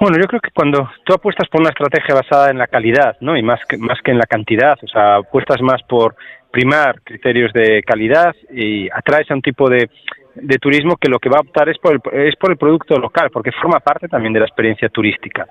[0.00, 3.36] Bueno, yo creo que cuando tú apuestas por una estrategia basada en la calidad, ¿no?
[3.36, 6.16] Y más que, más que en la cantidad, o sea, apuestas más por
[6.50, 9.90] primar criterios de calidad y atraes a un tipo de,
[10.34, 12.96] de turismo que lo que va a optar es por el, es por el producto
[12.96, 15.46] local, porque forma parte también de la experiencia turística.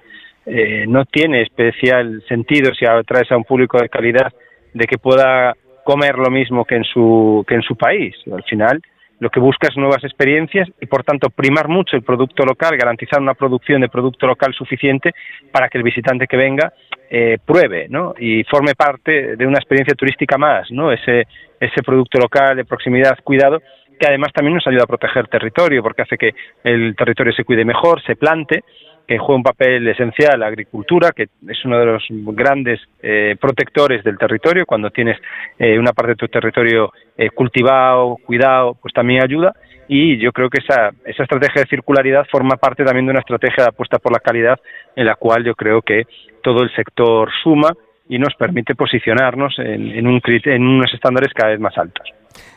[0.45, 4.31] Eh, no tiene especial sentido si atraes a un público de calidad
[4.73, 5.53] de que pueda
[5.85, 8.15] comer lo mismo que en su que en su país.
[8.31, 8.81] Al final,
[9.19, 13.21] lo que busca es nuevas experiencias y, por tanto, primar mucho el producto local, garantizar
[13.21, 15.11] una producción de producto local suficiente
[15.49, 16.73] para que el visitante que venga
[17.09, 18.13] eh, pruebe ¿no?
[18.19, 20.91] y forme parte de una experiencia turística más, ¿no?
[20.91, 21.27] ese,
[21.57, 23.61] ese producto local de proximidad, cuidado,
[24.03, 26.31] que además también nos ayuda a proteger territorio, porque hace que
[26.65, 28.65] el territorio se cuide mejor, se plante,
[29.07, 34.03] que juega un papel esencial la agricultura, que es uno de los grandes eh, protectores
[34.03, 34.65] del territorio.
[34.65, 35.17] Cuando tienes
[35.57, 39.53] eh, una parte de tu territorio eh, cultivado, cuidado, pues también ayuda.
[39.87, 43.63] Y yo creo que esa, esa estrategia de circularidad forma parte también de una estrategia
[43.63, 44.59] de apuesta por la calidad,
[44.97, 46.03] en la cual yo creo que
[46.41, 47.71] todo el sector suma
[48.13, 52.07] y nos permite posicionarnos en, en, un, en unos estándares cada vez más altos.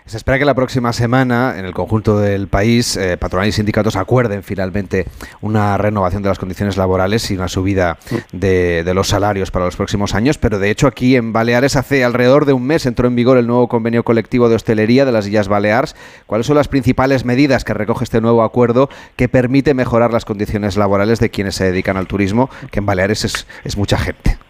[0.05, 3.97] Se espera que la próxima semana, en el conjunto del país, eh, patronal y sindicatos
[3.97, 5.05] acuerden finalmente
[5.41, 7.99] una renovación de las condiciones laborales y una subida
[8.33, 10.39] de, de, los salarios para los próximos años.
[10.39, 13.49] Pero de hecho, aquí en Baleares, hace alrededor de un mes entró en vigor el
[13.49, 15.97] nuevo convenio colectivo de hostelería de las Islas Baleares.
[16.27, 20.77] ¿Cuáles son las principales medidas que recoge este nuevo acuerdo que permite mejorar las condiciones
[20.77, 22.49] laborales de quienes se dedican al turismo?
[22.71, 24.46] Que en Baleares es, es mucha gente.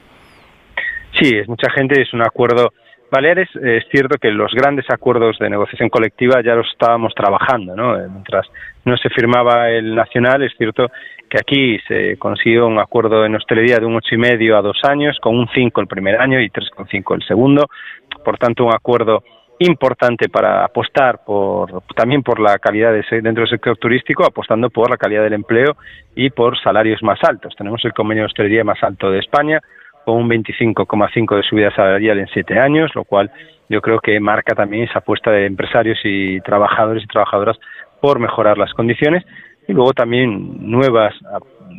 [1.19, 2.73] Sí, es mucha gente, es un acuerdo
[3.11, 7.97] Baleares es cierto que los grandes acuerdos de negociación colectiva ya los estábamos trabajando, ¿no?
[8.09, 8.47] Mientras
[8.85, 10.89] no se firmaba el nacional, es cierto
[11.29, 14.79] que aquí se consiguió un acuerdo en hostelería de un ocho y medio a dos
[14.89, 17.67] años, con un cinco el primer año y tres con cinco el segundo,
[18.25, 19.23] por tanto un acuerdo
[19.59, 24.91] importante para apostar por también por la calidad de dentro del sector turístico, apostando por
[24.91, 25.77] la calidad del empleo
[26.15, 27.55] y por salarios más altos.
[27.57, 29.61] Tenemos el convenio de hostelería más alto de España,
[30.07, 33.29] con un 25,5 de subida salarial en siete años, lo cual
[33.69, 37.59] yo creo que marca también esa apuesta de empresarios y trabajadores y trabajadoras
[38.01, 39.25] por mejorar las condiciones.
[39.67, 41.13] Y luego también nuevas,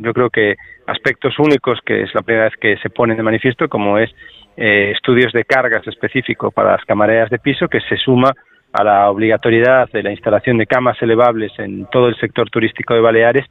[0.02, 0.56] yo creo que
[0.88, 4.14] aspectos únicos que es la primera vez que se ponen de manifiesto, como es
[4.58, 8.34] eh, estudios de cargas específicos para las camareras de piso, que se suma
[8.74, 13.00] a la obligatoriedad de la instalación de camas elevables en todo el sector turístico de
[13.00, 13.46] Baleares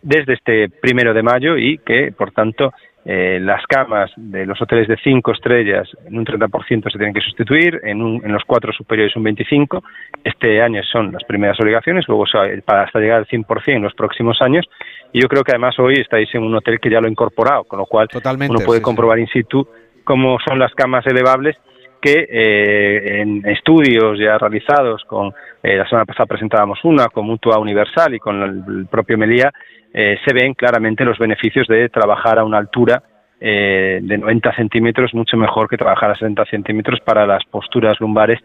[0.00, 2.72] desde este primero de mayo y que, por tanto,
[3.08, 7.20] eh, las camas de los hoteles de cinco estrellas en un 30% se tienen que
[7.20, 9.80] sustituir, en, un, en los cuatro superiores un 25%.
[10.24, 12.24] Este año son las primeras obligaciones, luego
[12.64, 14.66] para hasta llegar al 100% en los próximos años.
[15.12, 17.62] Y yo creo que además hoy estáis en un hotel que ya lo ha incorporado,
[17.64, 19.68] con lo cual Totalmente, uno puede sí, comprobar in situ
[20.02, 21.56] cómo son las camas elevables
[22.00, 25.32] que eh, en estudios ya realizados con
[25.62, 29.52] eh, la semana pasada presentábamos una con Mutua Universal y con el, propio Melía
[29.96, 33.02] eh, se ven claramente los beneficios de trabajar a una altura
[33.38, 38.40] de 90 centímetros mucho mejor que trabajar a 60 centímetros para las posturas lumbares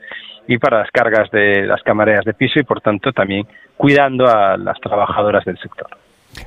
[0.47, 3.47] y para las cargas de las camareras de piso y por tanto también
[3.77, 5.87] cuidando a las trabajadoras del sector.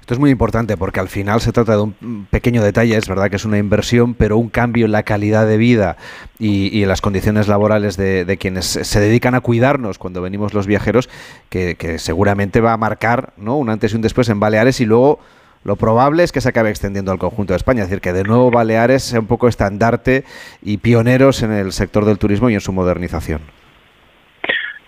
[0.00, 3.30] Esto es muy importante porque al final se trata de un pequeño detalle, es verdad
[3.30, 5.96] que es una inversión, pero un cambio en la calidad de vida
[6.38, 11.08] y, en las condiciones laborales de, quienes se dedican a cuidarnos cuando venimos los viajeros,
[11.48, 13.56] que, seguramente va a marcar ¿no?
[13.56, 15.20] un antes y un después en Baleares y luego
[15.64, 18.24] lo probable es que se acabe extendiendo al conjunto de España, es decir, que de
[18.24, 20.24] nuevo Baleares sea un poco estandarte
[20.62, 23.40] y pioneros en el sector del turismo y en su modernización.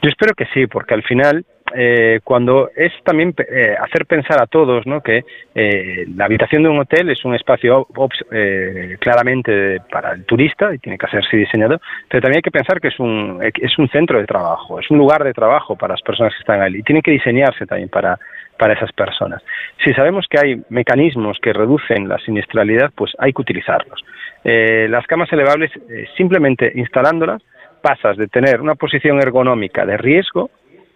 [0.03, 1.47] Yo espero que sí, porque al final
[1.79, 5.03] eh, cuando es también eh, hacer pensar a todos ¿no?
[5.03, 5.25] que
[5.55, 7.87] eh, la habitación de un hotel es un espacio
[8.99, 12.89] claramente para el turista y tiene que hacerse diseñado, pero también hay que pensar que
[12.89, 16.33] es un, es un centro de trabajo, es un lugar de trabajo para las personas
[16.33, 18.19] que están ahí y tiene que diseñarse también para,
[18.59, 19.43] para esas personas.
[19.85, 24.03] Si sabemos que hay mecanismos que reducen la siniestralidad, pues hay que utilizarlos.
[24.45, 25.71] las camas elevables,
[26.17, 27.43] simplemente instalándolas,
[27.83, 30.51] pasas de tener una posición ergonómica de riesgo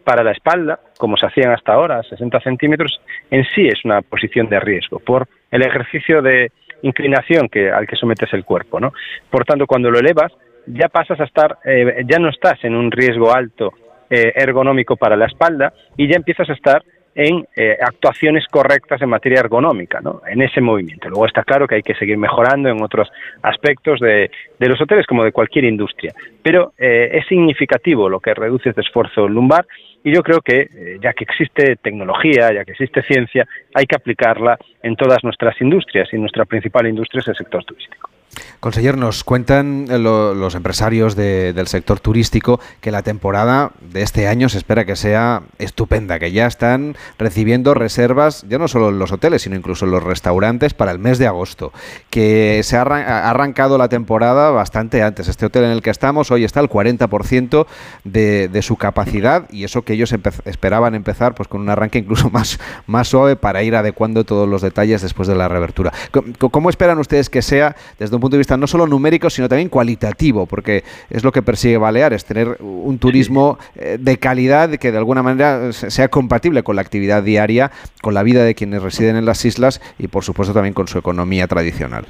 [0.04, 4.48] para la espalda, como se hacían hasta ahora, 60 centímetros, en sí es una posición
[4.48, 8.80] de riesgo por el ejercicio de inclinación que, al que sometes el cuerpo.
[8.80, 8.92] ¿no?
[9.30, 10.32] Por tanto, cuando lo elevas,
[10.66, 13.72] ya pasas a estar, eh, ya no estás en un riesgo alto
[14.08, 16.82] eh, ergonómico para la espalda y ya empiezas a estar
[17.12, 20.22] en eh, actuaciones correctas en materia ergonómica, ¿no?
[20.28, 21.08] en ese movimiento.
[21.08, 23.10] Luego está claro que hay que seguir mejorando en otros
[23.42, 28.70] aspectos de, de los hoteles como de cualquier industria, pero es significativo lo que reduce
[28.70, 29.66] este esfuerzo lumbar
[30.02, 33.96] y yo creo que eh, ya que existe tecnología, ya que existe ciencia, hay que
[33.96, 38.10] aplicarla en todas nuestras industrias y nuestra principal industria es el sector turístico.
[38.60, 44.48] Conseller, nos cuentan eh, los empresarios del sector turístico que la temporada de este año
[44.48, 49.12] se espera que sea estupenda, que ya están recibiendo reservas, ya no solo en los
[49.12, 51.72] hoteles, sino incluso en los restaurantes para el mes de agosto,
[52.10, 55.28] que se ha arrancado la temporada bastante antes.
[55.28, 57.66] Este hotel en el que estamos hoy está al 40%
[58.04, 60.14] de, de, su capacidad y eso que ellos
[60.44, 64.62] esperaban empezar pues con un arranque incluso más, más suave para ir adecuando todos los
[64.62, 65.92] detalles después de la reabertura.
[66.38, 69.68] ¿Cómo, esperan ustedes que sea desde un punto de vista no solo numérico, sino también
[69.68, 74.98] cualitativo, porque es lo que persigue Baleares, tener un turismo eh, de calidad que de
[74.98, 77.70] alguna manera sea compatible con la actividad diaria,
[78.02, 80.98] con la vida de quienes residen en las islas y por supuesto también con su
[80.98, 82.06] economía tradicional.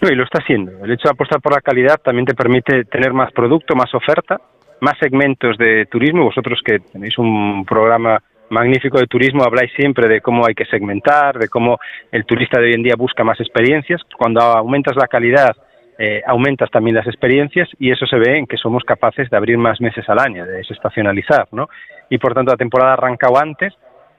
[0.00, 0.72] No, y lo está haciendo.
[0.84, 4.40] El hecho de apostar por la calidad también te permite tener más producto, más oferta,
[4.80, 6.24] más segmentos de turismo.
[6.24, 11.38] Vosotros que tenéis un programa magnífico de turismo, habláis siempre de cómo hay que segmentar,
[11.38, 11.78] de cómo
[12.12, 14.02] el turista de hoy en día busca más experiencias.
[14.16, 15.56] Cuando aumentas la calidad,
[15.98, 19.58] eh, aumentas también las experiencias y eso se ve en que somos capaces de abrir
[19.58, 21.68] más meses al año, de desestacionalizar, ¿no?
[22.10, 23.72] Y por tanto la temporada ha arrancado antes,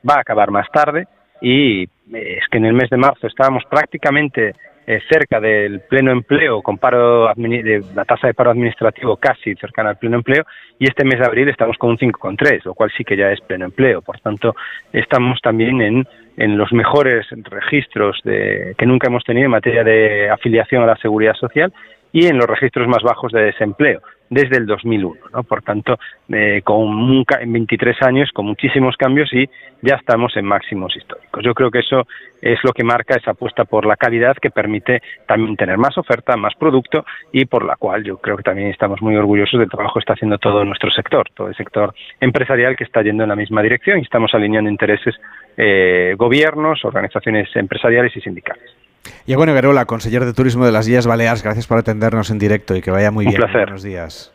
[0.07, 1.07] va a acabar más tarde
[1.41, 4.53] y eh, es que en el mes de marzo estábamos prácticamente
[4.89, 9.89] eh, cerca del pleno empleo, con paro de la tasa de paro administrativo casi cercana
[9.89, 10.45] al pleno empleo,
[10.79, 13.41] y este mes de abril estamos con un 5,3, lo cual sí que ya es
[13.41, 14.01] pleno empleo.
[14.01, 14.55] Por tanto,
[14.93, 16.07] estamos también en,
[16.37, 20.95] en los mejores registros de, que nunca hemos tenido en materia de afiliación a la
[20.97, 21.73] seguridad social
[22.13, 25.19] y en los registros más bajos de desempleo desde el 2001.
[25.33, 25.43] ¿no?
[25.43, 25.97] Por tanto,
[26.29, 29.49] eh, con en 23 años, con muchísimos cambios y
[29.81, 31.43] ya estamos en máximos históricos.
[31.43, 32.07] Yo creo que eso
[32.41, 36.35] es lo que marca esa apuesta por la calidad que permite también tener más oferta,
[36.37, 39.95] más producto y por la cual yo creo que también estamos muy orgullosos del trabajo
[39.95, 43.35] que está haciendo todo nuestro sector, todo el sector empresarial que está yendo en la
[43.35, 45.15] misma dirección y estamos alineando intereses
[45.55, 48.86] eh, gobiernos, organizaciones empresariales y sindicales.
[49.25, 52.75] Y bueno, Garola, consejero de Turismo de las Islas Baleares, gracias por atendernos en directo
[52.75, 53.41] y que vaya muy Un bien.
[53.41, 53.63] placer.
[53.63, 54.33] Buenos días.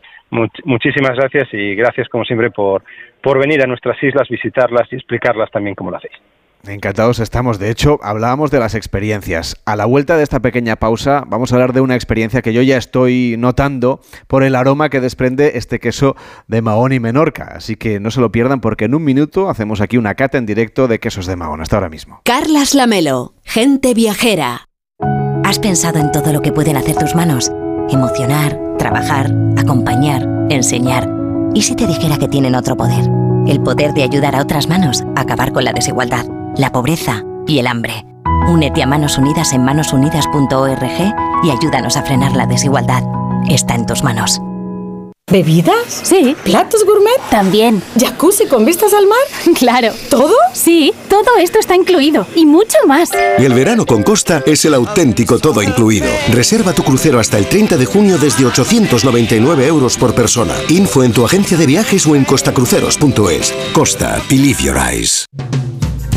[0.65, 2.83] muchísimas gracias y gracias como siempre por,
[3.23, 6.15] por venir a nuestras islas, visitarlas y explicarlas también como lo hacéis.
[6.67, 7.59] Encantados estamos.
[7.59, 9.57] De hecho, hablábamos de las experiencias.
[9.65, 12.63] A la vuelta de esta pequeña pausa, vamos a hablar de una experiencia que yo
[12.63, 16.15] ya estoy notando por el aroma que desprende este queso
[16.47, 17.53] de Mahón y Menorca.
[17.57, 20.47] Así que no se lo pierdan porque en un minuto hacemos aquí una cata en
[20.47, 21.61] directo de quesos de Mahón.
[21.61, 22.21] Hasta ahora mismo.
[22.25, 24.69] Carlas Lamelo, gente viajera.
[25.45, 27.51] ¿Has pensado en todo lo que pueden hacer tus manos?
[27.91, 31.11] Emocionar, trabajar, acompañar, enseñar.
[31.55, 33.05] ¿Y si te dijera que tienen otro poder?
[33.49, 36.25] El poder de ayudar a otras manos a acabar con la desigualdad
[36.57, 38.05] la pobreza y el hambre.
[38.49, 43.03] Únete a Manos Unidas en manosunidas.org y ayúdanos a frenar la desigualdad.
[43.49, 44.41] Está en tus manos.
[45.31, 46.03] ¿Bebidas?
[46.03, 46.37] Sí.
[46.45, 47.19] ¿Platos gourmet?
[47.31, 47.83] También.
[47.99, 49.19] ¿Jacuzzi con vistas al mar?
[49.59, 49.93] Claro.
[50.11, 50.35] ¿Todo?
[50.53, 53.11] Sí, todo esto está incluido y mucho más.
[53.39, 56.09] El verano con Costa es el auténtico todo incluido.
[56.33, 60.55] Reserva tu crucero hasta el 30 de junio desde 899 euros por persona.
[60.69, 63.55] Info en tu agencia de viajes o en costacruceros.es.
[63.73, 65.27] Costa, believe your eyes.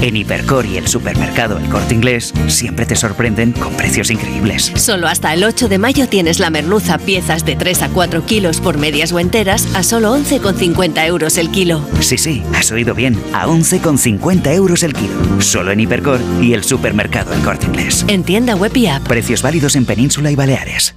[0.01, 4.71] En Hipercor y el supermercado El Corte Inglés siempre te sorprenden con precios increíbles.
[4.75, 8.59] Solo hasta el 8 de mayo tienes la merluza piezas de 3 a 4 kilos
[8.59, 11.85] por medias o enteras a solo 11,50 euros el kilo.
[11.99, 15.13] Sí, sí, has oído bien, a 11,50 euros el kilo.
[15.39, 18.05] Solo en Hipercor y el supermercado El Corte Inglés.
[18.07, 19.07] En tienda web y app.
[19.07, 20.95] Precios válidos en Península y Baleares.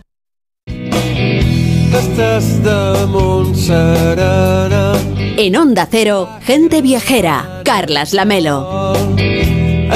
[1.88, 4.92] Estàs damunt serena.
[5.36, 7.62] En Onda Cero, gente viajera.
[7.64, 8.92] Carlas Lamelo.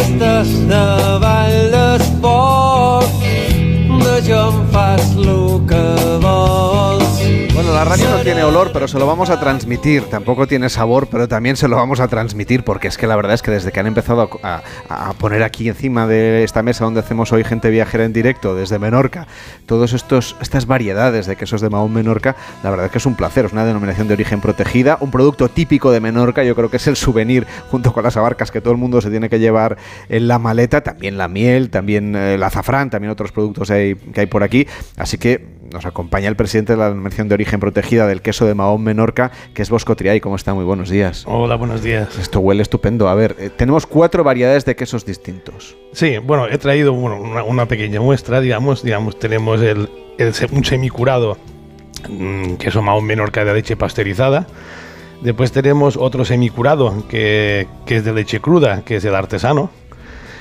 [0.01, 3.13] Estàs davall d'esport.
[4.03, 6.12] De jo em fas lo que.
[7.63, 10.03] Bueno, la radio no tiene olor, pero se lo vamos a transmitir.
[10.11, 13.35] Tampoco tiene sabor, pero también se lo vamos a transmitir, porque es que la verdad
[13.35, 16.99] es que desde que han empezado a, a- poner aquí encima de esta mesa donde
[16.99, 19.29] hacemos hoy gente viajera en directo, desde Menorca,
[19.67, 22.35] todas estas variedades de quesos de Mahón Menorca,
[22.65, 23.45] la verdad es que es un placer.
[23.45, 26.43] Es una denominación de origen protegida, un producto típico de Menorca.
[26.43, 29.09] Yo creo que es el souvenir, junto con las abarcas que todo el mundo se
[29.09, 29.77] tiene que llevar
[30.09, 30.81] en la maleta.
[30.81, 34.67] También la miel, también eh, el azafrán, también otros productos que hay por aquí.
[34.97, 38.55] Así que nos acompaña el presidente de la denominación de origen protegida del queso de
[38.55, 40.21] Mahón Menorca, que es Bosco Triay.
[40.21, 40.55] ¿Cómo está?
[40.55, 41.25] Muy buenos días.
[41.27, 42.17] Hola, buenos días.
[42.19, 43.09] Esto huele estupendo.
[43.09, 45.77] A ver, eh, tenemos cuatro variedades de quesos distintos.
[45.93, 48.83] Sí, bueno, he traído bueno, una, una pequeña muestra, digamos.
[48.83, 49.89] digamos tenemos el,
[50.53, 51.39] un semicurado,
[52.09, 54.47] mm, queso Mahón Menorca de leche pasteurizada.
[55.23, 59.71] Después tenemos otro semicurado, que, que es de leche cruda, que es el artesano.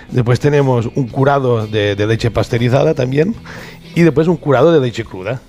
[0.09, 3.35] Después tenemos un curado de, de leche pasteurizada también.
[3.95, 5.41] Y después un curado de leche cruda.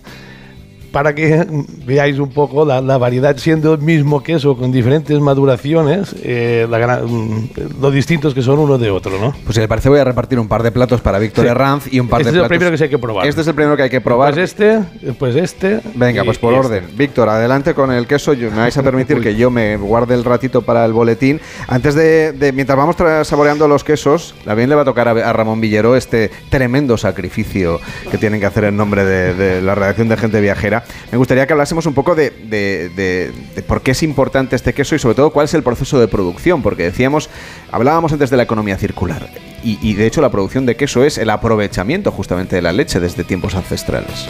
[0.93, 1.47] Para que
[1.87, 6.99] veáis un poco la, la variedad, siendo el mismo queso con diferentes maduraciones, eh, la
[7.03, 7.49] mm,
[7.81, 9.35] lo distintos que son uno de otro, ¿no?
[9.45, 11.51] Pues si le parece, voy a repartir un par de platos para Víctor Sí.
[11.51, 12.59] Herranz y un par Este de es el platos.
[12.59, 13.27] primero que hay que probar.
[13.27, 14.35] Este es el primero que hay que probar.
[14.35, 14.81] Pues este,
[15.19, 15.81] pues este.
[15.95, 16.85] Venga, pues por y orden.
[16.97, 18.33] Víctor, adelante con el queso.
[18.37, 21.41] Me vais a permitir que yo me guarde el ratito para el boletín.
[21.69, 25.33] Antes de, de- mientras vamos saboreando los quesos, también le va a tocar a, a
[25.33, 27.81] Ramón Villero este tremendo sacrificio
[28.11, 30.82] que tienen que hacer en nombre de, de la redacción de Gente Viajera.
[31.11, 33.33] Me gustaría que hablásemos un poco de,
[33.67, 36.63] por qué es importante este queso y sobre todo cuál es el proceso de producción,
[36.63, 37.29] porque decíamos,
[37.71, 39.29] hablábamos antes de la economía circular.
[39.65, 43.23] Y, de hecho la producción de queso es el aprovechamiento justamente de la leche desde
[43.25, 44.29] tiempos ancestrales.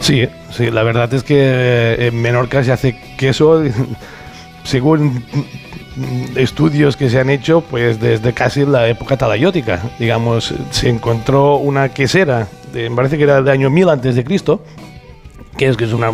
[0.00, 3.64] Sí, sí, la verdad es que eh, en Menorca se hace queso
[4.64, 5.24] según
[6.36, 9.80] estudios que se han hecho pues desde casi la época talayótica.
[9.98, 14.62] Digamos, se encontró una quesera, me parece que era del año 1000 antes de Cristo,
[15.56, 16.10] que es que es una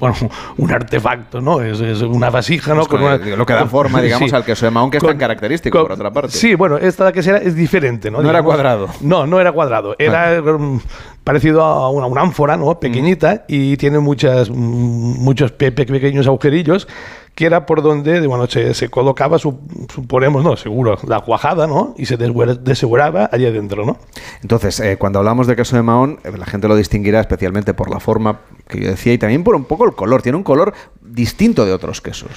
[0.00, 0.14] bueno,
[0.58, 1.60] un artefacto, ¿no?
[1.60, 2.82] Es, es una vasija, ¿no?
[2.82, 3.00] Es con-
[3.36, 6.12] lo que da forma, digamos, al queso de Mahón, que es tan característico, por otra
[6.12, 6.30] parte.
[6.30, 8.22] Sí, bueno, esta quesera es diferente, ¿no?
[8.22, 8.88] No era cuadrado.
[9.00, 9.96] No, no era cuadrado.
[9.98, 10.80] Era mm,
[11.24, 12.78] parecido a una, una ánfora, ¿no?
[12.78, 16.86] Pequeñita y tiene muchas, mm, muchos pe- pe- pequeños agujerillos
[17.34, 19.60] que era por donde bueno, se, se colocaba, su-
[19.94, 21.94] suponemos, no, seguro, la cuajada, ¿no?
[21.96, 23.96] Y se deseguraba allí adentro, ¿no?
[24.42, 27.90] Entonces, eh, cuando hablamos de queso de Mahón, eh, la gente lo distinguirá especialmente por
[27.90, 30.22] la forma que yo decía y también por un poco el color.
[30.22, 32.30] Tiene un color distinto de otros quesos.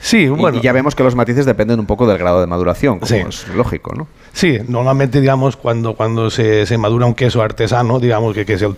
[0.00, 0.58] Sí, Y- bueno.
[0.58, 3.16] Y, ya vemos que los matices dependen un poco del grado de maduración, como Sí.
[3.16, 4.06] es lógico, ¿no?
[4.32, 8.76] Sí, normalmente, digamos, cuando, cuando se, madura un queso artesano, digamos, que, que es el,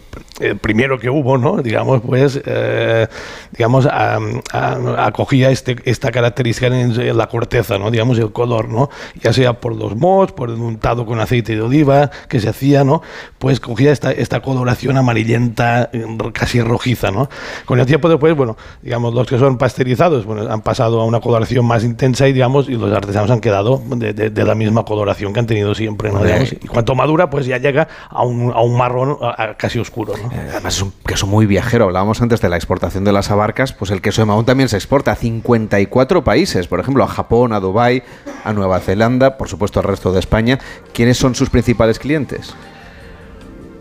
[0.56, 1.58] primero que hubo, ¿no?
[1.62, 3.06] Digamos, pues, eh,
[3.52, 7.90] digamos, acogía este, esta característica en, la corteza, ¿no?
[7.90, 8.88] Digamos, el color, ¿no?
[9.22, 12.84] Ya sea por los mohos, por el untado con aceite de oliva que se hacía,
[12.84, 13.02] ¿no?
[13.38, 17.28] Pues cogía esta, esta coloración amarillenta, eh, casi rojiza, ¿no?
[17.66, 21.20] Con el tiempo después, bueno, digamos, los que son pasteurizados, bueno, han pasado a una
[21.20, 24.84] coloración más intensa y, digamos, y los artesanos han quedado de, de- de la misma
[24.84, 26.20] coloración que han tenido siempre, ¿no?
[26.20, 26.28] Vale.
[26.28, 29.78] Digamos, y cuanto madura, pues ya llega a un, a un marrón a- a casi
[29.78, 30.30] oscuro, ¿no?
[30.32, 31.84] Además es un queso muy viajero.
[31.86, 34.76] Hablábamos antes de la exportación de las abarcas, pues el queso de Mahón también se
[34.76, 38.02] exporta a 54 países, por ejemplo, a Japón, a Dubái,
[38.44, 40.58] a Nueva Zelanda, por supuesto al resto de España.
[40.92, 42.54] ¿Quiénes son sus principales clientes?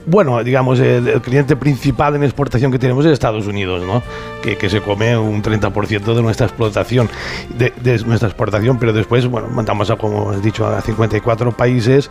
[0.10, 4.01] Bueno, digamos, el, cliente principal en exportación que tenemos es Estados Unidos, ¿no?
[4.41, 7.07] Que, que se come un 30% de nuestra explotación,
[7.55, 12.10] de, de nuestra exportación, pero después, bueno, mandamos a, como has dicho, a 54 países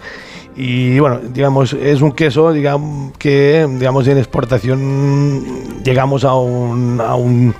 [0.54, 7.00] y, bueno, digamos, es un queso, digamos, que, digamos, en exportación llegamos a un...
[7.00, 7.54] A un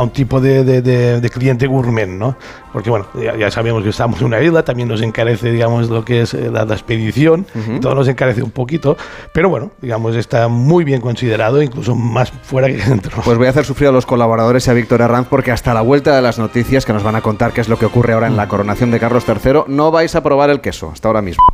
[0.00, 2.34] a un tipo de, de- de- de cliente gourmet, ¿no?
[2.72, 6.04] Porque bueno, ya, ya sabemos que estamos en una isla, también nos encarece, digamos, lo
[6.06, 7.44] que es eh, la, la expedición,
[7.82, 8.96] todo nos encarece un poquito,
[9.34, 13.20] pero bueno, digamos, está muy bien considerado, incluso más fuera que dentro.
[13.24, 15.82] Pues voy a hacer sufrir a los colaboradores y a Víctor Arranz porque hasta la
[15.82, 18.26] vuelta de las noticias que nos van a contar qué es lo que ocurre ahora
[18.26, 21.44] en la coronación de Carlos III, no vais a probar el queso, hasta ahora mismo.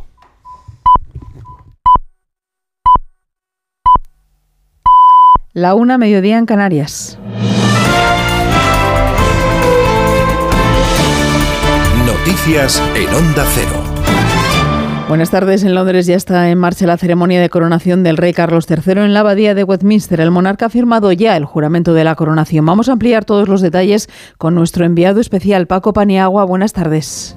[5.53, 7.17] La una, mediodía en Canarias.
[12.47, 13.83] Noticias en Onda Cero.
[15.09, 15.65] Buenas tardes.
[15.65, 19.13] En Londres ya está en marcha la ceremonia de coronación del rey Carlos III en
[19.13, 20.21] la abadía de Westminster.
[20.21, 22.65] El monarca ha firmado ya el juramento de la coronación.
[22.65, 26.45] Vamos a ampliar todos los detalles con nuestro enviado especial, Paco Paniagua.
[26.45, 27.35] Buenas tardes.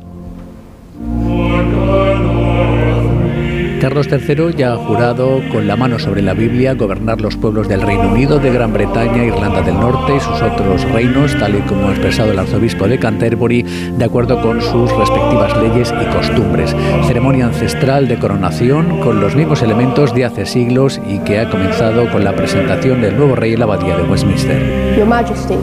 [3.80, 7.80] Carlos III ya ha jurado con la mano sobre la Biblia gobernar los pueblos del
[7.80, 11.88] Reino Unido, de Gran Bretaña, Irlanda del Norte y sus otros reinos, tal y como
[11.88, 16.76] ha expresado el arzobispo de Canterbury, de acuerdo con sus respectivas leyes y costumbres.
[17.06, 22.10] Ceremonia ancestral de coronación con los mismos elementos de hace siglos y que ha comenzado
[22.10, 24.94] con la presentación del nuevo rey en la abadía de Westminster.
[24.98, 25.56] Your Majesty,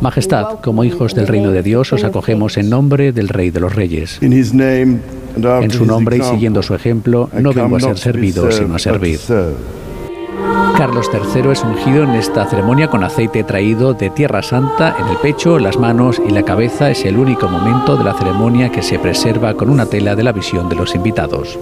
[0.00, 3.74] Majestad, como hijos del reino de Dios, os acogemos en nombre del Rey de los
[3.74, 4.18] Reyes.
[5.36, 9.18] En su nombre y siguiendo su ejemplo, no vengo a ser servido, sino a servir.
[10.76, 15.18] Carlos III es ungido en esta ceremonia con aceite traído de Tierra Santa en el
[15.18, 16.90] pecho, las manos y la cabeza.
[16.90, 20.32] Es el único momento de la ceremonia que se preserva con una tela de la
[20.32, 21.58] visión de los invitados.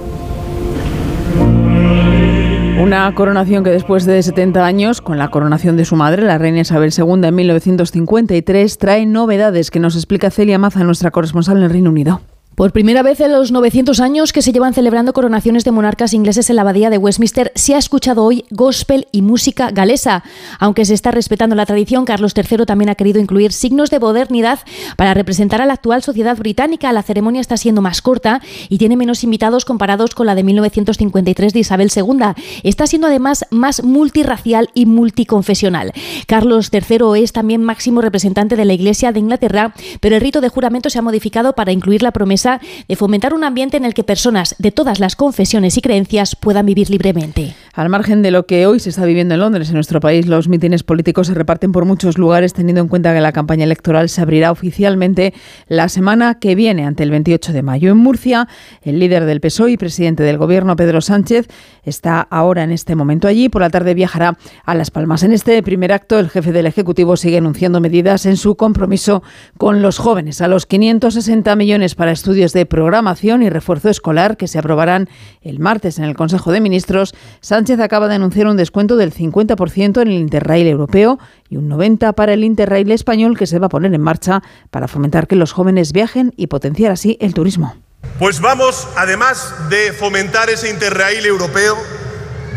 [2.80, 6.60] Una coronación que después de 70 años, con la coronación de su madre, la reina
[6.60, 11.70] Isabel II, en 1953, trae novedades que nos explica Celia Maza, nuestra corresponsal en el
[11.70, 12.20] Reino Unido.
[12.58, 16.50] Por primera vez en los 900 años que se llevan celebrando coronaciones de monarcas ingleses
[16.50, 20.24] en la abadía de Westminster, se ha escuchado hoy gospel y música galesa.
[20.58, 24.58] Aunque se está respetando la tradición, Carlos III también ha querido incluir signos de modernidad
[24.96, 26.92] para representar a la actual sociedad británica.
[26.92, 31.52] La ceremonia está siendo más corta y tiene menos invitados comparados con la de 1953
[31.52, 32.42] de Isabel II.
[32.64, 35.92] Está siendo además más multirracial y multiconfesional.
[36.26, 40.48] Carlos III es también máximo representante de la Iglesia de Inglaterra, pero el rito de
[40.48, 44.04] juramento se ha modificado para incluir la promesa de fomentar un ambiente en el que
[44.04, 47.54] personas de todas las confesiones y creencias puedan vivir libremente.
[47.74, 50.48] Al margen de lo que hoy se está viviendo en Londres, en nuestro país, los
[50.48, 54.20] mítines políticos se reparten por muchos lugares, teniendo en cuenta que la campaña electoral se
[54.20, 55.32] abrirá oficialmente
[55.68, 57.92] la semana que viene, ante el 28 de mayo.
[57.92, 58.48] En Murcia,
[58.82, 61.48] el líder del PSOE y presidente del Gobierno, Pedro Sánchez,
[61.84, 63.48] está ahora en este momento allí.
[63.48, 65.22] Por la tarde viajará a Las Palmas.
[65.22, 69.22] En este primer acto, el jefe del Ejecutivo sigue anunciando medidas en su compromiso
[69.56, 70.40] con los jóvenes.
[70.40, 75.08] A los 560 millones para estudios de programación y refuerzo escolar que se aprobarán
[75.42, 80.00] el martes en el Consejo de Ministros, Sánchez acaba de anunciar un descuento del 50%
[80.00, 81.18] en el Interrail europeo
[81.48, 84.86] y un 90% para el Interrail español que se va a poner en marcha para
[84.86, 87.74] fomentar que los jóvenes viajen y potenciar así el turismo.
[88.18, 91.76] Pues vamos, además de fomentar ese Interrail europeo,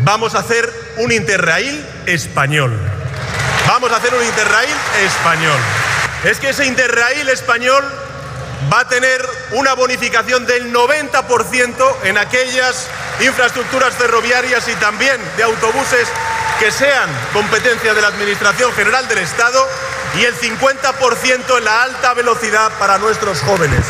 [0.04, 0.68] vamos a hacer
[1.02, 2.72] un Interrail español.
[3.66, 4.70] Vamos a hacer un Interrail
[5.04, 5.60] español.
[6.24, 7.82] Es que ese Interrail español
[8.70, 9.20] va a tener
[9.52, 11.72] una bonificación del 90%
[12.04, 12.88] en aquellas
[13.24, 16.08] infraestructuras ferroviarias y también de autobuses
[16.58, 19.58] que sean competencia de la Administración General del Estado
[20.18, 23.80] y el 50% en la alta velocidad para nuestros jóvenes.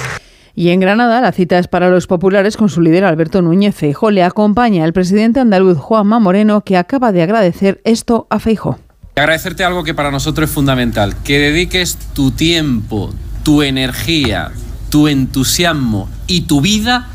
[0.54, 4.10] Y en Granada la cita es para los populares con su líder Alberto Núñez Feijóo.
[4.10, 8.78] Le acompaña el presidente andaluz Juanma Moreno que acaba de agradecer esto a Feijóo.
[9.16, 13.12] Agradecerte algo que para nosotros es fundamental, que dediques tu tiempo,
[13.42, 14.52] tu energía,
[14.90, 17.08] tu entusiasmo y tu vida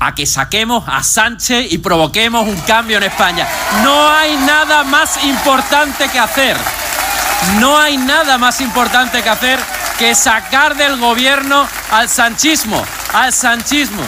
[0.00, 3.46] a que saquemos a Sánchez y provoquemos un cambio en España.
[3.82, 6.56] No hay nada más importante que hacer.
[7.58, 9.58] No hay nada más importante que hacer
[9.98, 12.82] que sacar del gobierno al sanchismo,
[13.12, 14.02] al sanchismo.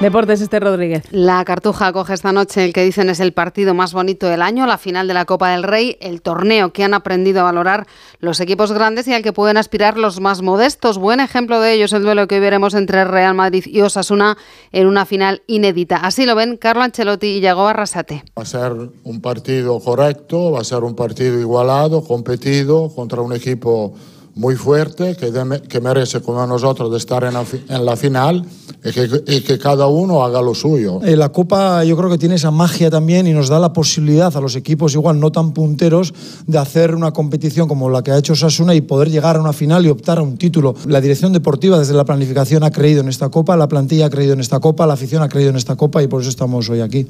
[0.00, 1.02] Deportes, Este Rodríguez.
[1.10, 4.64] La Cartuja coge esta noche el que dicen es el partido más bonito del año,
[4.64, 7.88] la final de la Copa del Rey, el torneo que han aprendido a valorar
[8.20, 10.98] los equipos grandes y al que pueden aspirar los más modestos.
[10.98, 14.38] Buen ejemplo de ello es el duelo que hoy veremos entre Real Madrid y Osasuna
[14.70, 15.96] en una final inédita.
[15.96, 18.22] Así lo ven Carlo Ancelotti y Yago Arrasate.
[18.38, 18.72] Va a ser
[19.02, 23.94] un partido correcto, va a ser un partido igualado, competido contra un equipo
[24.38, 28.44] muy fuerte que, de- que merece como nosotros de estar en la, en la final
[28.84, 31.00] y que, y que cada uno haga lo suyo.
[31.04, 34.34] Eh, la Copa yo creo que tiene esa magia también y nos da la posibilidad
[34.36, 36.14] a los equipos igual no tan punteros
[36.46, 39.52] de hacer una competición como la que ha hecho Sasuna y poder llegar a una
[39.52, 40.74] final y optar a un título.
[40.86, 44.34] La dirección deportiva desde la planificación ha creído en esta Copa, la plantilla ha creído
[44.34, 46.80] en esta Copa, la afición ha creído en esta Copa y por eso estamos hoy
[46.80, 47.08] aquí.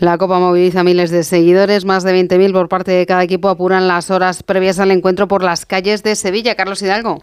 [0.00, 3.88] La Copa moviliza miles de seguidores, más de 20.000 por parte de cada equipo apuran
[3.88, 6.54] las horas previas al encuentro por las calles de Sevilla.
[6.58, 7.22] Carlos Hidalgo.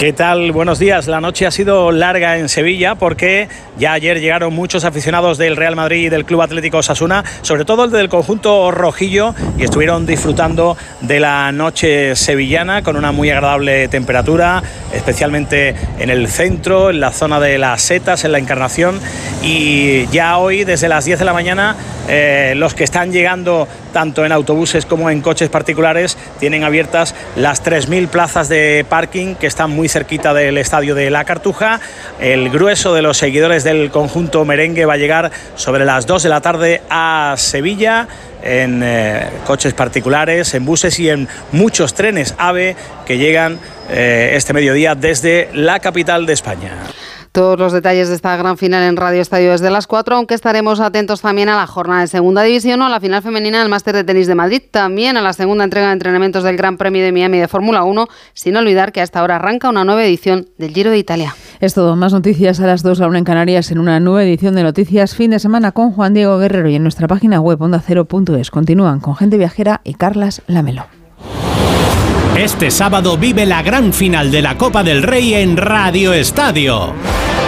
[0.00, 0.50] ¿Qué tal?
[0.52, 1.08] Buenos días.
[1.08, 5.76] La noche ha sido larga en Sevilla porque ya ayer llegaron muchos aficionados del Real
[5.76, 10.74] Madrid y del Club Atlético Sasuna, sobre todo el del conjunto rojillo, y estuvieron disfrutando
[11.02, 14.62] de la noche sevillana con una muy agradable temperatura,
[14.94, 18.98] especialmente en el centro, en la zona de las setas, en la Encarnación.
[19.42, 21.76] Y ya hoy, desde las 10 de la mañana,
[22.08, 27.62] eh, los que están llegando tanto en autobuses como en coches particulares tienen abiertas las
[27.62, 31.80] 3.000 plazas de parking que están muy cerquita del estadio de La Cartuja.
[32.20, 36.28] El grueso de los seguidores del conjunto merengue va a llegar sobre las 2 de
[36.28, 38.08] la tarde a Sevilla
[38.42, 42.76] en eh, coches particulares, en buses y en muchos trenes AVE
[43.06, 43.58] que llegan
[43.90, 46.72] eh, este mediodía desde la capital de España.
[47.32, 50.80] Todos los detalles de esta gran final en Radio Estadio desde las 4, aunque estaremos
[50.80, 53.94] atentos también a la jornada de segunda división o a la final femenina del Máster
[53.94, 57.12] de Tenis de Madrid, también a la segunda entrega de entrenamientos del Gran Premio de
[57.12, 60.90] Miami de Fórmula 1, sin olvidar que hasta ahora arranca una nueva edición del Giro
[60.90, 61.36] de Italia.
[61.60, 61.94] Es todo.
[61.94, 65.14] Más noticias a las 2, la una en Canarias, en una nueva edición de Noticias
[65.14, 68.50] Fin de Semana con Juan Diego Guerrero y en nuestra página web ondacero.es.
[68.50, 70.99] Continúan con Gente Viajera y Carlas Lamelo.
[72.40, 76.94] Este sábado vive la gran final de la Copa del Rey en Radio Estadio.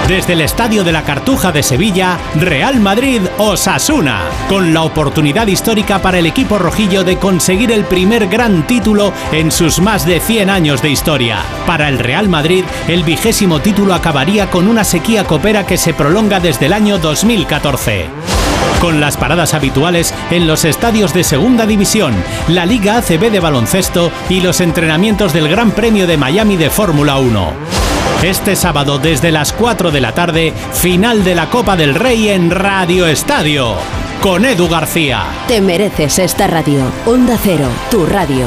[0.09, 6.03] Desde el Estadio de la Cartuja de Sevilla, Real Madrid Osasuna, con la oportunidad histórica
[6.03, 10.51] para el equipo rojillo de conseguir el primer gran título en sus más de 100
[10.51, 11.39] años de historia.
[11.67, 16.41] Para el Real Madrid, el vigésimo título acabaría con una sequía copera que se prolonga
[16.41, 18.11] desde el año 2014
[18.81, 22.13] con las paradas habituales en los estadios de Segunda División,
[22.49, 27.17] la Liga ACB de baloncesto y los entrenamientos del Gran Premio de Miami de Fórmula
[27.17, 27.92] 1.
[28.23, 32.53] Este sábado desde las 4 de la tarde, final de la Copa del Rey en
[32.53, 33.75] Radio Estadio,
[34.21, 35.25] con Edu García.
[35.49, 36.85] Te mereces esta radio.
[37.05, 38.47] Onda Cero, tu radio.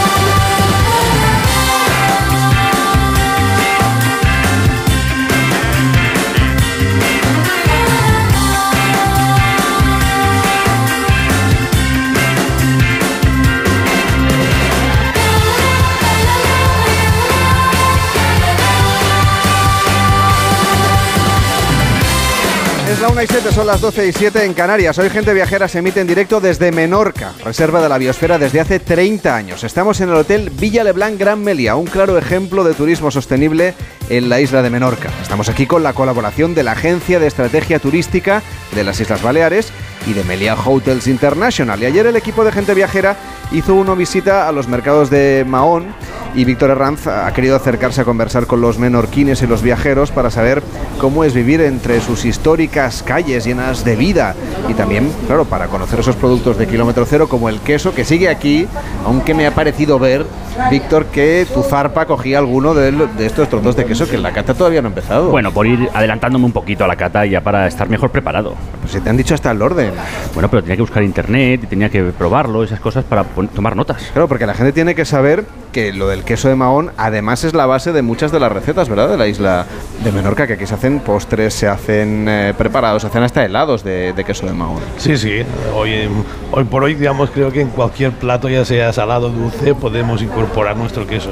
[23.11, 24.97] 1 y 7, son las 12 y 7 en Canarias.
[24.97, 28.79] Hoy Gente Viajera se emite en directo desde Menorca, reserva de la biosfera desde hace
[28.79, 29.65] 30 años.
[29.65, 33.73] Estamos en el Hotel Villa Leblanc Gran Melia, un claro ejemplo de turismo sostenible
[34.09, 35.09] en la isla de Menorca.
[35.21, 38.43] Estamos aquí con la colaboración de la Agencia de Estrategia Turística
[38.75, 39.73] de las Islas Baleares
[40.07, 41.81] y de Melia Hotels International.
[41.81, 43.15] Y ayer el equipo de Gente Viajera
[43.51, 45.87] hizo una visita a los mercados de Mahón
[46.33, 50.31] y Víctor Herranz ha querido acercarse a conversar con los menorquines y los viajeros para
[50.31, 50.63] saber
[50.97, 54.35] cómo es vivir entre sus históricas calles llenas de vida
[54.69, 58.29] y también, claro, para conocer esos productos de kilómetro cero como el queso que sigue
[58.29, 58.67] aquí,
[59.05, 60.25] aunque me ha parecido ver,
[60.69, 64.53] Víctor, que tu zarpa cogía alguno de, de estos trozos de queso que la cata
[64.53, 65.29] todavía no ha empezado.
[65.29, 68.55] Bueno, por ir adelantándome un poquito a la cata ya para estar mejor preparado.
[68.79, 69.90] Pues se te han dicho hasta el orden.
[70.33, 74.09] Bueno, pero tenía que buscar internet y tenía que probarlo, esas cosas para tomar notas.
[74.13, 77.53] Claro, porque la gente tiene que saber que lo del queso de Mahón además es
[77.53, 79.09] la base de muchas de las recetas, ¿verdad?
[79.09, 79.65] De la isla
[80.03, 83.83] de Menorca, que aquí se hacen postres, se hacen eh, preparados, se hacen hasta helados
[83.83, 84.81] de, de queso de Mahón.
[84.97, 85.43] Sí, sí.
[85.75, 86.09] Hoy,
[86.51, 90.21] hoy por hoy, digamos, creo que en cualquier plato, ya sea salado o dulce, podemos
[90.21, 91.31] incorporar nuestro queso.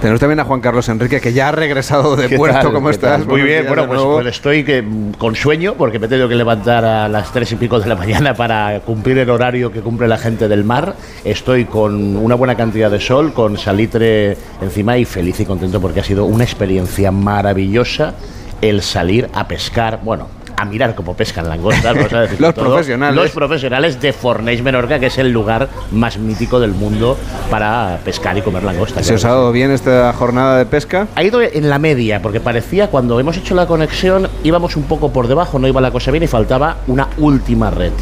[0.00, 2.60] Tenemos también a Juan Carlos Enrique, que ya ha regresado de ¿Qué puerto.
[2.60, 2.72] tal?
[2.72, 3.18] ¿Cómo ¿Qué estás?
[3.18, 3.28] tal?
[3.28, 4.84] Muy bien, bueno, pues, pues estoy que,
[5.18, 7.94] con sueño porque me he tenido que levantar a las tres y pico de la
[8.00, 10.94] mañana para cumplir el horario que cumple la gente del mar.
[11.24, 16.00] Estoy con una buena cantidad de sol, con salitre encima y feliz y contento porque
[16.00, 18.14] ha sido una experiencia maravillosa
[18.60, 21.82] el salir a pescar, bueno, a mirar cómo pescan langostas.
[21.94, 22.66] vamos a decir Los todo.
[22.66, 23.16] profesionales.
[23.16, 27.16] Los profesionales de Forneix Menorca, que es el lugar más mítico del mundo
[27.50, 29.06] para pescar y comer langostas.
[29.06, 31.06] ¿Se os ha dado bien esta jornada de pesca?
[31.14, 35.10] Ha ido en la media, porque parecía cuando hemos hecho la conexión íbamos un poco
[35.10, 37.92] por debajo, no iba la cosa bien y faltaba una última red.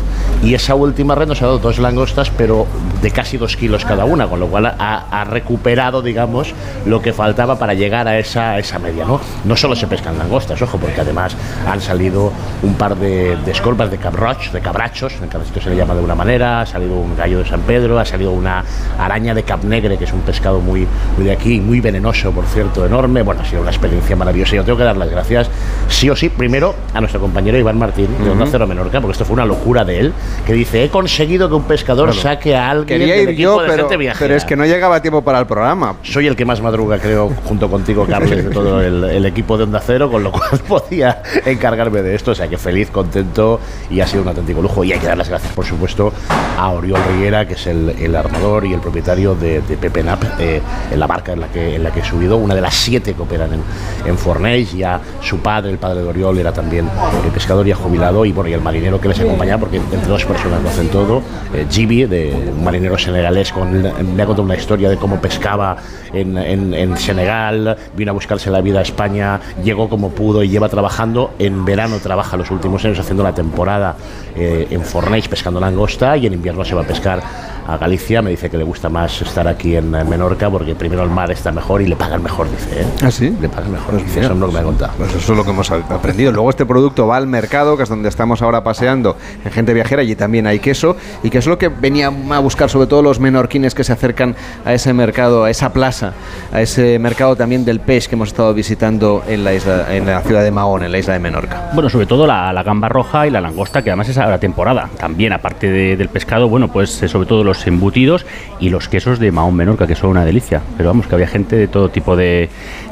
[0.42, 2.66] Y esa última red nos ha dado dos langostas, pero
[3.02, 6.54] de casi dos kilos cada una, con lo cual ha, ha recuperado, digamos,
[6.86, 9.04] lo que faltaba para llegar a esa, a esa media.
[9.04, 9.20] ¿no?
[9.44, 11.36] no solo se pescan langostas, ojo, porque además
[11.66, 12.32] han salido
[12.62, 15.94] un par de, de escolpas de cabroch, de cabrachos, en cada sitio se le llama
[15.94, 18.64] de una manera, ha salido un gallo de San Pedro, ha salido una
[18.98, 20.86] araña de cap negre, que es un pescado muy,
[21.16, 23.22] muy de aquí, muy venenoso, por cierto, enorme.
[23.22, 24.56] Bueno, ha sido una experiencia maravillosa.
[24.56, 25.50] Yo tengo que dar las gracias,
[25.88, 28.46] sí o sí, primero a nuestro compañero Iván Martín, de Onda.
[28.50, 30.12] Cero Menorca, porque esto fue una locura de él,
[30.46, 32.20] que dice, he conseguido que un pescador Claro.
[32.22, 34.18] saque a alguien Quería del ir equipo yo, de pero, gente viajera.
[34.26, 35.96] pero es que no llegaba tiempo para el programa.
[36.02, 39.64] Soy el que más madruga, creo, junto contigo, Carles, de todo el, el equipo de
[39.64, 42.30] Onda Cero, con lo cual podía encargarme de esto.
[42.30, 43.60] O sea que feliz, contento
[43.90, 44.84] y ha sido un auténtico lujo.
[44.84, 46.12] Y hay que dar las gracias, por supuesto,
[46.58, 50.22] a Oriol Riera, que es el, el armador y el propietario de, de Pepe Nap,
[50.38, 50.60] eh,
[50.90, 53.14] en la barca en la, que, en la que he subido, una de las siete
[53.14, 53.60] que operan en,
[54.06, 54.72] en Fornells.
[54.72, 56.88] Ya su padre, el padre de Oriol, era también
[57.24, 58.24] el pescador y ha jubilado.
[58.24, 61.22] Y bueno, y el marinero que les acompañaba, porque entre dos personas lo hacen todo,
[61.54, 65.76] eh, Gibi, de un marinero senegalés, con, me ha contado una historia de cómo pescaba
[66.12, 70.48] en, en- en Senegal, vino a buscarse la vida a España, llegó como pudo y
[70.48, 71.30] lleva trabajando.
[71.38, 73.94] En verano trabaja los últimos años haciendo la temporada
[74.34, 77.22] eh, en Fornells pescando langosta y en invierno se va a pescar
[77.68, 78.22] a Galicia.
[78.22, 81.52] Me dice que le gusta más estar aquí en Menorca porque primero el mar está
[81.52, 82.80] mejor y le pagan mejor, dice.
[82.82, 82.86] ¿eh?
[83.02, 83.32] ¿Ah, sí?
[83.40, 84.92] Le pagan mejor, Pues dice, mira, eso es lo que me ha contado.
[84.98, 86.32] Pues eso es lo que hemos aprendido.
[86.32, 90.02] Luego este producto va al mercado, que es donde estamos ahora paseando en Gente Viajera,
[90.02, 93.20] y también hay queso, y que es lo que venía a buscar sobre todo los
[93.20, 96.12] menorquines que se acercan a ese mercado, a esa plaza,
[96.52, 100.20] a ese mercado también del pez que hemos estado visitando en la, isla, en la
[100.22, 101.70] ciudad de Mahón, en la isla de Menorca.
[101.74, 104.38] Bueno, sobre todo la, la gamba roja y la langosta, que además es a la
[104.38, 104.88] temporada.
[104.98, 108.26] También, aparte de- del pescado, bueno, pues eh, sobre todo los embutidos
[108.60, 110.62] y los quesos de Mahón Menorca, que son una delicia.
[110.76, 112.48] Pero vamos, que había gente de todo tipo de,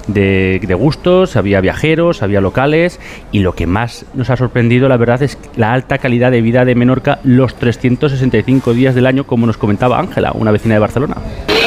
[0.09, 3.01] de- de gustos, había viajeros, había locales,
[3.33, 6.65] y lo que más nos ha sorprendido, la verdad, es la alta calidad de vida
[6.65, 11.17] de Menorca los 365 días del año, como nos comentaba Ángela, una vecina de Barcelona.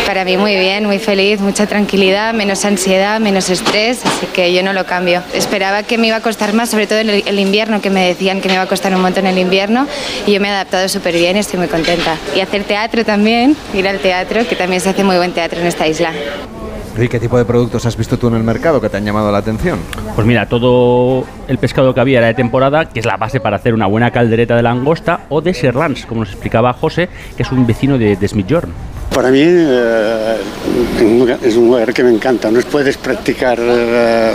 [0.10, 4.64] Para mí muy bien, muy feliz, mucha tranquilidad, menos ansiedad, menos estrés, así que yo
[4.64, 5.22] no lo cambio.
[5.36, 8.42] Esperaba que me iba a costar más, sobre todo en el, invierno, que me decían
[8.42, 9.86] que me iba a costar un montón el invierno,
[10.26, 12.18] y yo me he adaptado súper bien y estoy muy contenta.
[12.36, 15.68] Y hacer teatro también, ir al teatro, que también se hace muy buen teatro en
[15.68, 16.12] esta isla.
[17.02, 19.32] ¿Y qué tipo de productos has visto tú en el mercado que te han llamado
[19.32, 19.80] la atención?
[20.16, 23.56] Pues mira, todo el pescado que había era de temporada, que es la base para
[23.56, 27.52] hacer una buena caldereta de langosta o de serrans, como nos explicaba José, que es
[27.52, 28.72] un vecino de, de Smithjorn.
[29.14, 30.36] Para mí eh,
[31.42, 32.52] es un lugar que me encanta.
[32.52, 34.34] No puedes practicar eh,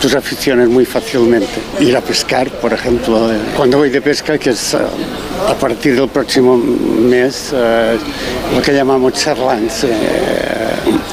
[0.00, 1.46] tus aficiones muy fácilmente.
[1.80, 3.32] Ir a pescar, por ejemplo.
[3.32, 4.78] eh, Cuando voy de pesca, que es eh,
[5.48, 7.96] a partir del próximo mes, eh,
[8.54, 9.88] lo que llamamos charlans, eh,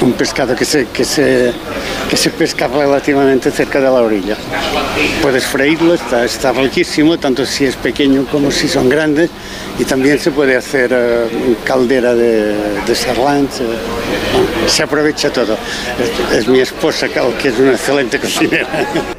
[0.01, 1.51] un pescado que se, que, se,
[2.09, 4.37] que se pesca relativamente cerca de la orilla.
[5.21, 9.29] Puedes freírlo, está, está riquísimo, tanto si es pequeño como si son grandes,
[9.79, 12.53] y también se puede hacer eh, caldera de,
[12.85, 12.97] de eh,
[14.67, 15.57] se aprovecha todo.
[16.31, 18.67] Es, mi esposa, que es una excelente cocinera.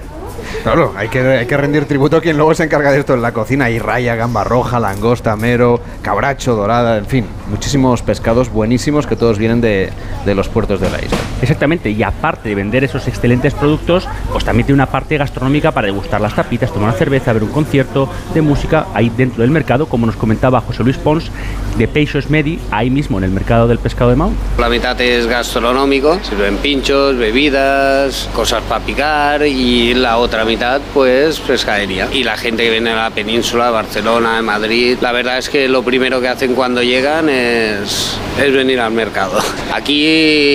[0.67, 3.23] Claro, hay que, hay que rendir tributo a quien luego se encarga de esto en
[3.23, 3.67] la cocina.
[3.67, 9.39] Hay raya, gamba roja, langosta, mero, cabracho, dorada, en fin, muchísimos pescados buenísimos que todos
[9.39, 9.93] vienen de,
[10.25, 11.19] de los puertos de la isla.
[11.41, 15.87] Exactamente, y aparte de vender esos excelentes productos, pues también tiene una parte gastronómica para
[15.87, 19.87] degustar las tapitas, tomar una cerveza, ver un concierto de música ahí dentro del mercado,
[19.87, 21.31] como nos comentaba José Luis Pons,
[21.77, 24.33] de Peixos Medi, ahí mismo en el mercado del pescado de Mau.
[24.59, 31.39] La mitad es gastronómico, sirven pinchos, bebidas, cosas para picar y la otra mitad pues
[31.41, 32.09] pescadería.
[32.12, 35.83] Y la gente que viene a la península, Barcelona, Madrid, la verdad es que lo
[35.83, 39.39] primero que hacen cuando llegan es, venir al mercado.
[39.74, 40.07] Aquí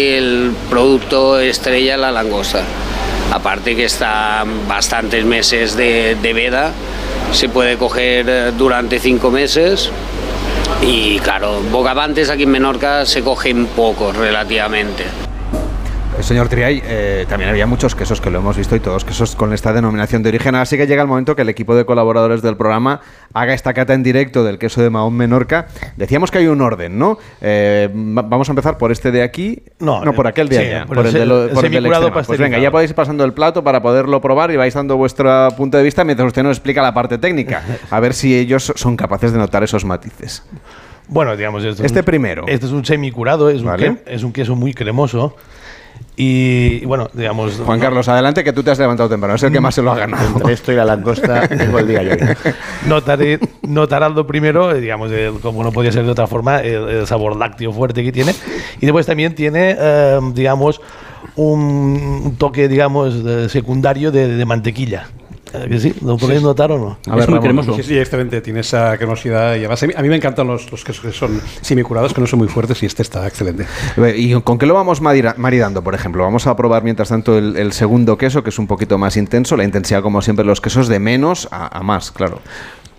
[0.10, 2.64] el producto estrella es la langosta.
[3.32, 6.72] Aparte que está bastantes meses de, de veda,
[7.32, 9.90] se puede coger durante cinco meses
[10.82, 15.06] y claro, bogavantes aquí en Menorca se cogen pocos relativamente.
[16.24, 19.54] Señor Triay, eh, también había muchos quesos que lo hemos visto y todos quesos con
[19.54, 20.56] esta denominación de origen.
[20.56, 23.02] Así que llega el momento que el equipo de colaboradores del programa
[23.34, 25.68] haga esta cata en directo del queso de Mahón Menorca.
[25.98, 27.18] Decíamos que hay un orden, ¿no?
[27.42, 29.64] Eh, va- vamos a empezar por este de aquí.
[29.80, 30.86] No, por aquel de sí, allá.
[30.86, 32.28] por Por, el de lo- el por el del semicurado extremo.
[32.28, 35.50] Pues venga, ya podéis ir pasando el plato para poderlo probar y vais dando vuestro
[35.58, 37.64] punto de vista mientras usted nos explica la parte técnica.
[37.90, 40.44] A ver si ellos son capaces de notar esos matices.
[41.08, 42.46] Bueno, digamos, es Este un- primero.
[42.48, 43.90] Este es un semicurado, es, Vale.
[43.90, 45.36] un, que- es un queso muy cremoso.
[46.18, 47.56] Y, bueno, digamos.
[47.66, 49.36] Juan Carlos, adelante que tú te has levantado temprano.
[49.36, 50.28] Es el que más se lo ha ganado.
[50.38, 52.12] Entre esto y la langosta, tengo el día yo.
[52.88, 56.90] Notaré, notarás lo primero, eh, digamos, el- como no podía ser de otra forma, el,
[56.90, 58.36] el sabor lácteo fuerte que tiene.
[58.80, 60.82] Y después también tiene, eh, digamos,
[61.36, 65.08] un, un toque, digamos, de- secundario de, de mantequilla.
[65.68, 65.94] Que sí?
[66.04, 66.98] ¿Lo podéis notar o no?
[67.08, 67.76] A ver, es muy cremoso.
[67.76, 68.42] Sí, sí, excelente.
[68.42, 71.12] Tiene esa cremosidad y además a mí, a mí me encantan los, los, quesos que
[71.12, 73.66] son semicurados, que no son muy fuertes y este está excelente.
[74.16, 76.24] ¿Y con qué lo vamos maridando, por ejemplo?
[76.24, 79.58] Vamos a probar mientras tanto el, el, segundo queso, que es un poquito más intenso.
[79.58, 82.40] La intensidad, como siempre, los quesos de menos a, a más, claro.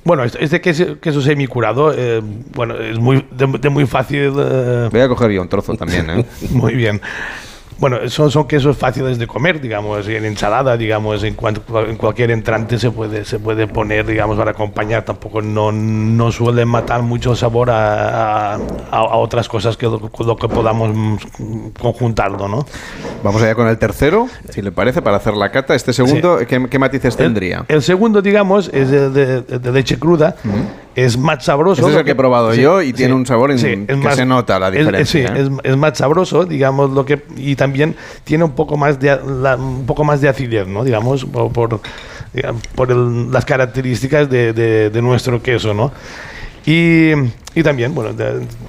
[0.04, 2.20] Bueno, este queso, queso semicurado, eh,
[2.54, 4.32] bueno, es muy, de, de muy fácil...
[4.36, 4.88] Eh...
[4.90, 6.26] Voy a coger yo un trozo también, ¿eh?
[6.50, 7.00] muy bien.
[7.78, 12.30] Bueno, son, son quesos fáciles de comer, digamos, en ensalada, digamos, en, cuanto, en cualquier
[12.30, 15.04] entrante se puede, se puede poner, digamos, para acompañar.
[15.04, 18.58] Tampoco no, no suele matar mucho sabor a, a,
[18.90, 21.20] a otras cosas que lo, lo, que podamos
[21.78, 22.64] conjuntarlo, ¿no?
[23.22, 25.74] Vamos allá con el tercero, si le parece, para hacer la cata.
[25.74, 26.46] Este segundo, sí.
[26.46, 27.64] ¿qué, ¿qué, matices tendría?
[27.68, 30.36] El, el, segundo, digamos, es de, de leche cruda.
[30.44, 30.82] Uh -huh.
[30.94, 31.80] Es más sabroso.
[31.80, 34.16] Este es el que he probado sí, yo y tiene un sabor en, que más,
[34.16, 35.00] se nota la diferencia.
[35.00, 35.50] Es, sí, ¿eh?
[35.64, 37.94] es, más sabroso, digamos, lo que y también
[38.24, 40.82] tiene un poco más de un poco más de acidez, ¿no?
[40.82, 41.80] Digamos, por, por,
[42.32, 45.92] digamos, por las características de, de, de, nuestro queso, ¿no?
[46.66, 47.12] Y,
[47.54, 48.10] y también, bueno,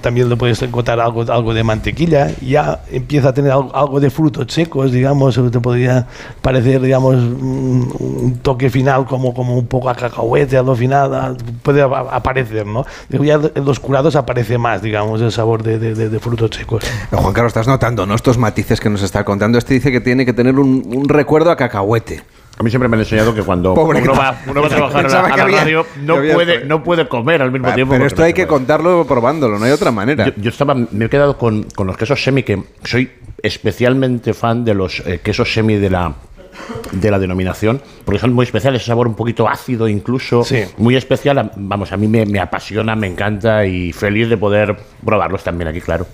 [0.01, 4.09] también le puedes encontrar algo, algo de mantequilla, ya empieza a tener algo, algo, de
[4.09, 6.05] frutos secos, digamos, te podría
[6.41, 11.37] parecer, digamos, un, un, toque final como, como un poco a cacahuete a lo final,
[11.61, 12.85] puede aparecer, ¿no?
[13.09, 16.83] Ya en los curados aparece más, digamos, el sabor de, de, de, frutos secos.
[17.11, 18.15] Juan Carlos, estás notando, ¿no?
[18.15, 19.57] Estos matices que nos está contando.
[19.57, 22.23] Este dice que tiene que tener un, un recuerdo a cacahuete.
[22.57, 25.05] A mí siempre me han enseñado que cuando Pobre uno, va, uno va a trabajar
[25.05, 27.93] a la, a la radio no puede, no puede comer al mismo ah, tiempo.
[27.93, 30.27] Pero esto hay que contarlo probándolo, no hay otra manera.
[30.27, 33.11] Yo, yo, estaba, me he quedado con, con los quesos semi, que soy
[33.41, 36.13] especialmente fan de los eh, quesos semi de la
[36.91, 40.63] de la denominación, porque son muy especiales, ese sabor un poquito ácido incluso, sí.
[40.77, 45.43] muy especial, vamos, a mí me, me, apasiona, me encanta y feliz de poder probarlos
[45.43, 46.05] también aquí, claro.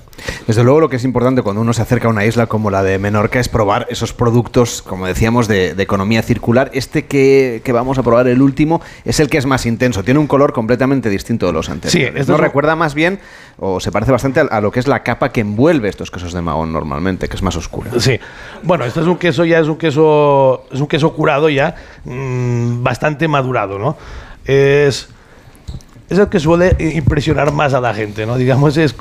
[0.48, 2.84] Desde luego lo que es importante cuando uno se acerca a una isla como la
[2.84, 6.70] de Menorca es probar esos productos, como decíamos, de, de economía circular.
[6.74, 10.20] Este que, que, vamos a probar, el último, es el que es más intenso, tiene
[10.20, 12.26] un color completamente distinto de los anteriores.
[12.26, 13.20] Sí, no recuerda más bien,
[13.58, 16.34] o se parece bastante a, a, lo que es la capa que envuelve estos quesos
[16.34, 17.92] de Mahón normalmente, que es más oscura.
[18.00, 18.20] Sí,
[18.64, 20.02] bueno, este es un queso ya, es un queso,
[20.72, 21.76] es un queso curado ya,
[22.06, 23.98] mmm, bastante madurado, ¿no?
[24.46, 25.10] Es
[26.10, 28.36] es el que suele impresionar más a la gente, ¿no?
[28.36, 28.94] Digamos, es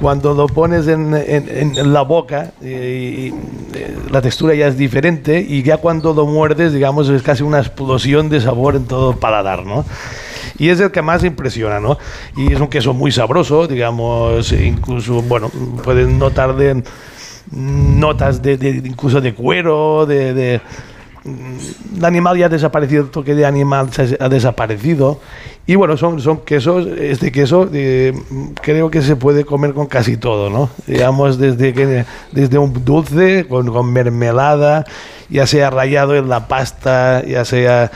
[0.00, 3.34] cuando lo pones en, la boca y, y,
[4.10, 8.28] la textura ya es diferente y ya cuando lo muerdes, digamos, es casi una explosión
[8.28, 9.84] de sabor en todo el paladar, ¿no?
[10.58, 11.98] Y es el que más impresiona, ¿no?
[12.36, 15.50] Y es un queso muy sabroso, digamos, incluso, bueno,
[15.84, 16.82] pueden notar de
[17.50, 20.60] notas de, de incluso de cuero, de, de
[21.96, 23.88] el animal ya ha desaparecido, el toque de animal
[24.20, 25.20] ha desaparecido.
[25.66, 28.12] Y bueno, son, son quesos, este queso eh,
[28.62, 30.70] creo que se puede comer con casi todo, ¿no?
[30.86, 34.84] Digamos, desde, que, desde un dulce, con, con mermelada,
[35.28, 37.90] ya sea rayado en la pasta, ya sea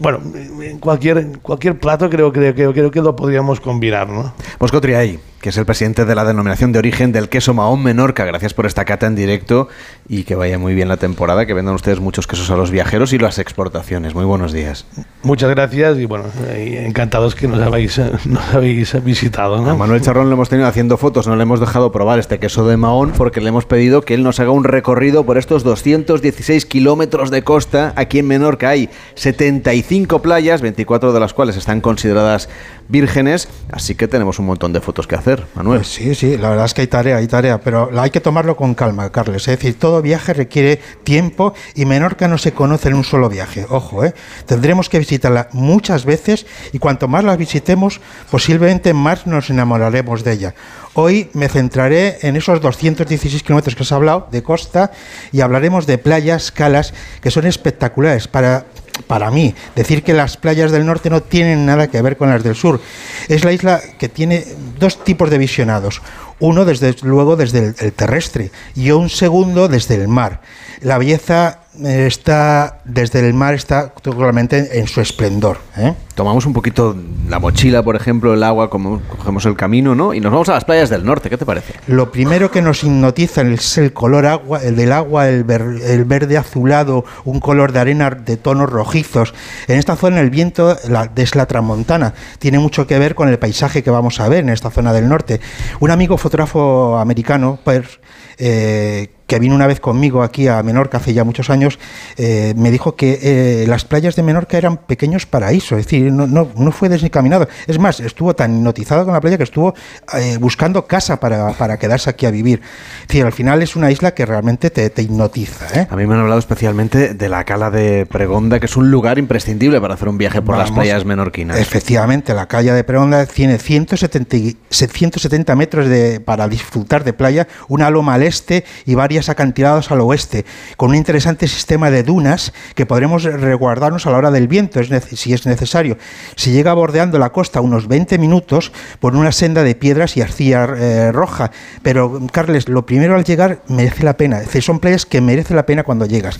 [0.00, 0.20] bueno,
[0.62, 4.32] en cualquier, cualquier plato creo, creo, creo, creo que lo podríamos combinar, ¿no?
[4.58, 8.24] Bosco Triay, que es el presidente de la denominación de origen del queso Mahón Menorca,
[8.24, 9.68] gracias por esta cata en directo
[10.08, 13.12] y que vaya muy bien la temporada, que vendan ustedes muchos quesos a los viajeros
[13.12, 14.14] y las exportaciones.
[14.14, 14.86] Muy buenos días.
[15.22, 19.60] Muchas gracias y bueno, encantados que nos habéis, nos habéis visitado.
[19.62, 19.70] ¿no?
[19.70, 22.66] A Manuel Charrón lo hemos tenido haciendo fotos, no le hemos dejado probar este queso
[22.66, 26.66] de Mahón porque le hemos pedido que él nos haga un recorrido por estos 216
[26.66, 27.92] kilómetros de costa.
[27.96, 32.48] Aquí en Menorca hay 75 cinco playas, 24 de las cuales están consideradas
[32.88, 35.84] vírgenes, así que tenemos un montón de fotos que hacer, Manuel.
[35.84, 38.74] Sí, sí, la verdad es que hay tarea, hay tarea, pero hay que tomarlo con
[38.74, 39.48] calma, Carles.
[39.48, 43.66] Es decir, todo viaje requiere tiempo y Menorca no se conoce en un solo viaje.
[43.68, 44.14] Ojo, ¿eh?
[44.46, 48.00] tendremos que visitarla muchas veces y cuanto más la visitemos,
[48.30, 50.54] posiblemente más nos enamoraremos de ella.
[50.94, 54.90] Hoy me centraré en esos 216 kilómetros que has hablado de costa
[55.30, 58.66] y hablaremos de playas, calas, que son espectaculares para
[59.06, 62.42] para mí, decir que las playas del norte no tienen nada que ver con las
[62.42, 62.80] del sur.
[63.28, 64.44] Es la isla que tiene
[64.78, 66.02] dos tipos de visionados.
[66.38, 70.40] Uno, desde luego, desde el, terrestre y un segundo desde el mar.
[70.80, 75.58] La belleza está desde el mar está totalmente en su esplendor.
[75.76, 75.94] ¿eh?
[76.14, 76.96] Tomamos un poquito
[77.28, 80.12] la mochila, por ejemplo, el agua, como cogemos el camino, ¿no?
[80.12, 81.30] Y nos vamos a las playas del norte.
[81.30, 81.74] ¿Qué te parece?
[81.86, 86.04] Lo primero que nos hipnotiza es el color agua, el del agua, el, ver, el
[86.04, 89.34] verde azulado, un color de arena de tonos rojizos.
[89.68, 92.14] En esta zona el viento la, es la tramontana.
[92.38, 95.08] Tiene mucho que ver con el paisaje que vamos a ver en esta zona del
[95.08, 95.40] norte.
[95.80, 98.00] Un amigo fotógrafo americano, pues,
[98.38, 101.78] eh, que vino una vez conmigo aquí a Menorca hace ya muchos años,
[102.16, 106.26] eh, me dijo que eh, las playas de Menorca eran pequeños paraísos, es decir, no,
[106.26, 107.48] no, no fue desencaminado.
[107.68, 109.72] Es más, estuvo tan hipnotizado con la playa que estuvo
[110.18, 112.60] eh, buscando casa para, para, quedarse aquí a vivir.
[113.02, 115.80] Es decir, al final es una isla que realmente te, te hipnotiza.
[115.80, 115.86] ¿eh?
[115.88, 119.20] A mí me han hablado especialmente de la cala de Pregonda, que es un lugar
[119.20, 121.56] imprescindible para hacer un viaje por Vamos, las playas menorquinas.
[121.56, 127.90] Efectivamente, la cala de Pregonda tiene 170, 170 metros de, para disfrutar de playa, una
[127.90, 130.44] loma al este y varias acantilados al oeste,
[130.76, 135.32] con un interesante sistema de dunas que podremos resguardarnos a la hora del viento, si
[135.32, 135.98] es necesario.
[136.36, 140.64] Se llega bordeando la costa unos 20 minutos por una senda de piedras y arcilla
[140.76, 141.50] eh, roja,
[141.82, 145.82] pero Carles, lo primero al llegar merece la pena, son playas que merece la pena
[145.84, 146.38] cuando llegas.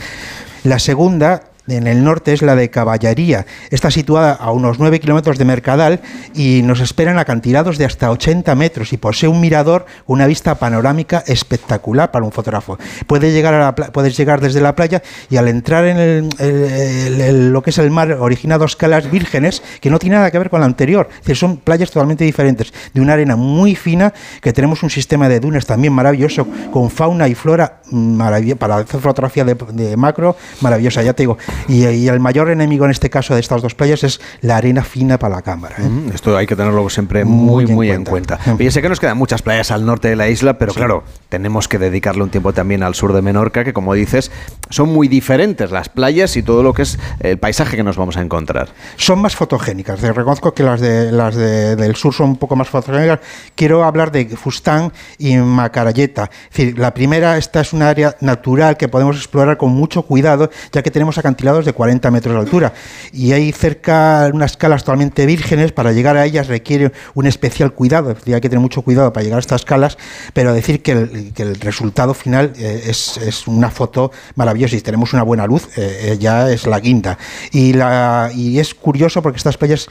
[0.62, 3.47] La segunda en el norte es la de Caballería.
[3.71, 6.01] Está situada a unos 9 kilómetros de Mercadal
[6.35, 11.23] y nos esperan acantilados de hasta 80 metros y posee un mirador, una vista panorámica
[11.27, 12.79] espectacular para un fotógrafo.
[13.07, 17.63] Puede llegar a la, puedes llegar desde la playa y al entrar en el, lo
[17.63, 20.61] que es el mar origina dos calas vírgenes que no tiene nada que ver con
[20.61, 21.09] la anterior.
[21.11, 25.29] Es decir, son playas totalmente diferentes, de una arena muy fina, que tenemos un sistema
[25.29, 31.03] de dunas también maravilloso, con fauna y flora maravillosa, para hacer fotografía de macro maravillosa.
[31.03, 31.39] Ya te digo,
[31.69, 34.82] y, y, el mayor enemigo en este caso de estas dos playas es la arena
[34.82, 35.77] fina para la cámara.
[35.78, 35.82] ¿eh?
[35.82, 38.35] Mm, esto hay que tenerlo siempre muy, muy, muy en, cuenta.
[38.37, 38.65] en cuenta.
[38.65, 40.78] Y sé que nos quedan muchas playas al norte de la isla, pero sí.
[40.78, 44.31] claro, tenemos que dedicarle un tiempo también al sur de Menorca, que como dices,
[44.69, 48.16] son muy diferentes las playas y todo lo que es el paisaje que nos vamos
[48.16, 48.69] a encontrar.
[48.97, 50.01] Son más fotogénicas.
[50.01, 53.20] Reconozco que las, de, las de, del sur son un poco más fotogénicas.
[53.55, 56.31] Quiero hablar de Fustán y Macarayeta.
[56.51, 60.51] Es decir, la primera, esta es un área natural que podemos explorar con mucho cuidado,
[60.73, 62.73] ya que tenemos acantilados de 40 metros de altura.
[63.13, 68.17] Y hay cerca unas calas totalmente vírgenes, para llegar a ellas requiere un especial cuidado,
[68.27, 69.99] hay que tener mucho cuidado para llegar a estas calas,
[70.33, 74.79] pero decir que el, que el resultado final eh, es, es, una foto maravillosa y
[74.79, 77.19] si tenemos una buena luz, eh, ya es la guinda.
[77.53, 79.89] Y, la, y es curioso porque estas playas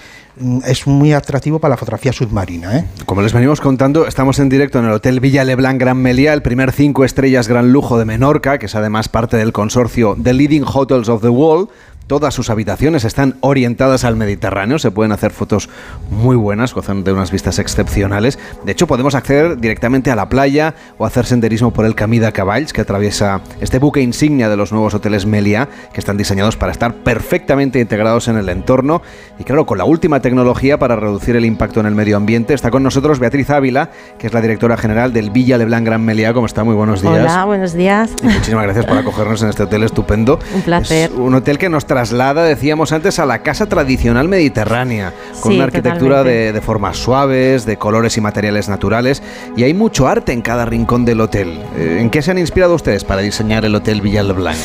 [0.65, 2.77] es muy atractivo para la fotografía submarina.
[2.77, 2.85] ¿eh?
[3.05, 6.41] Como les venimos contando, estamos en directo en el Hotel Villa Leblanc Gran Meliá, el
[6.41, 10.65] primer cinco estrellas gran lujo de Menorca, que es además parte del consorcio The Leading
[10.65, 11.69] Hotels of the World.
[12.09, 15.69] Todas sus habitaciones están orientadas al Mediterráneo, se pueden hacer fotos
[16.09, 18.39] muy buenas, gozan de unas vistas excepcionales.
[18.65, 22.31] De hecho, podemos acceder directamente a la playa o hacer senderismo por el Camí de
[22.31, 26.71] Cavalls, que atraviesa este buque insignia de los nuevos hoteles Meliá, que están diseñados para
[26.71, 29.03] estar perfectamente integrados en el entorno.
[29.37, 32.71] Y claro, con la última tecnología para reducir el impacto en el medio ambiente, está
[32.71, 36.33] con nosotros Beatriz Ávila, que es la directora general del Villa Leblanc Gran Meliá.
[36.33, 36.63] ¿Cómo está?
[36.63, 37.19] Muy buenos días.
[37.19, 38.09] Hola, buenos días.
[38.23, 40.39] Y muchísimas gracias por acogernos en este hotel estupendo.
[40.55, 41.11] Un placer.
[41.11, 45.11] Es un hotel que nos traslada, decíamos antes, a la casa tradicional mediterránea,
[45.41, 49.21] con sí, una arquitectura de, de, formas suaves, de colores y materiales naturales,
[49.57, 51.59] y hay mucho arte en cada rincón del hotel.
[51.75, 54.57] Eh, ¿En qué se han inspirado ustedes para diseñar el Hotel Villa Leblanc?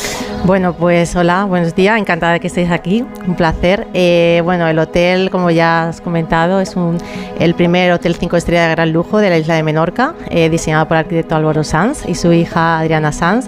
[0.45, 3.87] Bueno, pues hola, buenos días, encantada de que estéis aquí, un placer.
[3.93, 6.99] Eh, bueno, el hotel, como ya has comentado, es un,
[7.39, 10.87] el primer hotel 5 estrellas de gran lujo de la isla de Menorca, eh, diseñado
[10.87, 13.47] por el arquitecto Álvaro Sanz y su hija Adriana Sanz.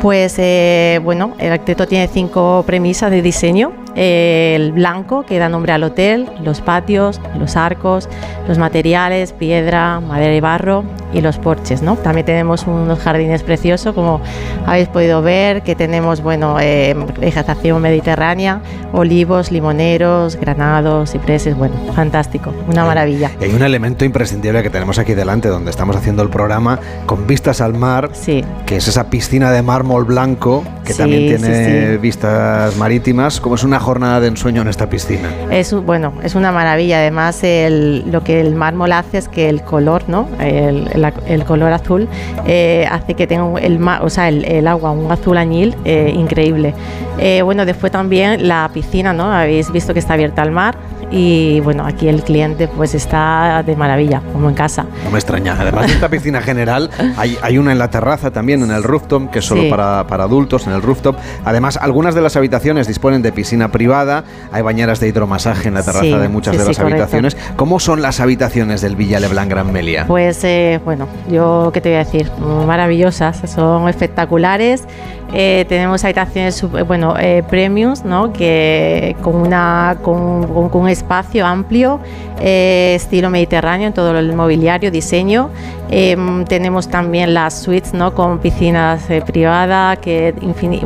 [0.00, 3.72] Pues eh, bueno, el arquitecto tiene cinco premisas de diseño.
[3.96, 8.08] Eh, el blanco, que da nombre al hotel, los patios, los arcos,
[8.46, 11.82] los materiales, piedra, madera y barro y los porches.
[11.82, 11.96] ¿no?
[11.96, 14.20] También tenemos unos jardines preciosos, como
[14.66, 18.60] habéis podido ver, que tenemos bueno, eh, vegetación mediterránea,
[18.92, 23.30] olivos, limoneros, granados, cipreses, bueno, fantástico, una maravilla.
[23.40, 27.26] Y hay un elemento imprescindible que tenemos aquí delante, donde estamos haciendo el programa, con
[27.26, 28.44] vistas al mar, sí.
[28.66, 33.00] que es esa piscina de mármol blanco, que sí, también tiene sí, vistas marítimas,
[33.40, 35.28] como es una jornada de ensueño en esta piscina.
[35.50, 39.62] Es, bueno, es una maravilla, además el, lo que el mármol hace es que el
[39.62, 40.28] color, ¿no?
[40.38, 42.08] el, el, el color azul,
[42.46, 46.74] eh, hace que tenga el, o sea, el, el agua un azul añil eh, increíble.
[47.18, 49.32] Eh, bueno, después también la piscina, ¿no?
[49.32, 50.76] Habéis visto que está abierta al mar
[51.12, 54.86] y bueno, aquí el cliente pues está de maravilla, como en casa.
[55.04, 55.56] No me extraña.
[55.58, 59.28] Además de esta piscina general, hay, hay una en la terraza también, en el rooftop,
[59.30, 59.68] que es solo Sí.
[59.68, 61.16] para, para adultos, en el rooftop.
[61.44, 65.82] Además, algunas de las habitaciones disponen de piscina privada, hay bañeras de hidromasaje en la
[65.82, 67.02] terraza Sí, de muchas sí, de sí, las correcto.
[67.04, 67.36] habitaciones.
[67.56, 70.04] ¿Cómo son las habitaciones del Villa Leblanc Gran Melia?
[70.06, 72.30] Pues eh, bueno, yo qué te voy a decir,
[72.66, 74.84] maravillosas, son espectaculares.
[75.32, 78.32] Eh, tenemos habitaciones sub- bueno eh, premiums, ¿no?
[78.32, 82.00] Que con una con, un espacio amplio,
[82.40, 85.50] eh, estilo mediterráneo en todo el mobiliario, diseño.
[85.90, 88.12] Em, tenemos también las suites, ¿no?
[88.14, 90.34] Con piscinas eh, privadas que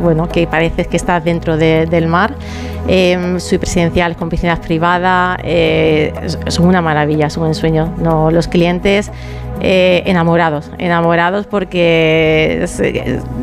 [0.01, 2.33] bueno que parece que estás dentro de- del mar.
[2.87, 6.13] Em, suites presidenciales con piscinas privadas, eh,
[6.47, 7.93] son una maravilla, son un ensueño.
[7.97, 9.11] No, los clientes
[9.61, 12.65] eh, enamorados, enamorados porque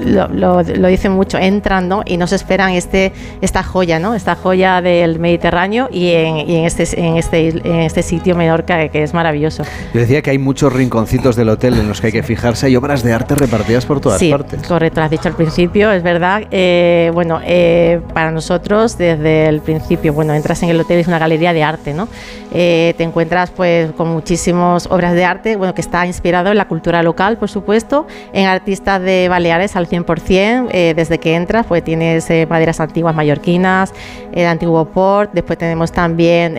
[0.05, 2.02] lo, lo, dicen mucho, entran ¿no?
[2.05, 4.14] y nos esperan este, esta joya, ¿no?
[4.14, 9.02] esta joya del Mediterráneo y en, en, este, en, este, en este sitio Menorca que
[9.02, 9.64] es maravilloso.
[9.94, 12.77] Yo decía que hay muchos rinconcitos del hotel en los que hay que fijarse, hay
[12.77, 14.62] obras de arte repartidas por todas sí, partes.
[14.69, 16.43] Correcto, lo has dicho al principio, es verdad.
[16.51, 21.19] Eh, bueno, eh, para nosotros desde el principio, bueno, entras en el hotel, es una
[21.19, 22.09] galería de arte, ¿no?
[22.55, 26.69] Eh, te encuentras pues con muchísimas obras de arte, bueno, que está inspirado en la
[26.69, 31.83] cultura local, por supuesto, en artistas de Baleares al 100%, eh, desde que entras, pues
[31.83, 33.95] tienes eh, maderas antiguas mallorquinas,
[34.33, 36.55] el antiguo port, después tenemos también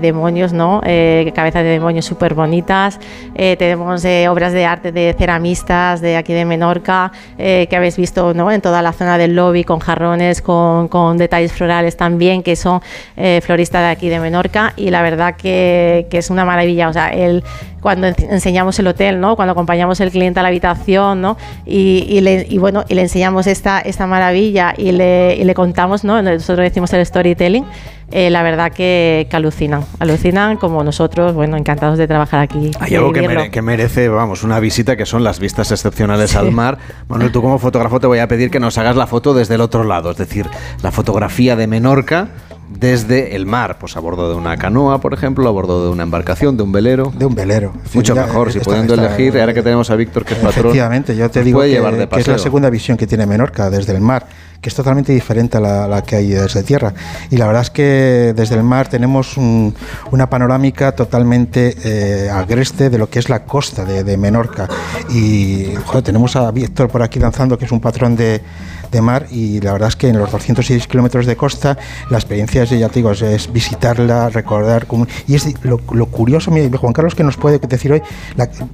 [0.00, 0.80] demonios, ¿no?
[0.80, 3.00] cabezas de demonios súper bonitas,
[3.34, 8.50] tenemos obras de arte de ceramistas de aquí de Menorca, que habéis visto, ¿no?
[8.52, 12.80] En toda la zona del lobby, con jarrones, con, con detalles florales también, que son
[13.42, 16.88] floristas de aquí de Menorca, y la verdad que, es una maravilla.
[16.88, 17.44] O sea, el,
[17.80, 19.36] cuando enseñamos el hotel, ¿no?
[19.36, 21.36] Cuando acompañamos al cliente a la habitación, ¿no?
[21.64, 26.20] Y, le, bueno, y le enseñamos esta, esta maravilla y le, y le contamos, ¿no?
[26.22, 27.64] Nosotros decimos el storytelling.
[28.12, 32.70] Eh, la verdad que, alucinan, alucinan como nosotros, bueno, encantados de trabajar aquí.
[32.78, 36.78] Hay algo que, merece, vamos, una visita que son las vistas excepcionales al mar.
[37.08, 39.60] Manuel, tú como fotógrafo te voy a pedir que nos hagas la foto desde el
[39.60, 40.46] otro lado, es decir,
[40.82, 42.28] la fotografía de Menorca
[42.68, 46.02] desde el mar, pues a bordo de una canoa, por ejemplo, a bordo de una
[46.02, 47.12] embarcación, de un velero.
[47.16, 47.72] De un velero.
[47.94, 50.66] Mucho mejor, si pudiendo elegir, ahora que tenemos a Víctor que es patrón.
[50.66, 51.76] Efectivamente, yo te digo que,
[52.18, 54.26] es la segunda visión que tiene Menorca desde el mar,
[54.66, 56.92] que es totalmente diferente a la, que hay desde tierra.
[57.30, 62.98] Y la verdad es que desde el mar tenemos una panorámica totalmente eh, agreste de
[62.98, 64.66] lo que es la costa de, Menorca.
[65.08, 65.66] Y
[66.02, 68.40] tenemos a Víctor por aquí danzando, que es un patrón de
[68.90, 71.78] de mar y la verdad es que en los 206 kilómetros de costa
[72.10, 74.86] la experiencia es, ya te digo, es, visitarla, recordar
[75.26, 78.02] y es lo, curioso, Juan Carlos, que nos puede decir hoy,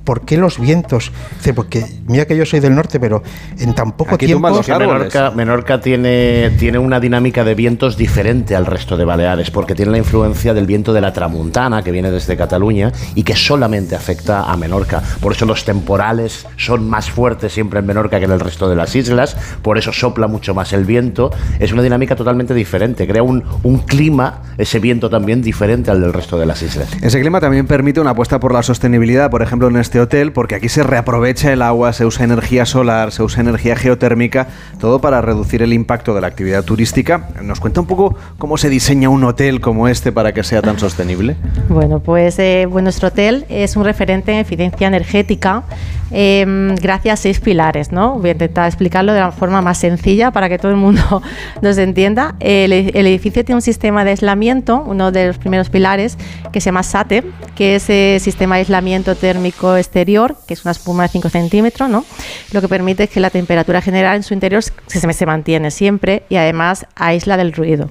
[0.04, 1.12] ¿por qué los vientos?
[1.54, 3.22] Porque mira que yo soy del norte, pero
[3.58, 4.48] en tan poco tiempo...
[4.78, 9.92] Menorca, Menorca tiene, tiene una dinámica de vientos diferente al resto de Baleares, porque tiene
[9.92, 14.50] la influencia del viento de la tramuntana, que viene desde Cataluña, y que solamente afecta
[14.50, 15.02] a Menorca.
[15.20, 18.76] Por eso los temporales son más fuertes siempre en Menorca que en el resto de
[18.76, 21.30] las islas, por eso sopla mucho más el viento,
[21.60, 26.12] es una dinámica totalmente diferente, crea un, un clima, ese viento también diferente al del
[26.12, 26.88] resto de las islas.
[27.00, 30.56] Ese clima también permite una apuesta por la sostenibilidad, por ejemplo en este hotel, porque
[30.56, 34.48] aquí se reaprovecha el agua, se usa energía solar, se usa energía geotérmica,
[34.80, 37.28] todo para reducir el impacto de la actividad turística.
[37.40, 40.80] ¿Nos cuenta un poco cómo se diseña un hotel como este para que sea tan
[40.80, 41.36] sostenible?
[41.68, 45.62] Bueno, pues eh, nuestro hotel es un referente en eficiencia energética
[46.10, 48.18] em, gracias a seis pilares, ¿no?
[48.18, 51.22] Voy a intentar explicarlo de la forma más sencilla sencilla para que todo el mundo
[51.62, 52.34] nos entienda.
[52.40, 56.18] El, edificio tiene un sistema de aislamiento, uno de los primeros pilares,
[56.52, 57.24] que se llama SATE,
[57.54, 61.88] que es el sistema de aislamiento térmico exterior, que es una espuma de 5 centímetros,
[61.88, 62.04] ¿no?
[62.52, 66.36] lo que permite que la temperatura general en su interior se, se mantiene siempre y
[66.36, 67.90] además aísla del ruido.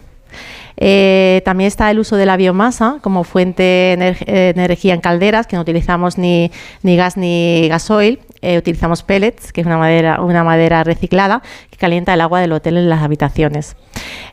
[0.78, 5.56] Eh, también está el uso de la biomasa como fuente de energía en calderas, que
[5.56, 6.52] no utilizamos ni,
[6.82, 8.19] ni gas ni gasoil.
[8.42, 12.52] Eh, utilizamos pellets, que es una madera, una madera reciclada que calienta el agua del
[12.54, 13.76] hotel en las habitaciones.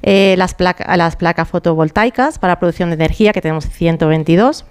[0.02, 4.64] Eh, las, las placas fotovoltaicas para producción de energía, que tenemos 122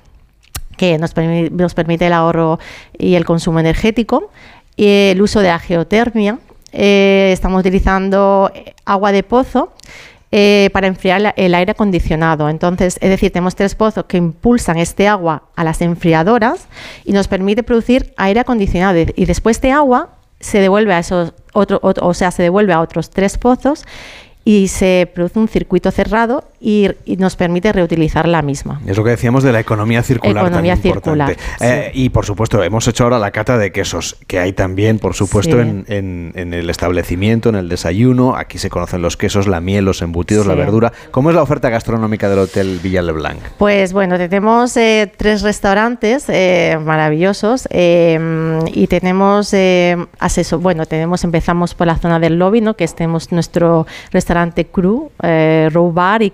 [0.76, 1.16] que nos,
[1.52, 2.60] nos permite el ahorro
[2.98, 4.30] y el consumo energético,
[4.78, 6.38] el uso de la geotermia.
[6.72, 8.52] estamos utilizando
[8.86, 9.74] agua de pozo
[10.32, 12.50] eh, para enfriar el aire acondicionado.
[12.50, 16.68] Entonces, es decir, tenemos tres pozos que impulsan este agua a las enfriadoras
[17.06, 19.00] y nos permite producir aire acondicionado.
[19.16, 20.10] Y después de agua
[20.40, 23.86] se devuelve a esos otro, o sea, se devuelve a otros tres pozos
[24.48, 28.80] y se produce un circuito cerrado y, nos permite reutilizar la misma.
[28.88, 30.46] Es lo que decíamos de la economía circular.
[30.46, 31.36] Economía circular.
[31.60, 35.16] Eh, y por supuesto, hemos hecho ahora la cata de quesos, que hay también, por
[35.16, 35.84] supuesto, en,
[36.34, 38.38] el establecimiento, en el desayuno.
[38.38, 40.94] Aquí se conocen los quesos, la miel, los embutidos, la verdura.
[41.12, 43.40] ¿Cómo es la oferta gastronómica del Hotel Villa Leblanc?
[43.58, 49.54] Pues bueno, tenemos eh, tres restaurantes eh, maravillosos y tenemos
[50.20, 52.76] asesor, bueno, tenemos, empezamos por la zona del lobby, ¿no?
[52.76, 54.37] que estemos nuestro restaurante
[54.72, 55.12] Cru,
[55.72, 56.32] Row Bar y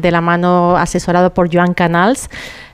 [0.00, 2.28] de la mano asesorado por Joan Canals,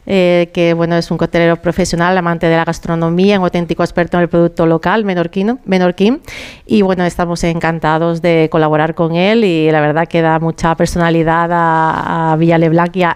[0.06, 4.24] eh, que bueno, es un coctelero profesional, amante de la gastronomía, un auténtico experto en
[4.24, 6.20] el producto local menorquino, menorquín.
[6.66, 11.50] Y bueno, estamos encantados de colaborar con él y la verdad que da mucha personalidad
[11.52, 12.56] a, a Villa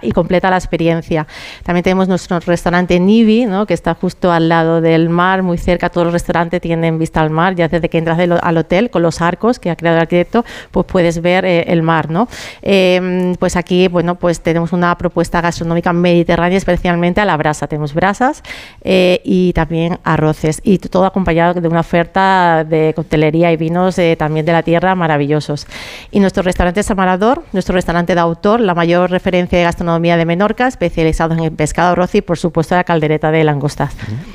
[0.03, 1.27] y, completa la experiencia.
[1.62, 3.67] También tenemos nuestro restaurante Nivi, ¿no?
[3.67, 5.89] que está justo al lado del mar, muy cerca.
[5.89, 9.21] Todos los restaurantes tienen vista al mar, ya desde que entras al hotel con los
[9.21, 12.11] arcos que ha creado el arquitecto, pues puedes ver eh, el mar.
[12.11, 12.29] ¿no?
[12.62, 17.66] Em, pues aquí, bueno, pues tenemos una propuesta gastronómica mediterránea especialmente a la brasa.
[17.66, 18.43] Tenemos brasas
[18.82, 24.16] eh, y también arroces y todo acompañado de una oferta de coctelería y vinos eh,
[24.19, 25.66] también de la tierra maravillosos.
[26.11, 30.24] Y nuestro restaurante es Amarador, nuestro restaurante de autor, la mayor referencia de gastronomía de
[30.24, 33.94] Menorca, especializados en el pescado arroz y por supuesto la caldereta de langostas.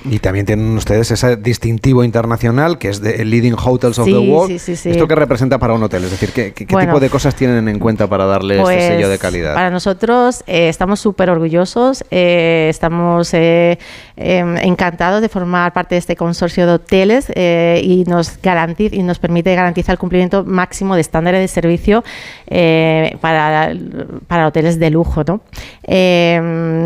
[0.10, 4.20] Y también tienen ustedes ese distintivo internacional que es de Leading Hotels of Sí, the
[4.20, 4.52] World.
[4.52, 4.90] sí, sí, sí.
[4.92, 6.04] ¿Esto qué representa para un hotel?
[6.04, 6.92] Es decir, ¿qué, qué- qué Bueno.
[6.94, 9.56] tipo de cosas tienen en cuenta para darle Pues, este sello de calidad?
[9.56, 12.35] Para nosotros eh, estamos súper orgullosos, eh,
[12.70, 13.78] estamos eh,
[14.18, 19.04] eh, encantados de formar parte de este consorcio de hoteles eh, y, nos garantiza, y
[19.04, 22.04] nos permite garantizar el cumplimiento máximo de estándares de servicio
[22.48, 23.72] eh, para,
[24.28, 25.24] para hoteles de lujo.
[25.28, 25.42] ¿no?
[25.84, 26.40] Eh,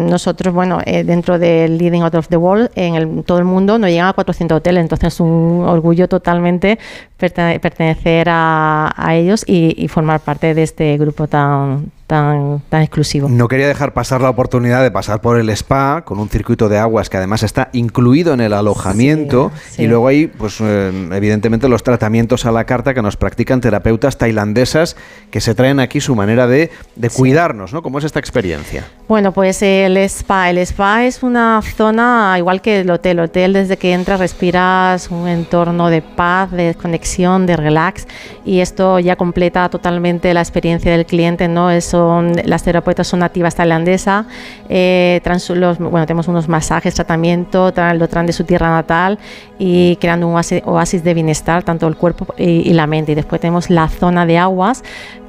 [0.10, 3.78] nosotros, bueno, eh, dentro del Leading Out of the World, en el- todo el mundo
[3.78, 6.80] nos llegan a 400 hoteles, entonces es un orgullo totalmente
[7.20, 12.82] perte- pertenecer a, a ellos y, y formar parte de este grupo tan, tan, tan
[12.82, 13.30] exclusivo.
[13.30, 16.80] No quería dejar pasar la oportunidad de pasar por el spa con un circuito de
[16.80, 19.84] aguas que además está incluido en el alojamiento sí.
[19.84, 24.18] y luego hay, pues eh, evidentemente los tratamientos a la carta que nos practican terapeutas
[24.18, 24.96] tailandesas
[25.30, 27.84] que se traen aquí su manera de, de cuidarnos, ¿no?
[27.84, 28.88] ¿Cómo es esta experiencia?
[29.08, 30.50] Bueno, pues el spa.
[30.50, 33.20] El spa es una zona igual que el hotel.
[33.20, 38.08] El hotel desde que entras respiras un entorno de paz, de conexión, de relax
[38.46, 41.48] y esto ya completa totalmente la experiencia del cliente.
[41.48, 41.70] ¿no?
[41.70, 41.99] Es-
[42.46, 44.26] Las terapeutas son nativas tailandesas.
[44.70, 45.22] eh,
[45.56, 49.18] los- bueno, tenemos unos masajes, tratamiento, lo traen de su tierra natal
[49.58, 50.36] y creando un
[50.66, 53.12] oasis, de bienestar, tanto el cuerpo y la mente.
[53.12, 54.84] Y después tenemos la zona de aguas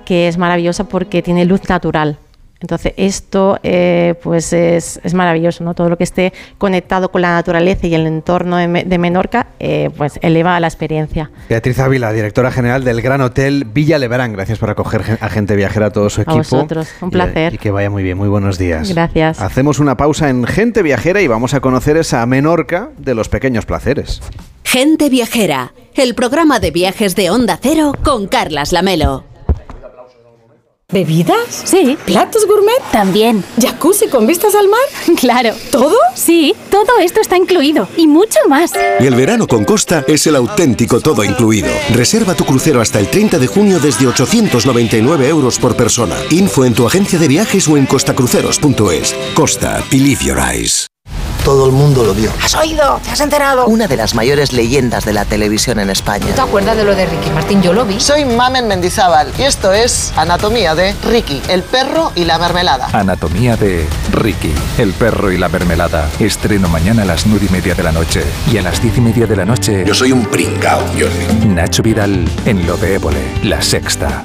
[0.04, 2.16] que es maravillosa porque tiene luz natural.
[2.60, 5.74] Entonces esto eh, pues es, es maravilloso, ¿no?
[5.74, 9.46] Todo lo que esté conectado con la naturaleza y el entorno de, Me- de Menorca
[9.58, 11.30] eh, pues eleva la experiencia.
[11.48, 14.32] Beatriz Ávila, directora general del Gran Hotel Villa Lebrán.
[14.34, 16.36] Gracias por acoger a gente viajera a todo su A equipo.
[16.38, 17.54] vosotros, un Y- placer.
[17.54, 18.18] Y, que vaya muy bien.
[18.18, 18.92] Muy buenos días.
[18.92, 19.40] Gracias.
[19.40, 23.64] Hacemos una pausa en Gente Viajera y vamos a conocer esa Menorca de los pequeños
[23.64, 24.20] placeres.
[24.64, 29.24] Gente Viajera, el programa de viajes de Onda Cero con Carlas Lamelo.
[30.92, 31.62] ¿Bebidas?
[31.64, 31.96] Sí.
[32.04, 32.80] ¿Platos gourmet?
[32.92, 33.44] También.
[33.60, 34.80] ¿Jacuzzi con vistas al mar?
[35.20, 35.54] Claro.
[35.70, 35.96] ¿Todo?
[36.14, 38.72] Sí, todo esto está incluido y mucho más.
[39.00, 41.68] Y el verano con Costa es el auténtico todo incluido.
[41.92, 46.16] Reserva tu crucero hasta el 30 de junio desde 899 euros por persona.
[46.30, 49.14] Info en tu agencia de viajes o en costacruceros.es.
[49.34, 50.89] Costa, believe your eyes.
[51.44, 52.30] Todo el mundo lo vio.
[52.42, 53.00] ¿Has oído?
[53.02, 53.66] ¿Te has enterado?
[53.66, 56.26] Una de las mayores leyendas de la televisión en España.
[56.34, 57.62] ¿Te acuerdas de lo de Ricky Martín?
[57.62, 57.98] Yo lo vi.
[57.98, 62.88] Soy Mamen Mendizábal y esto es Anatomía de Ricky, el perro y la mermelada.
[62.92, 66.08] Anatomía de Ricky, el perro y la mermelada.
[66.18, 68.22] Estreno mañana a las nueve y media de la noche.
[68.52, 69.84] Y a las diez y media de la noche.
[69.86, 71.46] Yo soy un pringao, Jordi.
[71.46, 74.24] Nacho Vidal en Lo de Évole, La Sexta.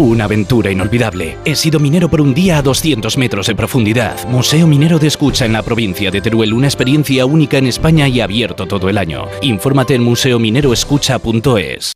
[0.00, 1.36] Una aventura inolvidable.
[1.44, 4.26] He sido minero por un día a 200 metros de profundidad.
[4.28, 6.54] Museo Minero de Escucha en la provincia de Teruel.
[6.54, 9.26] Una experiencia única en España y abierto todo el año.
[9.42, 11.92] Infórmate en museomineroescucha.es.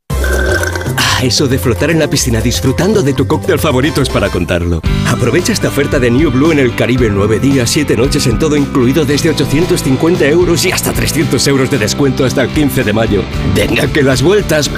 [0.97, 4.81] Ah, eso de flotar en la piscina disfrutando de tu cóctel favorito es para contarlo.
[5.07, 8.55] Aprovecha esta oferta de New Blue en el Caribe 9 días, 7 noches en todo
[8.55, 13.23] incluido desde 850 euros y hasta 300 euros de descuento hasta el 15 de mayo.
[13.55, 14.69] Venga que las vueltas...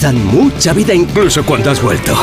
[0.00, 2.14] Dan mucha vida incluso cuando has vuelto.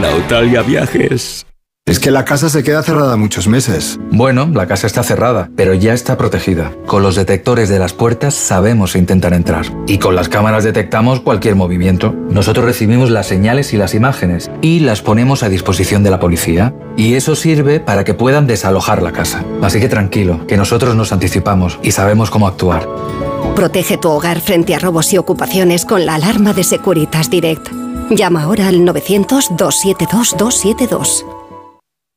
[0.00, 1.44] Nautalia Viajes.
[1.84, 3.98] Es que la casa se queda cerrada muchos meses.
[4.10, 6.72] Bueno, la casa está cerrada, pero ya está protegida.
[6.84, 9.66] Con los detectores de las puertas sabemos si intentan entrar.
[9.86, 12.12] Y con las cámaras detectamos cualquier movimiento.
[12.28, 16.74] Nosotros recibimos las señales y las imágenes y las ponemos a disposición de la policía.
[16.96, 19.44] Y eso sirve para que puedan desalojar la casa.
[19.62, 22.88] Así que tranquilo, que nosotros nos anticipamos y sabemos cómo actuar.
[23.56, 27.70] Protege tu hogar frente a robos y ocupaciones con la alarma de Securitas Direct.
[28.10, 31.24] Llama ahora al 900-272-272.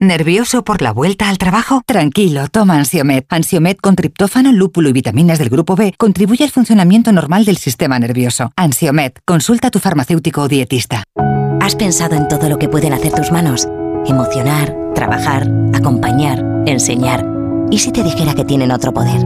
[0.01, 1.81] ¿Nervioso por la vuelta al trabajo?
[1.85, 3.23] Tranquilo, toma Ansiomed.
[3.29, 7.97] Ansiomed con triptófano, lúpulo y vitaminas del grupo B contribuye al funcionamiento normal del sistema
[7.99, 8.51] nervioso.
[8.57, 11.05] Ansiomed, consulta a tu farmacéutico o dietista.
[11.61, 13.65] ¿Has pensado en todo lo que pueden hacer tus manos?
[14.05, 17.25] Emocionar, trabajar, acompañar, enseñar.
[17.71, 19.25] ¿Y si te dijera que tienen otro poder?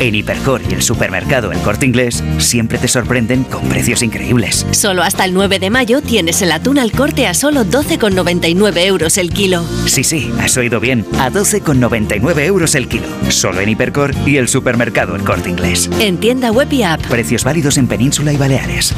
[0.00, 4.64] En Hipercor y el supermercado El Corte Inglés siempre te sorprenden con precios increíbles.
[4.70, 9.18] Solo hasta el 9 de mayo tienes el atún al corte a solo 12,99 euros
[9.18, 9.64] el kilo.
[9.86, 13.06] Sí, sí, has oído bien, a 12,99 euros el kilo.
[13.28, 15.90] Solo en Hipercor y el supermercado El Corte Inglés.
[16.00, 17.00] En tienda web y app.
[17.06, 18.94] Precios válidos en Península y Baleares.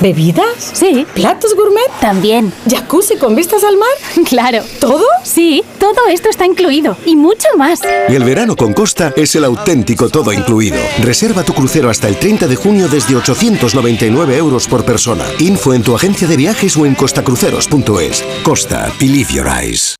[0.00, 0.70] ¿Bebidas?
[0.74, 1.06] Sí.
[1.14, 1.90] ¿Platos gourmet?
[2.00, 2.52] También.
[2.70, 3.88] ¿Jacuzzi con vistas al mar?
[4.28, 4.62] Claro.
[4.78, 5.04] ¿Todo?
[5.24, 7.80] Sí, todo esto está incluido y mucho más.
[8.08, 10.76] Y el verano con Costa es el auténtico todo incluido.
[11.00, 15.24] Reserva tu crucero hasta el 30 de junio desde 899 euros por persona.
[15.38, 18.24] Info en tu agencia de viajes o en costacruceros.es.
[18.42, 19.96] Costa, believe your eyes.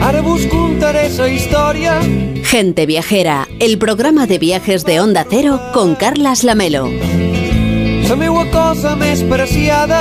[0.00, 2.00] Ara busco un Teresa història
[2.42, 6.88] Gente Viajera, el programa de viajes de Onda Cero con Carlas Lamelo.
[8.10, 10.00] la meua cosa més preciada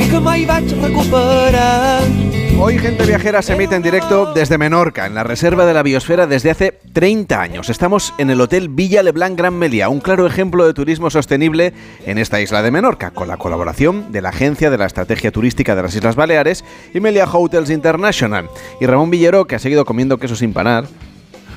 [0.00, 2.37] i que mai vaig recuperar.
[2.60, 6.26] Hoy Gente Viajera se emite en directo desde Menorca, en la Reserva de la Biosfera
[6.26, 7.70] desde hace 30 años.
[7.70, 11.72] Estamos en el Hotel Villa Leblanc Gran Meliá, un claro ejemplo de turismo sostenible
[12.04, 15.76] en esta isla de Menorca, con la colaboración de la Agencia de la Estrategia Turística
[15.76, 18.50] de las Islas Baleares y Meliá Hotels International.
[18.80, 20.88] Y Ramón Villero, que ha seguido comiendo queso sin panar,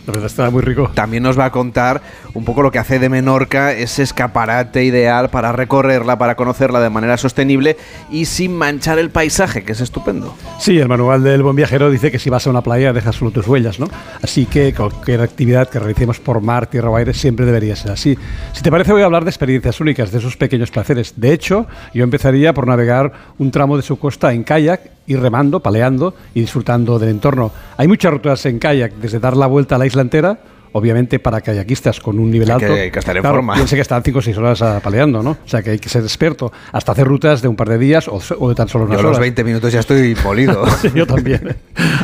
[0.07, 0.89] La verdad muy rico.
[0.93, 2.01] también nos va a contar
[2.33, 6.89] un poco lo que hace de Menorca ese escaparate ideal para recorrerla, para conocerla de
[6.89, 7.77] manera sostenible
[8.09, 10.35] y sin manchar el paisaje, que es estupendo.
[10.59, 13.31] Sí, el manual del buen viajero dice que si vas a una playa dejas solo
[13.31, 13.87] tus huellas, ¿no?
[14.23, 18.17] Así que cualquier actividad que realicemos por mar, tierra o aire siempre debería ser así.
[18.53, 21.13] Si te parece voy a hablar de experiencias únicas, de esos pequeños placeres.
[21.17, 25.59] De hecho, yo empezaría por navegar un tramo de su costa en kayak ir remando,
[25.59, 27.51] paleando y disfrutando del entorno.
[27.77, 30.39] Hay muchas rutas en kayak, desde dar la vuelta a la isla entera,
[30.73, 32.73] obviamente para kayakistas con un nivel alto.
[32.73, 33.53] hay que estar en Claro, forma.
[33.55, 35.31] Piense que están 5 o 6 horas ah, paleando, ¿no?
[35.31, 36.51] O sea que hay que ser experto.
[36.71, 38.99] Hasta hacer rutas de un par de días o, o de tan solo unas Yo
[38.99, 39.19] a los horas.
[39.19, 40.63] 20 minutos ya estoy molido.
[40.81, 41.55] Sí, yo también.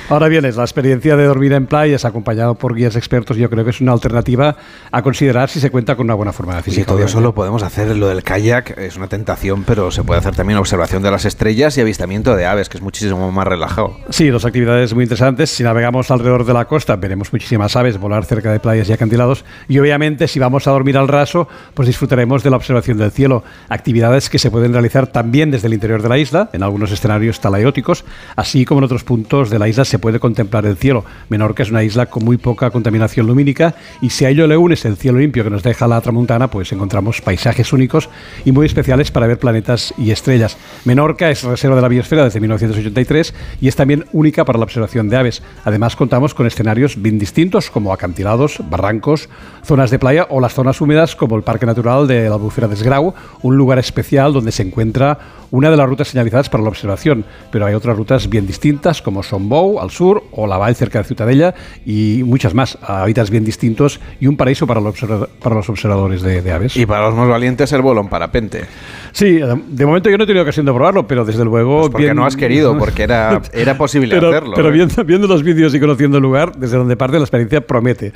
[0.10, 3.64] Ahora bien, es la experiencia de dormir en playas acompañado por guías expertos, yo creo
[3.64, 4.56] que es una alternativa
[4.92, 6.86] a considerar si se cuenta con una buena forma física.
[6.86, 7.96] todo eso lo podemos hacer.
[7.96, 11.78] Lo del kayak es una tentación, pero se puede hacer también observación de las estrellas
[11.78, 13.98] y avistamiento de aves, que es muchísimo más relajado.
[14.10, 15.50] Sí, dos actividades muy interesantes.
[15.50, 19.46] Si navegamos alrededor de la costa, veremos muchísimas aves volar cerca de playas y acantilados.
[19.68, 23.44] Y obviamente, si vamos a dormir al raso, pues disfrutaremos de la observación del cielo.
[23.70, 27.40] Actividades que se pueden realizar también desde el interior de la isla, en algunos escenarios
[27.40, 28.06] talaióticos,
[28.36, 31.06] así como en otros puntos de la isla se puede contemplar el cielo.
[31.30, 34.86] Menorca es una isla con muy poca contaminación lumínica y si a ello le unes
[34.86, 38.10] el cielo limpio que nos deja la tramuntana, pues encontramos paisajes únicos
[38.46, 40.58] y muy especiales para ver planetas y estrellas.
[40.86, 45.10] Menorca es reserva de la biosfera desde 1983 y es también única para la observación
[45.10, 45.44] de aves.
[45.66, 49.30] Además contamos con escenarios bien distintos como acantilados, barrancos,
[49.64, 52.76] zonas de playa o las zonas húmedas como el Parque Natural de la Albufera de
[52.76, 55.20] Esgrau, un lugar especial donde se encuentra
[55.52, 59.24] una de las rutas señalizadas para la observación, pero hay otras rutas bien distintas como
[59.24, 61.54] Sombou al sur o la Vall cerca de Ciutadella
[61.86, 66.22] y muchas más, hábitats bien distintos y un paraíso para los, observa- para los observadores
[66.22, 66.76] de, de aves.
[66.76, 68.66] Y para los más valientes, el vuelo en parapente.
[69.12, 71.82] Sí, eh, de momento yo no he tenido ocasión de probarlo, pero desde luego...
[71.82, 74.54] Pues porque no has querido, porque era, era posible pero, hacerlo.
[74.56, 74.72] Pero ¿eh?
[74.74, 78.12] viendo, viendo los vídeos y conociendo el lugar, desde donde parte la experiencia promete.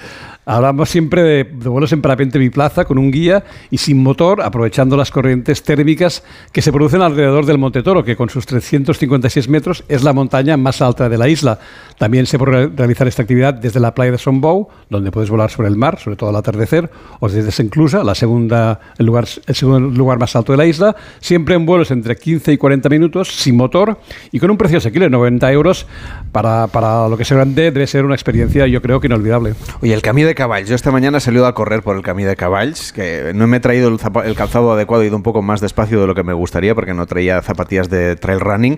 [0.46, 4.98] Hablamos siempre de, de vuelos en parapente biplaza con un guía y sin motor, aprovechando
[4.98, 9.84] las corrientes térmicas que se producen alrededor del Monte Toro, que con sus 356 metros
[9.88, 11.60] es la montaña más alta de la isla.
[11.98, 15.50] También se puede re- realizar esta actividad desde la playa de Sombou, donde puedes volar
[15.52, 16.90] sobre el mar, sobre todo al atardecer,
[17.20, 20.96] o desde Senclusa, la segunda, el, lugar, el segundo lugar más alto de la isla,
[21.20, 23.98] siempre en vuelos entre 15 y 40 minutos, sin motor
[24.32, 25.86] y con un precio asequible, 90 euros.
[26.32, 29.54] Para, para lo que sea grande, debe ser una experiencia, yo creo que inolvidable.
[29.82, 30.70] Oye, el Camí de Caballs.
[30.70, 33.58] Yo esta mañana he salido a correr por el Camí de Caballs, que no me
[33.58, 36.24] he traído el, el calzado adecuado, he ido un poco más despacio de lo que
[36.24, 38.78] me gustaría, porque no traía zapatillas de trail running,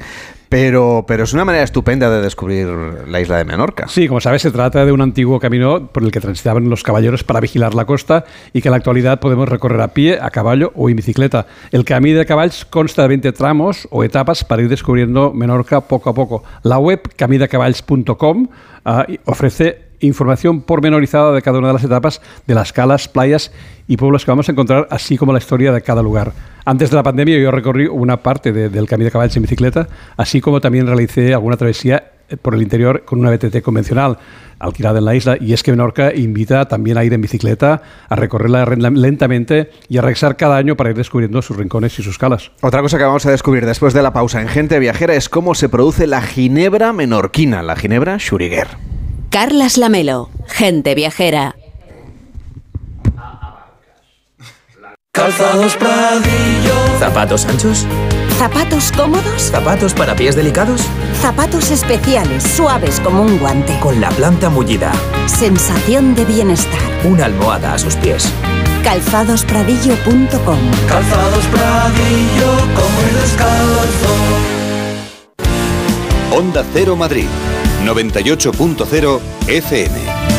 [0.50, 2.68] pero, pero es una manera estupenda de descubrir
[3.08, 3.88] la isla de Menorca.
[3.88, 7.24] Sí, como sabes, se trata de un antiguo camino por el que transitaban los caballeros
[7.24, 10.72] para vigilar la costa y que en la actualidad podemos recorrer a pie, a caballo
[10.76, 11.46] o en bicicleta.
[11.72, 16.10] El Camí de Caballs consta de 20 tramos o etapas para ir descubriendo Menorca poco
[16.10, 16.44] a poco.
[16.64, 18.48] La web camidecavalls.com
[18.86, 23.52] ah, y ofrece información pormenorizada de cada una de las etapas, de las calas, playas
[23.88, 26.32] y pueblos que vamos a encontrar, así como la historia de cada lugar.
[26.66, 29.88] Antes de la pandemia yo recorrí una parte de- del Camí de Caballs en bicicleta,
[30.18, 34.18] así como también realicé alguna travesía eh, por el interior con una BTT convencional
[34.60, 38.16] alquilada en la isla y es que Menorca invita también a ir en bicicleta, a
[38.16, 42.52] recorrerla lentamente y a regresar cada año para ir descubriendo sus rincones y sus calas.
[42.62, 45.54] Otra cosa que vamos a descubrir después de la pausa en Gente Viajera es cómo
[45.54, 48.68] se produce la ginebra menorquina, la ginebra Schuriger.
[49.34, 51.56] Carlas Lamelo, Gente Viajera.
[55.12, 56.76] Calzados Pradillo.
[57.00, 57.88] ¿Zapatos anchos?
[58.38, 59.42] ¿Zapatos cómodos?
[59.42, 60.82] ¿Zapatos para pies delicados?
[61.20, 63.76] Zapatos especiales, suaves como un guante.
[63.80, 64.92] Con la planta mullida.
[65.26, 66.80] Sensación de bienestar.
[67.04, 68.32] Una almohada a sus pies.
[68.84, 74.14] Calzadospradillo.com Calzados Pradillo, come descalzo.
[76.38, 77.28] Onda Cero Madrid,
[77.86, 80.33] 98.0 FM.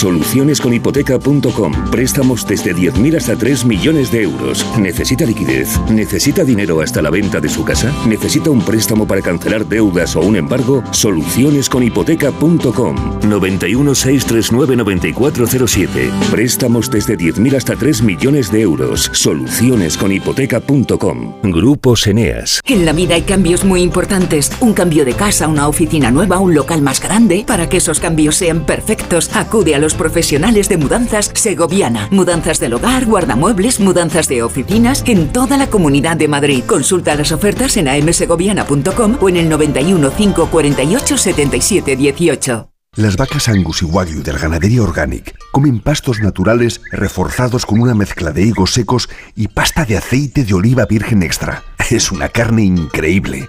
[0.00, 1.90] Solucionesconhipoteca.com.
[1.90, 4.64] Préstamos desde 10.000 hasta 3 millones de euros.
[4.78, 5.78] ¿Necesita liquidez?
[5.90, 7.92] ¿Necesita dinero hasta la venta de su casa?
[8.06, 10.82] ¿Necesita un préstamo para cancelar deudas o un embargo?
[10.92, 12.96] Solucionesconhipoteca.com.
[13.28, 16.10] 91 639 9407.
[16.30, 19.10] Préstamos desde 10.000 hasta 3 millones de euros.
[19.12, 21.34] Solucionesconhipoteca.com.
[21.42, 22.62] Grupos Eneas.
[22.64, 24.50] En la vida hay cambios muy importantes.
[24.60, 27.44] Un cambio de casa, una oficina nueva, un local más grande.
[27.46, 32.08] Para que esos cambios sean perfectos, acude a los profesionales de mudanzas Segoviana.
[32.10, 36.64] Mudanzas del hogar, guardamuebles, mudanzas de oficinas en toda la comunidad de Madrid.
[36.66, 42.70] Consulta las ofertas en amsegoviana.com o en el 91 548 77 18.
[42.96, 47.94] Las vacas Angus y Wagyu de la ganadería Organic comen pastos naturales reforzados con una
[47.94, 51.62] mezcla de higos secos y pasta de aceite de oliva virgen extra.
[51.88, 53.48] Es una carne increíble.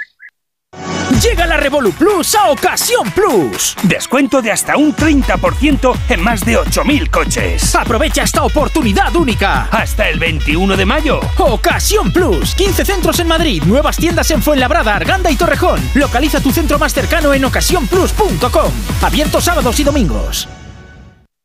[1.19, 3.75] Llega la Revolu Plus a Ocasión Plus.
[3.83, 7.75] Descuento de hasta un 30% en más de 8.000 coches.
[7.75, 9.67] Aprovecha esta oportunidad única.
[9.71, 11.19] Hasta el 21 de mayo.
[11.37, 12.55] Ocasión Plus.
[12.55, 13.61] 15 centros en Madrid.
[13.63, 15.81] Nuevas tiendas en Fuenlabrada, Arganda y Torrejón.
[15.95, 18.71] Localiza tu centro más cercano en ocasiónplus.com.
[19.01, 20.47] Abierto sábados y domingos.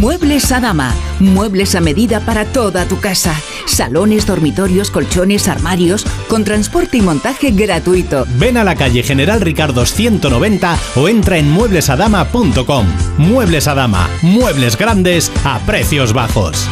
[0.00, 0.94] Muebles Adama.
[1.20, 3.34] Muebles a medida para toda tu casa.
[3.66, 8.24] Salones, dormitorios, colchones, armarios, con transporte y montaje gratuito.
[8.38, 12.86] Ven a la calle General Ricardo 190 o entra en mueblesadama.com.
[13.18, 14.08] Muebles Adama.
[14.22, 16.66] Muebles grandes a precios bajos.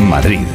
[0.00, 0.46] Madrid.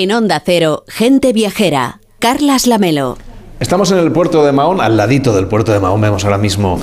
[0.00, 1.98] En Onda Cero, gente viajera.
[2.20, 3.18] Carlas Lamelo.
[3.58, 6.80] Estamos en el puerto de Mahón, al ladito del puerto de Mahón vemos ahora mismo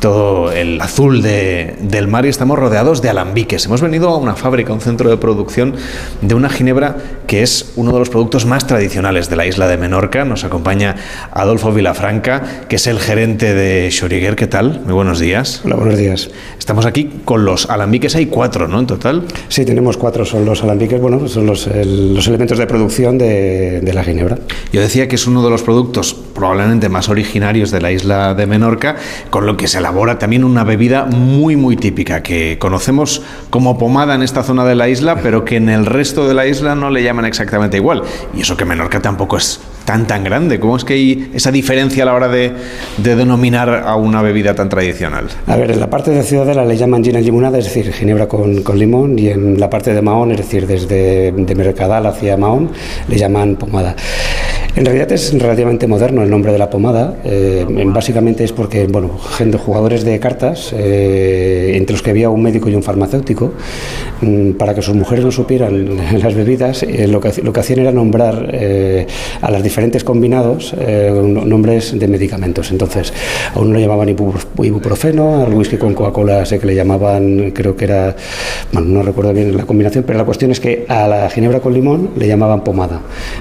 [0.00, 3.66] todo el azul de- del mar y estamos rodeados de alambiques.
[3.66, 5.74] Hemos venido a una fábrica, un centro de producción
[6.22, 6.96] de una ginebra
[7.26, 10.24] que es uno de los productos más tradicionales de la isla de Menorca.
[10.24, 10.96] Nos acompaña
[11.32, 14.36] Adolfo Vilafranca, que es el gerente de Schoriger.
[14.36, 14.80] ¿Qué tal?
[14.84, 15.60] Muy buenos días.
[15.64, 16.30] Hola, buenos días.
[16.58, 18.80] Estamos aquí con los alambiques, hay cuatro, ¿no?
[18.80, 19.24] En total.
[19.48, 23.80] Sí, tenemos cuatro, son los alambiques, bueno, son los, el- los elementos de producción de,
[23.80, 24.38] de la ginebra.
[24.72, 28.46] Yo decía que es uno de los productos probablemente más originarios de la isla de
[28.46, 28.96] Menorca,
[29.30, 34.14] con lo que se elabora también una bebida muy muy típica que conocemos como pomada
[34.14, 36.90] en esta zona de la isla, pero que en el resto de la isla no
[36.90, 38.02] le llaman exactamente igual.
[38.34, 40.60] Y eso que Menorca tampoco es tan tan grande.
[40.60, 42.52] ¿Cómo es que hay esa diferencia a la hora de,
[42.98, 45.26] de denominar a una bebida tan tradicional?
[45.46, 48.28] A ver, en la parte de Ciudadela le llaman gin en limonada, es decir, ginebra
[48.28, 52.70] con, limón, y en la parte de Mahón, es decir, desde de Mercadal hacia Mahón,
[53.08, 53.96] le llaman pomada.
[54.76, 59.18] En realidad es relativamente moderno el nombre de la pomada, eh, básicamente es porque, bueno,
[59.18, 63.52] gente, jugadores de cartas, eh, entre los que había un médico y un farmacéutico,
[64.22, 67.80] mm, para que sus mujeres no supieran las bebidas, eh, lo, que, lo que hacían
[67.80, 69.06] era nombrar eh,
[69.42, 71.10] a los diferentes combinados eh,
[71.44, 72.70] nombres de medicamentos.
[72.70, 73.12] Entonces,
[73.52, 74.34] a uno le llamaban ibu-
[74.64, 78.14] ibuprofeno, al whisky con Coca-Cola sé que le llamaban, creo que era,
[78.72, 81.74] bueno, no recuerdo bien la combinación, pero la cuestión es que a la ginebra con
[81.74, 83.00] limón le llamaban pomada.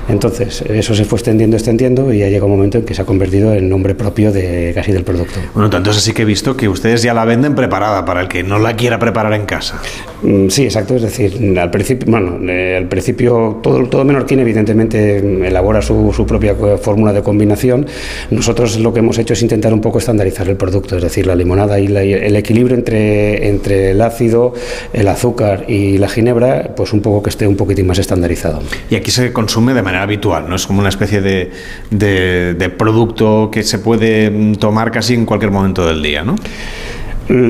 [0.10, 3.06] Entonces, eso se fue extendiendo, extendiendo y ya llega un momento en que se ha
[3.06, 5.40] convertido en nombre propio de casi del producto.
[5.54, 8.28] Bueno, tanto es así que he visto que ustedes ya la venden preparada para el
[8.28, 9.80] que no la quiera preparar en casa.
[10.24, 10.96] Mm, Sí, exacto.
[10.96, 15.18] Es decir, al principio, bueno, eh, al principio todo, todo menorquín evidentemente
[15.48, 17.86] elabora su, su propia fórmula de combinación.
[18.32, 21.36] Nosotros lo que hemos hecho es intentar un poco estandarizar el producto, es decir, la
[21.36, 24.54] limonada y la- el equilibrio entre, entre el ácido,
[24.94, 28.62] el azúcar y la ginebra, pues un poco que esté un poquitín más estandarizado.
[28.90, 30.56] Y aquí se consume de manera habitual, ¿no?
[30.56, 31.52] Es como una especie de,
[31.90, 36.36] de- producto que se puede mm, tomar casi en cualquier momento del día, ¿no?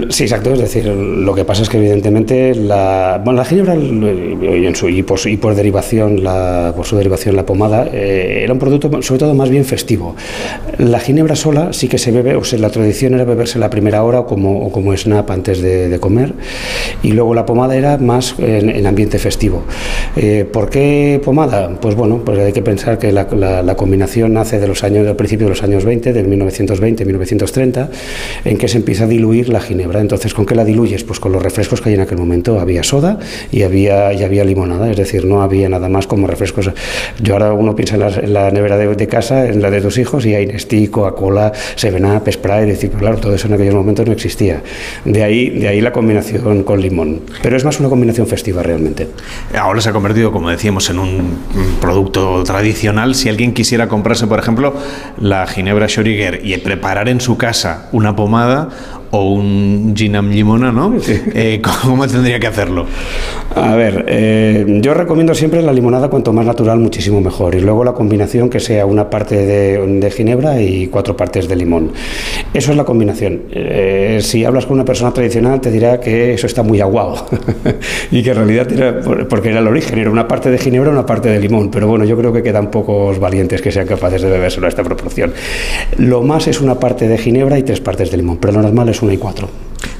[0.10, 0.51] Sí, exacto.
[0.51, 5.03] Es decir, lo que pasa es que evidentemente la, bueno, la ginebra y, su, y,
[5.03, 9.19] por, y, por, derivación, la, por su derivación la pomada, eh, era un producto sobre
[9.19, 10.18] todo más bien festivo.
[10.80, 14.03] La ginebra sola sí que se bebe, o sea, la tradición era beberse la primera
[14.03, 16.34] hora o como, o como snap antes de, de, comer,
[17.01, 19.64] y luego la pomada era más en, en ambiente festivo.
[20.18, 21.69] Eh, ¿Por qué pomada?
[21.80, 25.06] Pues bueno, pues hay que pensar que la, la, la combinación nace de los años,
[25.06, 27.88] del principio de los años 20, del 1920-1930,
[28.43, 30.01] en que se empieza a diluir la ginebra.
[30.01, 31.03] Entonces, ¿con qué la diluyes?
[31.03, 32.59] Pues con los refrescos que hay en aquel momento.
[32.59, 33.19] Había soda
[33.51, 36.69] y había, y había limonada, es decir, no había nada más como refrescos.
[37.21, 40.35] Yo ahora uno piensa en la, nevera de, casa, en la de tus hijos, y
[40.35, 44.11] hay Nestí, Coca-Cola, Seven Up, Sprite, es decir, claro, todo eso en aquellos momentos no
[44.11, 44.61] existía.
[45.05, 47.21] De ahí, de ahí la combinación con limón.
[47.41, 49.07] Pero es más una combinación festiva realmente.
[49.57, 51.37] Ahora se ha convertido, como decíamos, en un
[51.79, 53.15] producto tradicional.
[53.15, 54.73] Si alguien quisiera comprarse, por ejemplo,
[55.19, 58.69] la ginebra Schrödinger y preparar en su casa una pomada,
[59.11, 60.99] o un gin amb llimona, ¿no?
[60.99, 61.19] Sí.
[61.34, 62.86] Eh, ¿Cómo tendría que hacerlo?
[63.56, 67.56] A ver, eh, yo recomiendo siempre la limonada cuanto más natural, muchísimo mejor.
[67.56, 71.56] Y luego la combinación que sea una parte de, de ginebra y cuatro partes de
[71.56, 71.91] limón.
[72.53, 73.44] Eso es la combinación.
[73.52, 77.26] Eh, si hablas con una persona tradicional te dirá que eso está muy aguado
[78.11, 81.06] y que en realidad era, porque era el origen, era una parte de ginebra, una
[81.06, 81.72] parte de limón.
[81.72, 84.84] Pero bueno, yo creo que quedan pocos valientes que sean capaces de bebérselo a esta
[84.84, 85.34] proporción.
[85.98, 88.90] Lo más es una parte de ginebra y tres partes de limón, pero lo normal
[88.90, 89.49] es una y cuatro.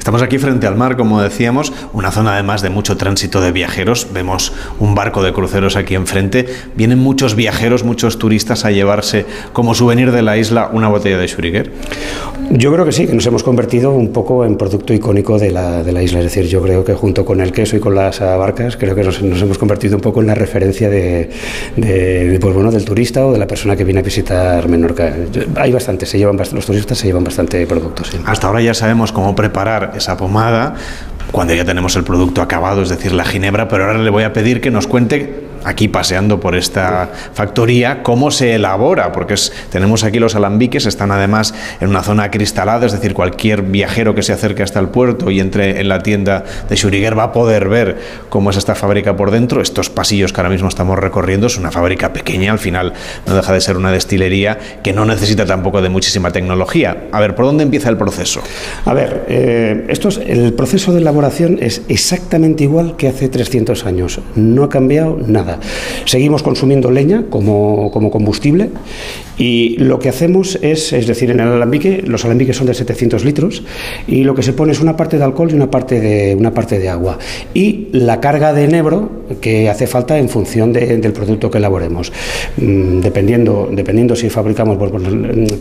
[0.10, 4.08] Estamos aquí frente al mar, como decíamos, una zona además de mucho tránsito de viajeros.
[4.12, 6.48] Vemos un barco de cruceros aquí enfrente.
[6.76, 11.28] Vienen muchos viajeros, muchos turistas a llevarse como souvenir de la isla una botella de
[11.28, 11.70] Schrödinger.
[12.50, 15.84] Yo creo que sí, que nos hemos convertido un poco en producto icónico de la,
[15.84, 16.18] de la isla.
[16.18, 19.04] Es decir, yo creo que junto con el queso y con las barcas, creo que
[19.04, 21.30] nos, nos hemos convertido un poco en la referencia de,
[21.76, 25.16] de, de, pues bueno, del turista o de la persona que viene a visitar Menorca.
[25.56, 28.08] Hay bastante, se llevan, los turistas se llevan bastante productos.
[28.08, 28.18] Sí.
[28.26, 30.74] Hasta ahora ya sabemos cómo preparar esa pomada
[31.32, 34.34] cuando ya tenemos el producto acabado, es decir, la ginebra, pero ahora le voy a
[34.34, 40.04] pedir que nos cuente aquí paseando por esta factoría cómo se elabora, porque es, tenemos
[40.04, 44.34] aquí los alambiques, están además en una zona cristalada, es decir, cualquier viajero que se
[44.34, 47.98] acerque hasta el puerto y entre en la tienda de Schrödinger va a poder ver
[48.30, 49.62] cómo es esta fábrica por dentro.
[49.62, 52.94] Estos pasillos que ahora mismo estamos recorriendo es una fábrica pequeña, al final
[53.26, 57.08] no deja de ser una destilería que no necesita tampoco de muchísima tecnología.
[57.12, 58.42] A ver, ¿por dónde empieza el proceso?
[58.86, 63.86] A ver, eh, esto es, el proceso de elaboración es exactamente igual que hace 300
[63.86, 65.49] años, no ha cambiado nada.
[66.06, 68.70] Seguimos consumiendo leña como, como, combustible
[69.38, 73.24] y lo que hacemos es, es decir, en el alambique, los alambiques son de 700
[73.24, 73.64] litros
[74.08, 76.54] y lo que se pone es una parte de alcohol y una parte de, una
[76.54, 77.18] parte de agua.
[77.54, 79.10] Y la carga de enebro
[79.42, 82.12] que hace falta en función de, del producto que elaboremos.
[82.58, 85.04] Mm, dependiendo, dependiendo si fabricamos, pues,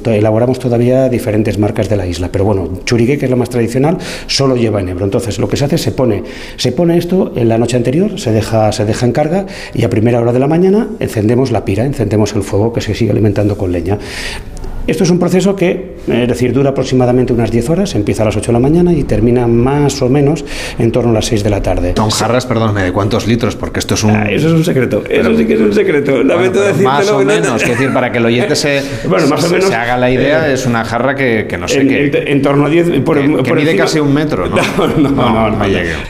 [0.07, 3.99] elaboramos todavía diferentes marcas de la isla, pero bueno, churique, que es lo más tradicional,
[4.27, 5.05] solo lleva enebro.
[5.05, 6.25] Entonces, lo que se hace se pone,
[6.57, 9.47] se pone esto en la noche anterior, se deja, se deja en carga
[9.79, 12.97] y a primera hora de la mañana encendemos la pira, encendemos el fuego que se
[12.97, 13.97] sigue alimentando con leña.
[14.89, 18.37] Esto es un proceso que, es decir, dura aproximadamente unas 10 horas, empieza a las
[18.39, 20.47] 8 de la mañana y termina más o menos
[20.79, 21.93] en torno a las 6 de la tarde.
[21.95, 23.55] Son jarras, perdónme, ¿de cuántos litros?
[23.55, 24.13] Porque esto es un...
[24.13, 26.25] Ah, eso es un secreto, eso sí que es un secreto.
[26.25, 29.51] Lamento bueno, más o menos, es decir, para que el oyente se, bueno, más o
[29.51, 32.07] menos, se haga la idea, eh, es una jarra que, que no sé en, qué...
[32.07, 33.03] En, en, torno a 10...
[33.03, 34.57] Por, que, por que mide encima, casi un metro, ¿no?
[34.57, 35.11] No, no, no.
[35.11, 35.65] no, no, no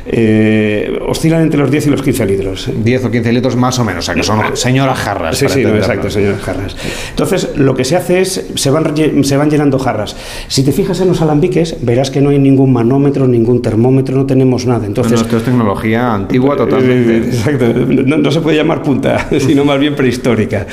[0.06, 2.70] eh, oscilan entre los 10 y los 15 litros.
[2.72, 5.36] 10 o 15 litros más o menos, o sea que son señoras jarras.
[5.36, 6.76] Sí, sí, exacto, señoras jarras.
[7.10, 10.14] Entonces, lo que se hace es, se van, se van llenando jarras.
[10.48, 14.26] Si te fijas en los alambiques, verás que no hay ningún manómetro, ningún termómetro, no
[14.26, 14.86] tenemos nada.
[14.86, 17.16] Entonces, esto es tecnología antigua totalmente.
[17.16, 20.66] Eh, exacto, no, no, se puede llamar punta, sino más bien prehistórica.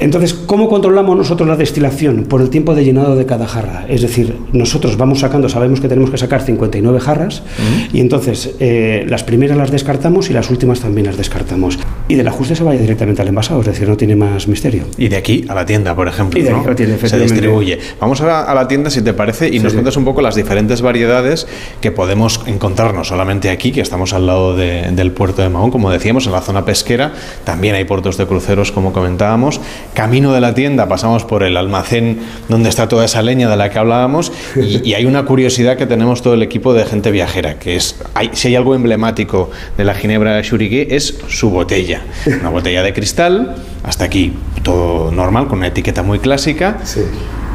[0.00, 2.24] Entonces, ¿cómo controlamos nosotros la destilación?
[2.24, 3.86] Por el tiempo de llenado de cada jarra.
[3.88, 7.88] Es decir, nosotros vamos sacando, sabemos que tenemos que sacar 59 jarras, uh -huh.
[7.92, 11.78] y entonces eh, las primeras las descartamos y las últimas también las descartamos.
[12.08, 14.84] Y del ajuste se vaya directamente al envasado, es decir, no tiene más misterio.
[14.98, 16.64] Y de aquí a la tienda, por ejemplo, y de aquí ¿no?
[16.66, 17.78] a la tienda, se distribuye.
[18.00, 19.76] Vamos a la, a la, tienda, si te parece, y sí, nos sí.
[19.76, 21.46] cuentas un poco las diferentes variedades
[21.80, 25.70] que podemos encontrar, no solamente aquí, que estamos al lado de, del puerto de Mahón,
[25.70, 27.12] como decíamos, en la zona pesquera,
[27.44, 29.60] también hay puertos de cruceros, como comentábamos.
[29.94, 32.18] Camino de la tienda pasamos por el almacén
[32.48, 35.86] donde está toda esa leña de la que hablábamos y, y hay una curiosidad que
[35.86, 39.84] tenemos todo el equipo de gente viajera, que es, hay, si hay algo emblemático de
[39.84, 42.02] la ginebra Xurigué es su botella.
[42.40, 47.02] Una botella de cristal, hasta aquí todo normal, con una etiqueta muy clásica, sí.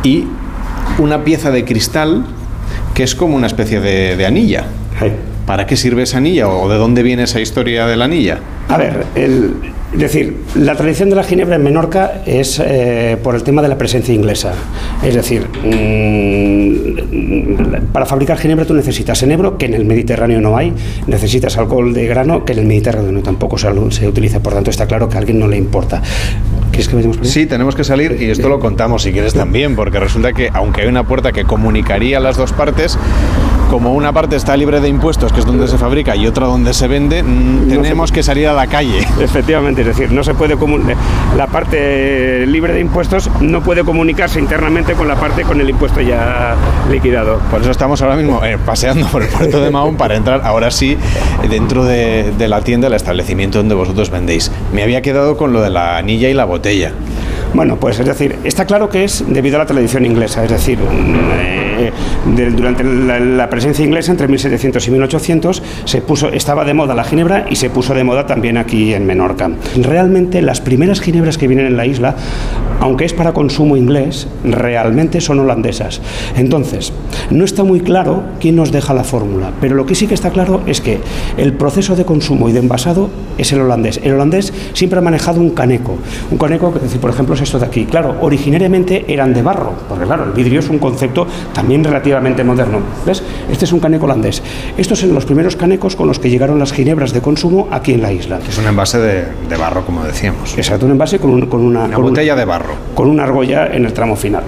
[0.04, 0.26] y
[0.98, 2.26] una pieza de cristal
[2.94, 4.66] que es como una especie de, de anilla.
[5.00, 5.14] Hey.
[5.46, 8.40] ¿Para qué sirve esa anilla o de dónde viene esa historia de la anilla?
[8.68, 9.56] A ver, el,
[9.92, 13.70] Es decir, la tradición de la ginebra en Menorca es eh, por el tema de
[13.70, 14.54] la presencia inglesa.
[15.04, 16.80] Es decir, mm,
[17.92, 20.74] para fabricar ginebra tú necesitas enebro, que en el Mediterráneo no hay,
[21.08, 25.10] necesitas alcohol de grano, que en el Mediterráneo tampoco se, utiliza, por tanto está claro
[25.10, 26.04] que a alguien no le importa.
[26.70, 27.18] ¿Quieres que vayamos?
[27.24, 30.82] Sí, tenemos que salir y esto lo contamos si quieres también, porque resulta que aunque
[30.82, 32.98] hay una puerta que comunicaría las dos partes,
[33.70, 36.74] como una parte está libre de impuestos, que es donde se fabrica, y otra donde
[36.74, 39.00] se vende, mm, tenemos que salir a la calle.
[39.22, 40.96] Efectivamente, es decir, no se puede comun-
[41.38, 46.02] la parte libre de impuestos no puede comunicarse internamente con la parte con el impuesto
[46.02, 46.56] ya
[46.92, 47.40] liquidado.
[47.52, 50.72] Por eso estamos ahora mismo eh, paseando por el puerto de Mahón para entrar ahora
[50.72, 50.98] sí
[51.50, 54.52] dentro de, de la tienda, el establecimiento donde vosotros vendéis.
[54.74, 56.92] Me había quedado con lo de la anilla y la botella.
[57.54, 60.78] Bueno, pues es decir, está claro que es debido a la tradición inglesa, es decir,
[60.80, 61.92] mm, eh,
[62.36, 66.94] de- durante la, la presencia inglesa entre 1700 y 1800 se puso, estaba de moda
[66.94, 69.50] la ginebra y se puso de moda también aquí en Menorca.
[69.82, 72.16] Realmente las primeras ginebras que vienen en la isla,
[72.82, 76.02] aunque es para consumo inglés, realmente son holandesas.
[76.38, 76.92] Entonces,
[77.30, 80.30] no está muy claro quién nos deja la fórmula, pero lo que sí que está
[80.32, 81.00] claro es que
[81.38, 84.00] el proceso de consumo y de envasado es el holandés.
[84.04, 85.98] El holandés siempre ha manejado un caneco,
[86.32, 87.86] un caneco que, por ejemplo, es esto de aquí.
[87.86, 92.80] Claro, originariamente eran de barro, porque claro, el vidrio es un concepto también relativamente moderno.
[93.06, 93.24] ¿Ves?
[93.52, 94.42] Este es un caneco holandés.
[94.78, 98.02] Estos son los primeros canecos con los que llegaron las ginebras de consumo aquí en
[98.02, 98.40] la isla.
[98.48, 100.58] Es un envase de, de barro, como decíamos.
[100.58, 102.74] Exacto, un envase con, un- con una, Una con un- botella de barro.
[102.96, 104.44] con una argolla en el tramo final.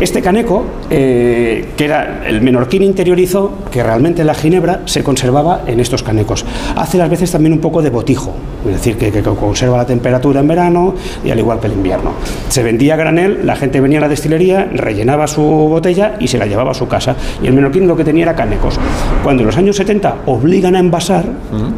[0.00, 5.78] Este caneco, eh, que era el menorquín interiorizó que realmente la ginebra se conservaba en
[5.78, 6.44] estos canecos.
[6.74, 8.34] Hace las veces también un poco de botijo,
[8.66, 10.94] es decir, que, que conserva la temperatura en verano
[11.24, 12.10] y al igual que el invierno.
[12.48, 16.38] Se vendía a granel, la gente venía a la destilería, rellenaba su botella y se
[16.38, 17.14] la llevaba a su casa.
[17.40, 18.80] Y el menorquín lo que tenía era canecos.
[19.22, 21.24] Cuando en los años 70 obligan a envasar,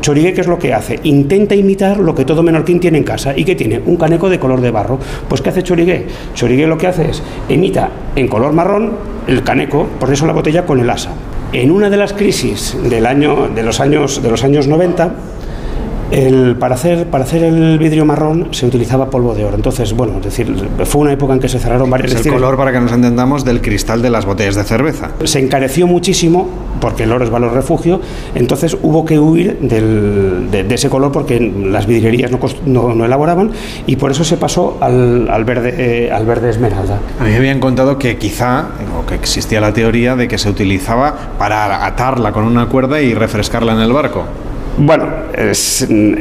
[0.00, 0.98] Chorigué, ¿qué es lo que hace?
[1.02, 3.36] Intenta imitar lo que todo menorquín tiene en casa.
[3.36, 3.78] ¿Y qué tiene?
[3.84, 4.98] Un caneco de color de barro.
[5.28, 6.06] Pues ¿qué hace Chorigué?
[6.34, 8.92] Chorigué lo que hace es imita en color marrón
[9.26, 11.12] el caneco, por eso la botella con el asa.
[11.52, 15.14] En una de las crisis del año, de, los años, de los años 90,
[16.10, 19.56] el- para, hacer, para hacer el vidrio marrón se utilizaba polvo de oro.
[19.56, 20.54] Entonces, bueno, es decir,
[20.84, 23.44] fue una época en que se cerraron varias Es el color, para que nos entendamos,
[23.44, 25.10] del cristal de las botellas de cerveza.
[25.24, 26.48] Se encareció muchísimo
[26.80, 28.00] porque el oro es valor refugio,
[28.34, 33.04] entonces hubo que huir del- de, de ese color porque las vidrierías no, no- no
[33.04, 33.50] elaboraban
[33.86, 35.74] y por eso se pasó al, al verde,
[36.06, 36.98] eh, al verde esmeralda.
[37.18, 38.66] A mí me habían contado que quizá,
[39.02, 43.14] o que existía la teoría de que se utilizaba para atarla con una cuerda y
[43.14, 44.24] refrescarla en el barco.
[44.78, 46.14] Bueno, es, mm,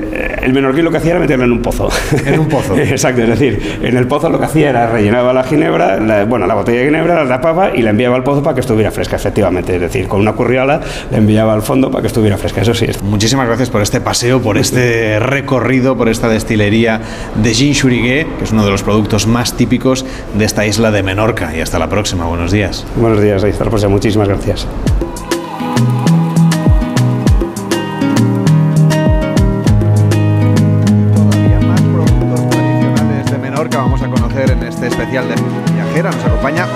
[0.44, 1.90] el menorquín lo que hacía era meterla en un pozo.
[2.26, 2.76] En un pozo.
[2.78, 6.48] Exacto, es decir, en el pozo lo que hacía era rellenaba la ginebra, la- bueno,
[6.48, 9.18] la botella de ginebra la tapaba y la enviaba al pozo para que estuviera fresca,
[9.18, 9.76] efectivamente.
[9.76, 10.80] Es decir, con una curriola
[11.12, 12.86] la enviaba al fondo para que estuviera fresca, eso sí.
[13.04, 17.02] Muchísimas gracias por este paseo, por este recorrido, por esta destilería
[17.36, 20.06] de Gin Xurigué, que es uno de los productos más típicos
[20.38, 21.56] de esta isla de Menorca.
[21.56, 22.26] Y hasta la próxima.
[22.26, 22.86] Buenos días.
[22.96, 23.90] Buenos días, hasta la próxima.
[23.92, 24.66] Muchísimas gracias.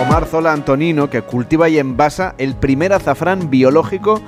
[0.10, 4.20] Omar Zola Antonino, que cultiva y envasa el primer azafrán biológico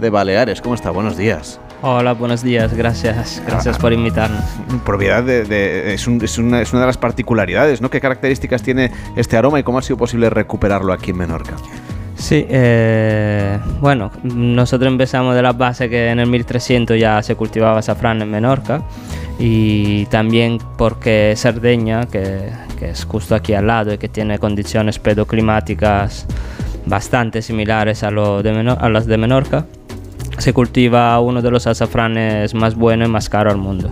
[0.00, 0.60] de Baleares.
[0.60, 0.90] ¿Cómo está?
[0.90, 1.60] Buenos días.
[1.80, 4.42] Hola, buenos días, gracias, gracias por invitarnos.
[4.84, 7.88] Propiedad de, de- es, un- es una, es una de las particularidades, ¿no?
[7.88, 11.54] ¿Qué características tiene este aroma y cómo ha sido posible recuperarlo aquí en Menorca?
[12.16, 17.78] Sí, eh, bueno, nosotros empezamos de la base que en el 1300 ya se cultivaba
[17.78, 18.82] azafrán en Menorca
[19.38, 24.98] y también porque Cerdeña, que, que es justo aquí al lado y que tiene condiciones
[24.98, 26.26] pedoclimáticas
[26.86, 29.66] bastante similares a, lo de Meno- a las de Menorca,
[30.38, 33.90] se cultiva uno de los azafranes más buenos y más caros al mundo.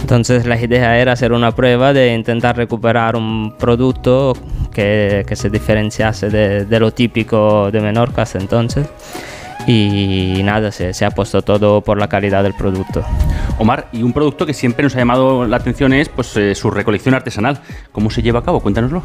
[0.00, 4.34] Entonces la idea era hacer una prueba de intentar recuperar un producto
[4.72, 8.88] que, que se diferenciase de, de lo típico de Menorca hasta entonces.
[9.66, 13.04] Y nada, se, se ha puesto todo por la calidad del producto.
[13.58, 16.70] Omar, y un producto que siempre nos ha llamado la atención es pues, eh, su
[16.70, 17.60] recolección artesanal.
[17.92, 18.60] ¿Cómo se lleva a cabo?
[18.60, 19.02] Cuéntanoslo.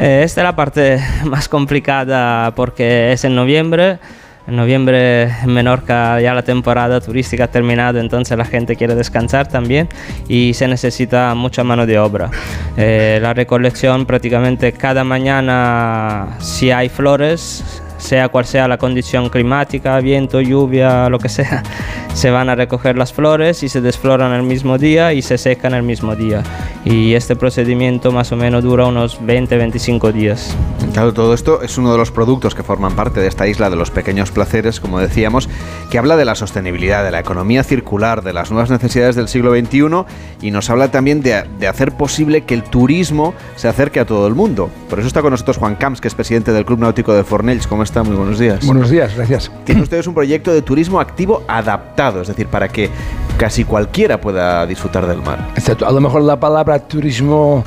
[0.00, 3.98] Eh, esta es la parte más complicada porque es en noviembre.
[4.46, 9.46] En noviembre en Menorca ya la temporada turística ha terminado, entonces la gente quiere descansar
[9.46, 9.90] también
[10.26, 12.30] y se necesita mucha mano de obra.
[12.78, 19.98] Eh, la recolección prácticamente cada mañana, si hay flores, sea cual sea la condición climática,
[20.00, 21.62] viento, lluvia, lo que sea,
[22.14, 25.74] se van a recoger las flores y se desfloran el mismo día y se secan
[25.74, 26.42] el mismo día.
[26.84, 30.56] Y este procedimiento más o menos dura unos 20-25 días.
[30.92, 33.76] Claro, todo esto es uno de los productos que forman parte de esta isla de
[33.76, 35.48] los pequeños placeres, como decíamos,
[35.90, 39.52] que habla de la sostenibilidad, de la economía circular, de las nuevas necesidades del siglo
[39.52, 40.04] XXI
[40.40, 44.26] y nos habla también de, de hacer posible que el turismo se acerque a todo
[44.26, 44.70] el mundo.
[44.88, 47.66] Por eso está con nosotros Juan Camps, que es presidente del Club Náutico de Fornells.
[47.66, 48.02] ¿Cómo está?
[48.02, 48.64] Muy buenos días.
[48.64, 49.50] Buenos días, gracias.
[49.64, 52.90] Tienen ustedes un proyecto de turismo activo adaptado, es decir, para que
[53.36, 55.50] casi cualquiera pueda disfrutar del mar.
[55.54, 55.86] Exacto.
[55.86, 57.64] A lo mejor la palabra turismo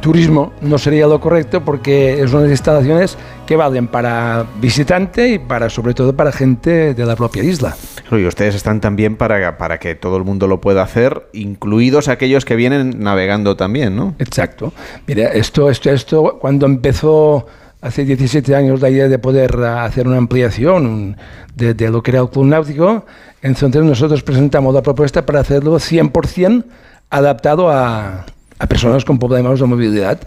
[0.00, 5.70] turismo no sería lo correcto porque es unas instalaciones que valen para visitante y para
[5.70, 7.76] sobre todo para gente de la propia isla.
[8.10, 12.44] Y ustedes están también para, para que todo el mundo lo pueda hacer, incluidos aquellos
[12.44, 14.14] que vienen navegando también, ¿no?
[14.18, 14.72] Exacto.
[15.06, 17.46] Mira, esto, esto, esto, cuando empezó
[17.80, 21.16] hace 17 años la idea de poder hacer una ampliación
[21.54, 23.06] de, de lo que era el club náutico,
[23.42, 26.64] entonces nosotros presentamos la propuesta para hacerlo 100%
[27.10, 28.26] adaptado a,
[28.58, 30.18] a personas con problemas de movilidad.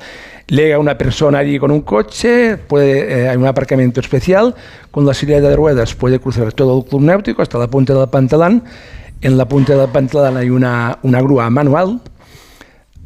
[0.48, 4.56] Llega una persona allí con un coche, puede, eh, hay un aparcamiento especial,
[4.90, 8.10] con la silla de ruedas puede cruzar todo el club náutico hasta la punta del
[8.10, 8.64] pantalán.
[9.22, 12.02] En la punta del pantalán hay una, una grúa manual,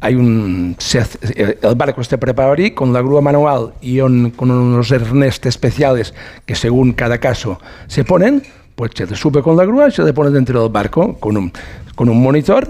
[0.00, 4.00] hay un, se hace- eh, el barco está preparado allí con la grúa manual y
[4.00, 6.14] un- con unos arnés especiales
[6.44, 8.42] que según cada caso se ponen,
[8.74, 11.36] pues se le sube con la grúa y se le pone dentro del barco con
[11.36, 11.52] un,
[11.94, 12.68] con un monitor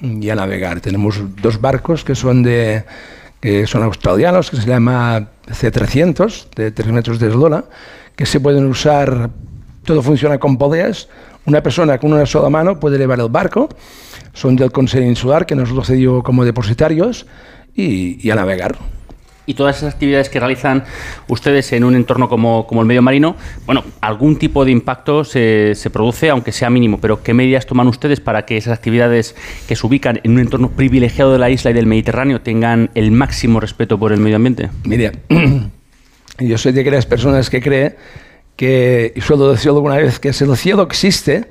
[0.00, 0.80] y a navegar.
[0.80, 2.84] Tenemos dos barcos que son de
[3.40, 7.64] que son australianos, que se llama C300, de 3 metros de eslora,
[8.16, 9.28] que se pueden usar,
[9.84, 11.08] todo funciona con poleas.
[11.44, 13.68] Una persona con una sola mano puede llevar el barco,
[14.34, 17.26] son del Consejo Insular, que nos lo cedió como depositarios,
[17.74, 18.76] y, y a navegar.
[19.46, 20.84] Y todas esas actividades que realizan
[21.28, 23.36] ustedes en un entorno como, como el medio marino,
[23.66, 27.86] bueno, algún tipo de impacto se, se produce, aunque sea mínimo, pero ¿qué medidas toman
[27.88, 29.36] ustedes para que esas actividades
[29.68, 33.10] que se ubican en un entorno privilegiado de la isla y del Mediterráneo tengan el
[33.10, 34.70] máximo respeto por el medio ambiente?
[34.84, 35.12] Mira,
[36.38, 37.96] yo soy de aquellas personas que cree
[38.56, 41.48] que, y suelo decirlo alguna vez, que si el cielo existe,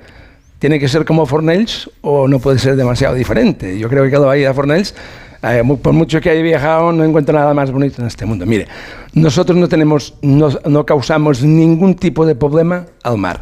[0.64, 3.78] tiene que ser como Fornells o no puede ser demasiado diferente.
[3.78, 4.96] Yo creo que la bahía de Fornells,
[5.44, 8.46] eh, por mucho que haya viajado, no encuentro nada más bonito en este mundo.
[8.46, 8.70] Mire,
[9.14, 13.42] nosotros no tenemos, no, no causamos ningún tipo de problema al mar.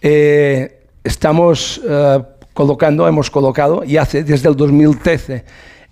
[0.00, 2.20] Eh, estamos eh,
[2.52, 5.44] colocando, hemos colocado, y hace desde el 2013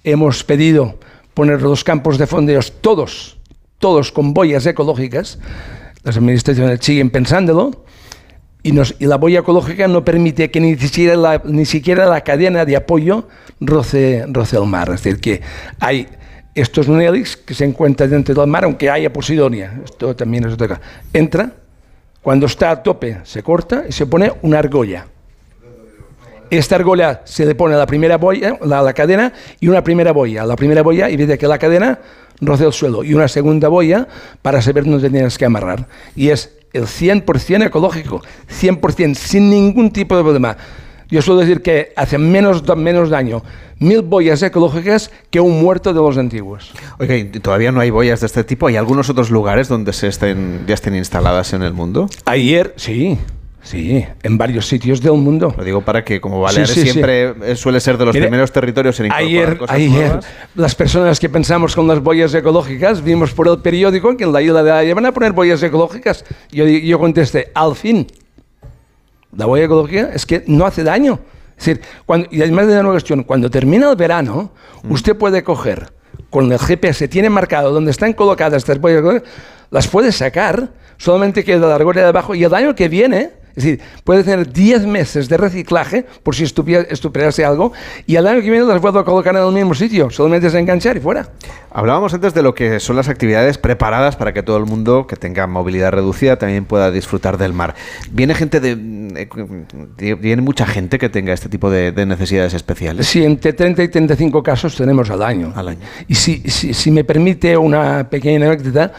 [0.03, 0.99] hemos pedido
[1.33, 3.39] poner los campos de fondeos todos,
[3.79, 5.39] todos con boyas ecológicas.
[6.03, 7.85] Las administraciones siguen pensándolo.
[8.63, 12.65] Y, nos- la boya ecológica no permite que ni siquiera la, ni siquiera la cadena
[12.65, 13.27] de apoyo
[13.61, 14.89] roce, roce el mar.
[14.91, 15.41] Es decir, que
[15.79, 16.09] hay
[16.55, 19.81] estos Nelix que se encuentran dentro del mar, aunque haya Posidonia.
[19.85, 20.81] Esto también es otra cosa.
[21.13, 21.53] Entra,
[22.23, 25.07] cuando está a tope se corta y se pone una argolla.
[26.51, 30.13] Esta argolla se le pone a la primera boya, la, la cadena y una primera
[30.13, 30.45] boya.
[30.45, 32.01] La primera boya y de que la cadena
[32.41, 34.09] roce el suelo y una segunda boya
[34.43, 35.87] para saber dónde tienes que amarrar.
[36.17, 40.57] Y es el 100% ecológico, 100% sin ningún tipo de problema.
[41.09, 43.43] Yo suelo decir que hace menos, menos daño
[43.81, 46.73] mil boyas ecológicas que un muerto de los antiguos.
[46.99, 48.69] Oiga, ¿y todavía no hay boyas de este tipo?
[48.69, 52.09] ¿Hay algunos otros lugares donde se estén, ya estén instaladas en el mundo?
[52.27, 53.19] Ayer, sí,
[53.63, 55.55] sí, en varios sitios del mundo.
[55.57, 56.93] Lo digo para que, como Baleares Sí, sí, sí.
[56.93, 60.27] siempre eh, suele ser de los Mire, primeros territorios en incorporar Ayer, cosas ayer nuevas.
[60.55, 64.43] las personas que pensamos con las boyas ecológicas vimos por el periódico que en la
[64.43, 66.25] isla de Haya van a poner boyas ecológicas.
[66.51, 68.07] Yo, yo contesté, al fin,
[69.37, 71.21] la boya ecológica es que no hace daño.
[71.57, 74.51] Es decir, cuando, y además de una cuestión, cuando termina el verano,
[74.89, 75.93] usted puede coger
[76.31, 79.31] con el GPS, tiene marcado donde están colocadas estas boyas ecológicas,
[79.71, 83.65] las puede sacar, solamente queda la argolla de abajo y el año que viene, es
[83.65, 87.73] decir, puede tener 10 meses de reciclaje por si estupiase algo
[88.07, 90.55] y al año que viene las vuelvo a colocar en el mismo sitio, solamente es
[90.55, 91.29] enganchar y fuera.
[91.73, 95.17] Hablábamos antes de lo que son las actividades preparadas para que todo el mundo que
[95.17, 97.75] tenga movilidad reducida también pueda disfrutar del mar.
[98.11, 103.07] Viene gente de, de- viene mucha gente que tenga este tipo de, de necesidades especiales.
[103.07, 105.53] Sí, entre 30 y 35 casos tenemos al año.
[105.55, 105.81] Al año.
[106.09, 108.93] Y si, si, si me permite una pequeña anécdota,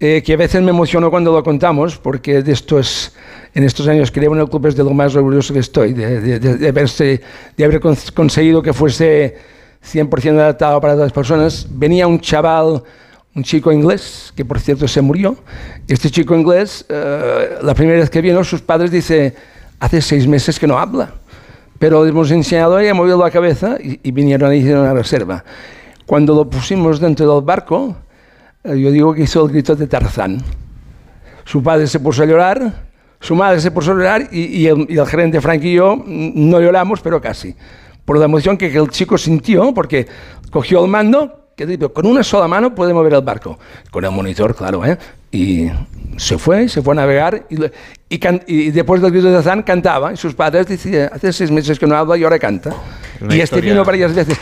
[0.00, 3.14] eh, que a veces me emociono cuando lo contamos, porque de esto es,
[3.54, 5.92] en estos años que llevo en el club es de lo más orgulloso que estoy,
[5.94, 9.36] de, de- de- haber cons- conseguido que fuese
[9.82, 11.66] 100% adaptado para las personas.
[11.70, 12.82] Venía un chaval,
[13.34, 15.36] un chico inglés, que por cierto se murió.
[15.88, 19.34] Este chico inglés, eh, la primera vez que vino, sus padres dice,
[19.80, 21.12] hace seis meses que no habla
[21.78, 24.94] pero le hemos enseñado y ha movido la cabeza y, y vinieron y hicieron una
[24.94, 25.44] reserva.
[26.06, 27.94] Cuando lo pusimos dentro del barco,
[28.74, 30.42] yo digo que hizo el grito de Tarzán.
[31.44, 32.86] Su padre se puso a llorar,
[33.20, 35.96] su madre se puso a llorar y, y el, y el gerente Frank y yo
[35.96, 37.54] mm, no lloramos, pero casi.
[38.04, 40.06] por la emoción que el chico sintió, porque
[40.50, 43.58] cogió el mando, que con una sola mano puede mover el barco,
[43.90, 44.98] con el monitor, claro, ¿eh?
[45.32, 45.68] Y
[46.16, 47.56] se fue, se fue a navegar y,
[48.08, 51.50] y, can, y después del vídeo de Zan cantaba y sus padres decían, hace seis
[51.50, 52.70] meses que no habla y ahora canta.
[53.20, 54.38] Una y este historia- vino varias veces.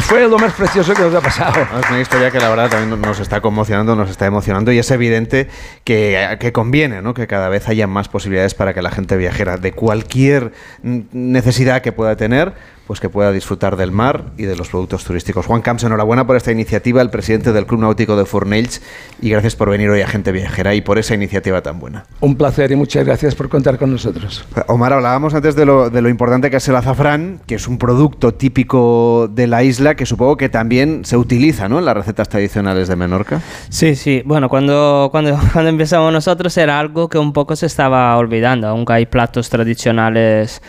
[0.00, 1.60] Fue lo más precioso que nos ha pasado.
[1.80, 4.90] Es una historia que la verdad también nos está conmocionando, nos está emocionando y es
[4.90, 5.48] evidente
[5.84, 7.14] que, que conviene ¿no?
[7.14, 10.52] que cada vez haya más posibilidades para que la gente viajera de cualquier
[10.82, 12.54] necesidad que pueda tener,
[12.86, 15.46] pues que pueda disfrutar del mar y de los productos turísticos.
[15.46, 18.82] Juan Camps, enhorabuena por esta iniciativa, el presidente del Club Náutico de Fornells,
[19.20, 22.04] y gracias por venir hoy a Gente Viajera y por esa iniciativa tan buena.
[22.20, 24.44] Un placer y muchas gracias por contar con nosotros.
[24.66, 27.78] Omar, hablábamos antes de lo, de lo importante que es el azafrán, que es un
[27.78, 31.78] producto típico de la isla que supongo que también se utiliza ¿no?
[31.78, 33.40] en las recetas tradicionales de Menorca.
[33.70, 34.22] Sí, sí.
[34.24, 38.92] Bueno, cuando, cuando, cuando empezamos nosotros era algo que un poco se estaba olvidando, aunque
[38.92, 40.60] hay platos tradicionales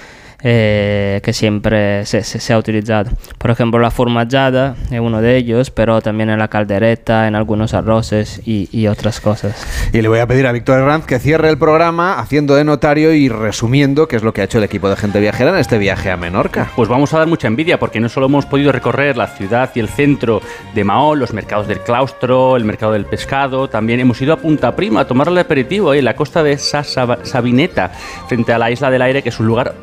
[0.47, 3.09] eh, que siempre se, se- se ha utilizado.
[3.39, 7.73] Por ejemplo, la formaggiata es uno de ellos, pero también en la caldereta, en algunos
[7.73, 9.65] arroces y, y otras cosas.
[9.91, 13.11] Y le voy a pedir a Víctor Herranz que cierre el programa haciendo de notario
[13.13, 15.79] y resumiendo qué es lo que ha hecho el equipo de gente viajera en este
[15.79, 16.69] viaje a Menorca.
[16.75, 19.79] Pues vamos a dar mucha envidia porque no solo hemos podido recorrer la ciudad y
[19.79, 20.41] el centro
[20.75, 24.75] de Mahón, los mercados del claustro, el mercado del pescado, también hemos ido a Punta
[24.75, 27.89] Prima a tomar el aperitivo en la costa de Sa Sab- Sabineta,
[28.27, 29.73] frente a la Isla del Aire, que es un lugar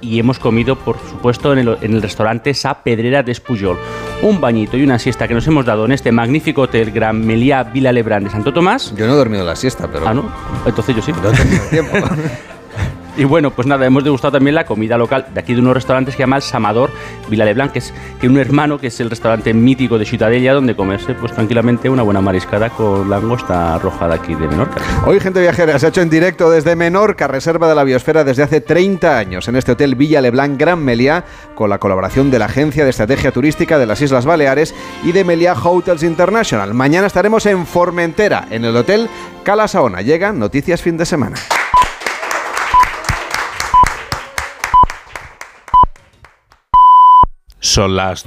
[0.00, 3.78] Y hemos comido, por supuesto, en el, en el restaurante Sa Pedrera de Espujol.
[4.22, 7.64] Un bañito y una siesta que nos hemos dado en este magnífico hotel Gran Meliá
[7.64, 8.94] Vila Lebrán de Santo Tomás.
[8.96, 10.08] Yo no he dormido la siesta, pero...
[10.08, 10.30] Ah, ¿no?
[10.66, 11.12] Entonces yo sí.
[11.22, 11.96] No he tenido tiempo.
[13.18, 16.14] Y bueno, pues nada, hemos degustado también la comida local de aquí de unos restaurantes
[16.14, 16.92] que se llama El Samador
[17.28, 21.14] Vilaleblanc, que es que un hermano que es el restaurante mítico de Ciutadella, donde comerse
[21.14, 24.80] pues tranquilamente una buena mariscada con langosta roja de aquí de Menorca.
[25.04, 28.44] Hoy Gente Viajera se ha hecho en directo desde Menorca, reserva de la biosfera desde
[28.44, 31.24] hace 30 años, en este hotel Villa Leblanc Gran Meliá,
[31.56, 35.24] con la colaboración de la Agencia de Estrategia Turística de las Islas Baleares y de
[35.24, 36.72] Meliá Hotels International.
[36.72, 39.10] Mañana estaremos en Formentera, en el hotel
[39.42, 40.02] Cala Saona.
[40.02, 41.34] Llegan noticias fin de semana.
[47.60, 48.24] Son las